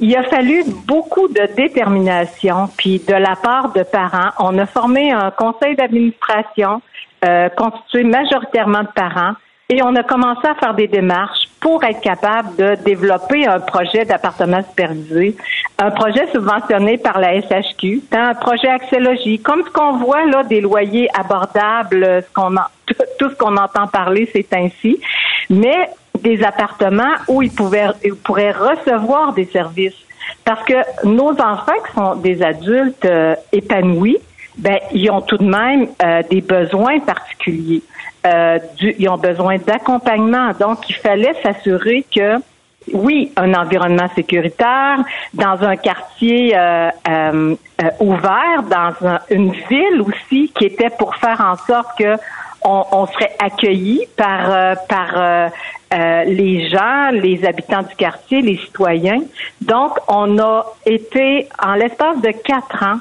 il 0.01 0.15
a 0.15 0.23
fallu 0.23 0.63
beaucoup 0.85 1.27
de 1.27 1.55
détermination, 1.55 2.69
puis 2.77 3.01
de 3.05 3.13
la 3.13 3.35
part 3.35 3.73
de 3.73 3.83
parents. 3.83 4.31
On 4.39 4.57
a 4.57 4.65
formé 4.65 5.11
un 5.11 5.31
conseil 5.31 5.75
d'administration 5.75 6.81
constitué 7.57 8.05
majoritairement 8.05 8.83
de 8.83 8.93
parents 8.95 9.33
et 9.67 9.83
on 9.83 9.93
a 9.95 10.03
commencé 10.03 10.47
à 10.47 10.55
faire 10.55 10.73
des 10.73 10.87
démarches 10.87 11.48
pour 11.59 11.83
être 11.83 12.01
capable 12.01 12.55
de 12.55 12.75
développer 12.83 13.45
un 13.45 13.59
projet 13.59 14.05
d'appartement 14.05 14.61
supervisé, 14.63 15.35
un 15.77 15.91
projet 15.91 16.27
subventionné 16.31 16.97
par 16.97 17.19
la 17.19 17.41
SHQ, 17.41 18.01
un 18.11 18.33
projet 18.33 18.69
axéologie, 18.69 19.39
comme 19.39 19.63
ce 19.65 19.69
qu'on 19.69 19.97
voit 19.97 20.25
là 20.25 20.43
des 20.43 20.61
loyers 20.61 21.09
abordables, 21.13 22.23
tout 23.19 23.29
ce 23.29 23.35
qu'on 23.35 23.57
entend 23.57 23.87
parler, 23.87 24.29
c'est 24.33 24.53
ainsi, 24.53 24.99
mais 25.49 25.89
des 26.21 26.43
appartements 26.43 27.15
où 27.27 27.41
ils 27.41 27.51
pourraient 27.51 28.51
recevoir 28.51 29.33
des 29.33 29.45
services. 29.45 29.95
Parce 30.43 30.63
que 30.65 30.73
nos 31.05 31.31
enfants 31.31 31.79
qui 31.87 31.93
sont 31.95 32.15
des 32.15 32.41
adultes 32.43 33.05
euh, 33.05 33.35
épanouis, 33.51 34.17
ben 34.57 34.77
ils 34.91 35.09
ont 35.09 35.21
tout 35.21 35.37
de 35.37 35.45
même 35.45 35.87
euh, 36.03 36.21
des 36.29 36.41
besoins 36.41 36.99
particuliers. 36.99 37.81
Euh, 38.25 38.59
ils 38.81 39.07
ont 39.09 39.17
besoin 39.17 39.57
d'accompagnement. 39.57 40.51
Donc, 40.59 40.89
il 40.89 40.95
fallait 40.95 41.35
s'assurer 41.41 42.05
que 42.13 42.37
oui, 42.91 43.31
un 43.37 43.53
environnement 43.53 44.07
sécuritaire, 44.15 44.97
dans 45.33 45.63
un 45.63 45.75
quartier 45.75 46.57
euh, 46.57 46.89
euh, 47.07 47.55
ouvert, 47.99 48.63
dans 48.69 49.19
une 49.29 49.51
ville 49.51 50.01
aussi 50.01 50.51
qui 50.57 50.65
était 50.65 50.89
pour 50.89 51.15
faire 51.15 51.39
en 51.39 51.55
sorte 51.55 51.97
que 51.97 52.15
on, 52.61 53.07
serait 53.07 53.35
accueilli 53.39 54.05
par 54.17 54.75
par 54.89 55.49
les 56.25 56.67
gens, 56.67 57.09
les 57.13 57.45
habitants 57.45 57.83
du 57.83 57.95
quartier, 57.95 58.41
les 58.41 58.57
citoyens. 58.57 59.21
Donc, 59.61 59.97
on 60.09 60.37
a 60.39 60.65
été 60.85 61.47
en 61.63 61.75
l'espace 61.75 62.19
de 62.21 62.31
quatre 62.31 62.83
ans 62.83 62.99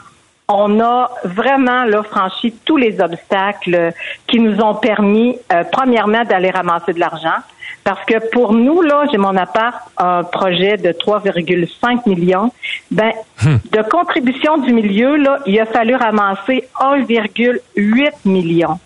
on 0.48 0.80
a 0.80 1.10
vraiment 1.24 1.84
là, 1.84 2.02
franchi 2.02 2.54
tous 2.64 2.78
les 2.78 3.00
obstacles 3.00 3.92
qui 4.26 4.40
nous 4.40 4.60
ont 4.60 4.74
permis, 4.74 5.36
euh, 5.52 5.62
premièrement, 5.70 6.24
d'aller 6.24 6.50
ramasser 6.50 6.94
de 6.94 7.00
l'argent. 7.00 7.36
Parce 7.84 8.02
que 8.06 8.30
pour 8.30 8.54
nous, 8.54 8.80
là, 8.80 9.04
j'ai 9.10 9.18
mon 9.18 9.36
appart, 9.36 9.76
un 9.98 10.24
projet 10.24 10.78
de 10.78 10.90
3,5 10.90 12.08
millions. 12.08 12.50
Ben, 12.90 13.12
hmm. 13.42 13.56
de 13.72 13.82
contribution 13.90 14.58
du 14.58 14.72
milieu, 14.72 15.16
là, 15.16 15.38
il 15.46 15.60
a 15.60 15.66
fallu 15.66 15.94
ramasser 15.94 16.66
1,8 16.80 18.12
million. 18.24 18.78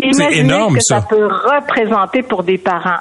Imaginez 0.00 0.38
énorme, 0.38 0.76
que 0.76 0.80
ça. 0.80 1.04
peut 1.08 1.26
représenter 1.26 2.22
pour 2.22 2.44
des 2.44 2.56
parents. 2.58 3.00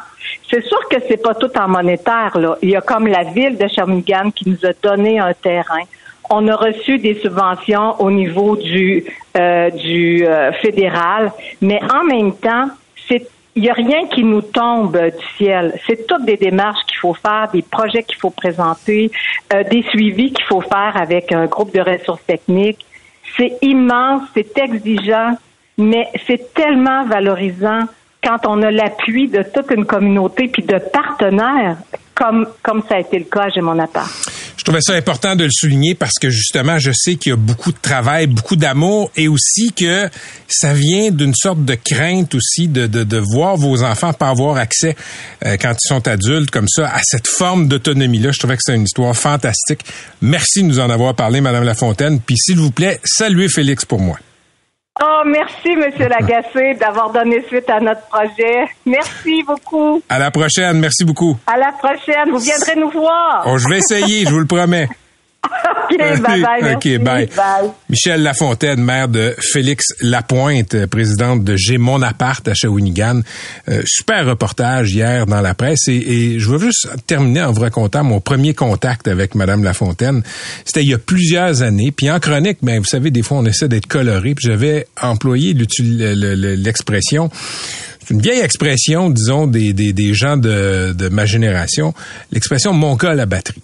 C'est 0.50 0.64
sûr 0.66 0.80
que 0.90 0.98
c'est 1.08 1.22
pas 1.22 1.36
tout 1.36 1.52
en 1.56 1.68
monétaire, 1.68 2.38
là. 2.40 2.58
Il 2.64 2.72
y 2.72 2.76
a 2.76 2.82
comme 2.82 3.06
la 3.06 3.24
ville 3.24 3.56
de 3.56 3.68
Shawinigan 3.68 4.32
qui 4.32 4.50
nous 4.50 4.66
a 4.66 4.74
donné 4.82 5.20
un 5.20 5.34
terrain 5.34 5.84
on 6.30 6.48
a 6.48 6.56
reçu 6.56 6.98
des 7.00 7.16
subventions 7.16 8.00
au 8.00 8.12
niveau 8.12 8.56
du 8.56 9.06
euh, 9.38 9.70
du 9.70 10.26
euh, 10.26 10.52
fédéral, 10.54 11.32
mais 11.62 11.80
en 11.94 12.04
même 12.04 12.36
temps, 12.36 12.70
c'est 13.08 13.28
il 13.56 13.64
n'y 13.64 13.70
a 13.72 13.74
rien 13.74 14.06
qui 14.08 14.24
nous 14.24 14.44
tombe 14.44 14.96
du 14.96 15.26
ciel. 15.36 15.74
C'est 15.88 16.06
toutes 16.06 16.26
des 16.26 16.38
démarches 16.38 16.86
qu'il 16.86 17.00
faut 17.00 17.16
faire, 17.16 17.50
des 17.52 17.64
projets 17.64 18.04
qu'il 18.04 18.18
faut 18.18 18.30
présenter, 18.30 19.10
euh, 19.52 19.64
des 19.64 19.82
suivis 19.90 20.32
qu'il 20.32 20.46
faut 20.46 20.62
faire 20.62 20.94
avec 20.96 21.32
un 21.32 21.48
groupe 21.48 21.74
de 21.74 21.82
ressources 21.82 22.24
techniques. 22.28 22.86
C'est 23.36 23.58
immense, 23.64 24.22
c'est 24.36 24.56
exigeant, 24.60 25.38
mais 25.76 26.08
c'est 26.28 26.54
tellement 26.54 27.06
valorisant 27.06 27.86
quand 28.24 28.46
on 28.46 28.62
a 28.62 28.70
l'appui 28.70 29.28
de 29.28 29.42
toute 29.42 29.72
une 29.72 29.86
communauté 29.86 30.50
puis 30.50 30.64
de 30.64 30.78
partenaires 30.78 31.78
comme 32.14 32.48
comme 32.62 32.84
ça 32.88 32.96
a 32.96 33.00
été 33.00 33.18
le 33.18 33.26
cas 33.26 33.50
chez 33.50 33.62
mon 33.62 33.80
appart. 33.80 34.37
Je 34.68 34.72
trouvais 34.74 34.82
ça 34.82 34.96
important 34.96 35.38
de 35.38 35.46
le 35.46 35.50
souligner 35.50 35.96
parce 35.96 36.20
que 36.20 36.30
justement, 36.30 36.78
je 36.78 36.92
sais 36.94 37.16
qu'il 37.16 37.30
y 37.30 37.34
a 37.34 37.38
beaucoup 37.38 37.72
de 37.72 37.78
travail, 37.82 38.28
beaucoup 38.28 38.58
d'amour 38.58 39.10
et 39.16 39.30
aussi 39.30 39.72
que 39.72 40.10
ça 40.50 40.74
vient 40.74 41.10
d'une 41.10 41.34
sorte 41.34 41.64
de 41.64 41.76
crainte 41.76 42.36
aussi 42.36 42.68
de, 42.68 42.86
de, 42.86 43.06
de 43.06 43.18
voir 43.18 43.56
vos 43.56 43.82
enfants 43.84 44.12
pas 44.12 44.28
avoir 44.28 44.58
accès 44.58 44.98
euh, 45.46 45.56
quand 45.56 45.72
ils 45.72 45.88
sont 45.88 46.06
adultes 46.06 46.52
comme 46.52 46.68
ça 46.68 46.90
à 46.90 47.00
cette 47.02 47.30
forme 47.30 47.70
d'autonomie-là. 47.70 48.32
Je 48.34 48.40
trouvais 48.40 48.58
que 48.58 48.62
c'est 48.66 48.76
une 48.76 48.84
histoire 48.84 49.16
fantastique. 49.16 49.86
Merci 50.20 50.64
de 50.64 50.68
nous 50.68 50.80
en 50.82 50.90
avoir 50.90 51.16
parlé, 51.16 51.40
Madame 51.40 51.64
Lafontaine. 51.64 52.20
Puis 52.20 52.36
s'il 52.36 52.58
vous 52.58 52.72
plaît, 52.72 53.00
saluez 53.06 53.48
Félix 53.48 53.86
pour 53.86 54.02
moi. 54.02 54.20
Oh, 55.00 55.22
merci, 55.26 55.76
Monsieur 55.76 56.08
Lagacé, 56.08 56.74
d'avoir 56.80 57.12
donné 57.12 57.44
suite 57.48 57.70
à 57.70 57.80
notre 57.80 58.02
projet. 58.08 58.66
Merci 58.86 59.44
beaucoup. 59.46 60.02
À 60.10 60.18
la 60.18 60.32
prochaine. 60.32 60.80
Merci 60.80 61.06
beaucoup. 61.06 61.38
À 61.46 61.58
la 61.58 61.72
prochaine. 61.72 62.32
Vous 62.32 62.40
viendrez 62.40 62.76
nous 62.76 62.90
voir. 62.90 63.44
Oh, 63.46 63.58
je 63.58 63.70
vais 63.70 63.78
essayer, 63.78 64.26
je 64.26 64.32
vous 64.32 64.40
le 64.40 64.48
promets. 64.48 64.90
OK, 65.90 65.98
bye-bye. 65.98 66.76
OK, 66.76 67.04
bye. 67.04 67.30
Michel 67.90 68.24
Lafontaine, 68.24 68.82
maire 68.82 69.08
de 69.08 69.36
Félix 69.40 69.86
Lapointe, 70.02 70.86
présidente 70.88 71.44
de 71.44 71.56
J'ai 71.56 71.78
mon 71.78 72.02
appart 72.02 72.46
à 72.48 72.54
Shawinigan. 72.54 73.22
Euh, 73.70 73.82
super 73.86 74.26
reportage 74.26 74.92
hier 74.92 75.26
dans 75.26 75.42
la 75.42 75.54
presse. 75.54 75.88
Et, 75.88 76.40
je 76.40 76.50
veux 76.50 76.60
juste 76.60 76.88
terminer 77.06 77.42
en 77.42 77.52
vous 77.52 77.62
racontant 77.62 78.04
mon 78.04 78.20
premier 78.20 78.54
contact 78.54 79.08
avec 79.08 79.36
Madame 79.36 79.64
Lafontaine. 79.64 80.24
C'était 80.66 80.84
il 80.84 80.90
y 80.90 80.94
a 80.94 80.98
plusieurs 80.98 81.62
années. 81.62 81.92
Puis 81.92 82.10
en 82.12 82.20
chronique, 82.20 82.60
ben, 82.62 82.80
vous 82.80 82.86
savez, 82.86 83.12
des 83.12 83.22
fois, 83.22 83.38
on 83.38 83.46
essaie 83.46 83.68
d'être 83.68 83.88
coloré. 83.88 84.36
Puis 84.36 84.48
j'avais 84.48 84.88
employé 85.02 85.54
l'expression 85.54 87.30
c'est 88.08 88.14
une 88.14 88.22
vieille 88.22 88.40
expression, 88.40 89.10
disons, 89.10 89.48
des, 89.48 89.74
des, 89.74 89.92
des 89.92 90.14
gens 90.14 90.38
de, 90.38 90.94
de 90.94 91.10
ma 91.10 91.26
génération, 91.26 91.94
l'expression 92.32 92.72
mon 92.72 92.96
gars 92.96 93.10
à 93.10 93.16
la 93.16 93.26
batterie. 93.26 93.62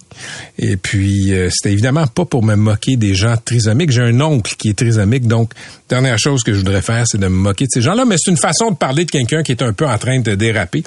Et 0.58 0.76
puis, 0.76 1.32
euh, 1.32 1.48
c'était 1.50 1.72
évidemment 1.72 2.06
pas 2.06 2.24
pour 2.24 2.42
me 2.42 2.54
moquer 2.54 2.96
des 2.96 3.14
gens 3.14 3.36
trisomiques. 3.36 3.90
J'ai 3.90 4.02
un 4.02 4.20
oncle 4.20 4.54
qui 4.56 4.68
est 4.68 4.78
trisomique, 4.78 5.26
donc 5.26 5.52
dernière 5.88 6.18
chose 6.18 6.42
que 6.42 6.52
je 6.52 6.58
voudrais 6.58 6.82
faire, 6.82 7.04
c'est 7.06 7.18
de 7.18 7.26
me 7.26 7.36
moquer 7.36 7.66
de 7.66 7.70
ces 7.72 7.82
gens-là. 7.82 8.04
Mais 8.04 8.16
c'est 8.18 8.30
une 8.30 8.36
façon 8.36 8.70
de 8.70 8.76
parler 8.76 9.04
de 9.04 9.10
quelqu'un 9.10 9.42
qui 9.42 9.52
est 9.52 9.62
un 9.62 9.72
peu 9.72 9.86
en 9.86 9.98
train 9.98 10.20
de 10.20 10.34
déraper. 10.34 10.82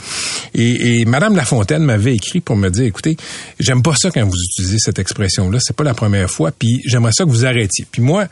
Et, 0.54 1.02
et 1.02 1.06
Madame 1.06 1.36
Lafontaine 1.36 1.84
m'avait 1.84 2.16
écrit 2.16 2.42
pour 2.42 2.56
me 2.56 2.70
dire, 2.70 2.86
écoutez, 2.86 3.18
j'aime 3.60 3.82
pas 3.82 3.96
ça 3.96 4.12
quand 4.12 4.26
vous 4.26 4.38
utilisez 4.52 4.78
cette 4.80 5.00
expression-là. 5.00 5.60
C'est 5.62 5.76
pas 5.76 5.84
la 5.84 5.94
première 5.94 6.30
fois. 6.30 6.52
Puis 6.52 6.82
j'aimerais 6.86 7.14
ça 7.14 7.24
que 7.24 7.30
vous 7.30 7.46
arrêtiez. 7.46 7.86
Puis 7.92 8.02
moi, 8.02 8.28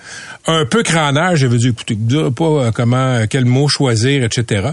un 0.47 0.65
peu 0.65 0.83
crâneur, 0.83 1.35
j'avais 1.35 1.57
dit, 1.57 1.69
écoutez, 1.69 1.97
pas 2.35 2.45
euh, 2.45 2.71
comment, 2.71 3.25
quel 3.29 3.45
mot 3.45 3.67
choisir, 3.67 4.23
etc. 4.23 4.69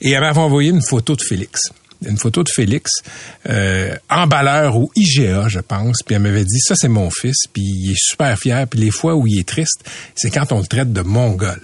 Et 0.00 0.10
elle 0.10 0.20
m'avait 0.20 0.38
envoyé 0.38 0.70
une 0.70 0.82
photo 0.82 1.16
de 1.16 1.22
Félix 1.22 1.72
une 2.06 2.18
photo 2.18 2.42
de 2.42 2.48
Félix, 2.48 2.90
euh, 3.48 3.94
emballeur 4.08 4.76
au 4.76 4.90
IGA, 4.96 5.48
je 5.48 5.60
pense. 5.60 5.98
Puis 6.04 6.14
elle 6.14 6.22
m'avait 6.22 6.44
dit, 6.44 6.60
ça 6.60 6.74
c'est 6.76 6.88
mon 6.88 7.10
fils, 7.10 7.46
puis 7.52 7.62
il 7.62 7.92
est 7.92 7.98
super 7.98 8.38
fier. 8.38 8.66
Puis 8.66 8.80
les 8.80 8.90
fois 8.90 9.14
où 9.14 9.26
il 9.26 9.38
est 9.38 9.48
triste, 9.48 9.84
c'est 10.14 10.30
quand 10.30 10.52
on 10.52 10.60
le 10.60 10.66
traite 10.66 10.92
de 10.92 11.02
mongol. 11.02 11.60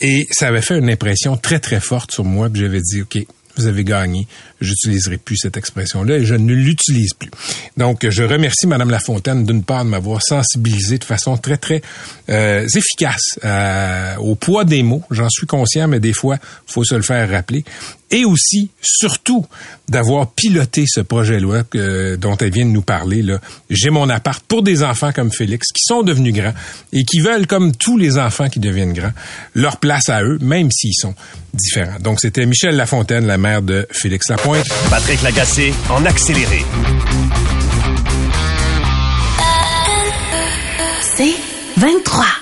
Et 0.00 0.26
ça 0.30 0.48
avait 0.48 0.62
fait 0.62 0.78
une 0.78 0.90
impression 0.90 1.36
très 1.36 1.58
très 1.58 1.80
forte 1.80 2.12
sur 2.12 2.24
moi. 2.24 2.48
Puis 2.50 2.60
j'avais 2.60 2.80
dit, 2.80 3.02
ok, 3.02 3.18
vous 3.56 3.66
avez 3.66 3.84
gagné. 3.84 4.26
J'utiliserai 4.60 5.18
plus 5.18 5.36
cette 5.36 5.56
expression-là 5.56 6.18
et 6.18 6.24
je 6.24 6.34
ne 6.34 6.54
l'utilise 6.54 7.14
plus. 7.14 7.30
Donc, 7.76 8.08
je 8.08 8.22
remercie 8.22 8.66
Madame 8.66 8.90
Lafontaine 8.90 9.44
d'une 9.44 9.62
part 9.62 9.84
de 9.84 9.90
m'avoir 9.90 10.22
sensibilisé 10.22 10.98
de 10.98 11.04
façon 11.04 11.36
très 11.36 11.56
très 11.56 11.82
euh, 12.28 12.66
efficace 12.74 13.38
euh, 13.44 14.16
au 14.16 14.34
poids 14.34 14.64
des 14.64 14.82
mots. 14.82 15.02
J'en 15.10 15.28
suis 15.28 15.46
conscient, 15.46 15.88
mais 15.88 16.00
des 16.00 16.12
fois, 16.12 16.38
faut 16.66 16.84
se 16.84 16.94
le 16.94 17.02
faire 17.02 17.28
rappeler 17.30 17.64
et 18.10 18.24
aussi, 18.24 18.70
surtout, 18.80 19.44
d'avoir 19.88 20.30
piloté 20.30 20.84
ce 20.86 21.00
projet-là 21.00 21.64
dont 22.16 22.36
elle 22.36 22.52
vient 22.52 22.66
de 22.66 22.70
nous 22.70 22.82
parler. 22.82 23.22
Là. 23.22 23.40
J'ai 23.68 23.90
mon 23.90 24.08
appart 24.08 24.44
pour 24.46 24.62
des 24.62 24.82
enfants 24.82 25.12
comme 25.12 25.32
Félix 25.32 25.68
qui 25.72 25.82
sont 25.84 26.02
devenus 26.02 26.32
grands 26.32 26.54
et 26.92 27.04
qui 27.04 27.20
veulent, 27.20 27.46
comme 27.46 27.74
tous 27.74 27.96
les 27.96 28.18
enfants 28.18 28.48
qui 28.48 28.60
deviennent 28.60 28.92
grands, 28.92 29.12
leur 29.54 29.78
place 29.78 30.08
à 30.08 30.22
eux, 30.22 30.38
même 30.40 30.70
s'ils 30.70 30.94
sont 30.94 31.14
différents. 31.52 31.98
Donc, 32.00 32.20
c'était 32.20 32.46
Michel 32.46 32.76
Lafontaine, 32.76 33.26
la 33.26 33.38
mère 33.38 33.62
de 33.62 33.86
Félix 33.90 34.30
Lapointe. 34.46 34.68
Patrick 34.90 35.22
Lagacé, 35.22 35.74
en 35.90 36.04
accéléré. 36.04 36.64
C'est 41.00 41.34
23. 41.76 42.35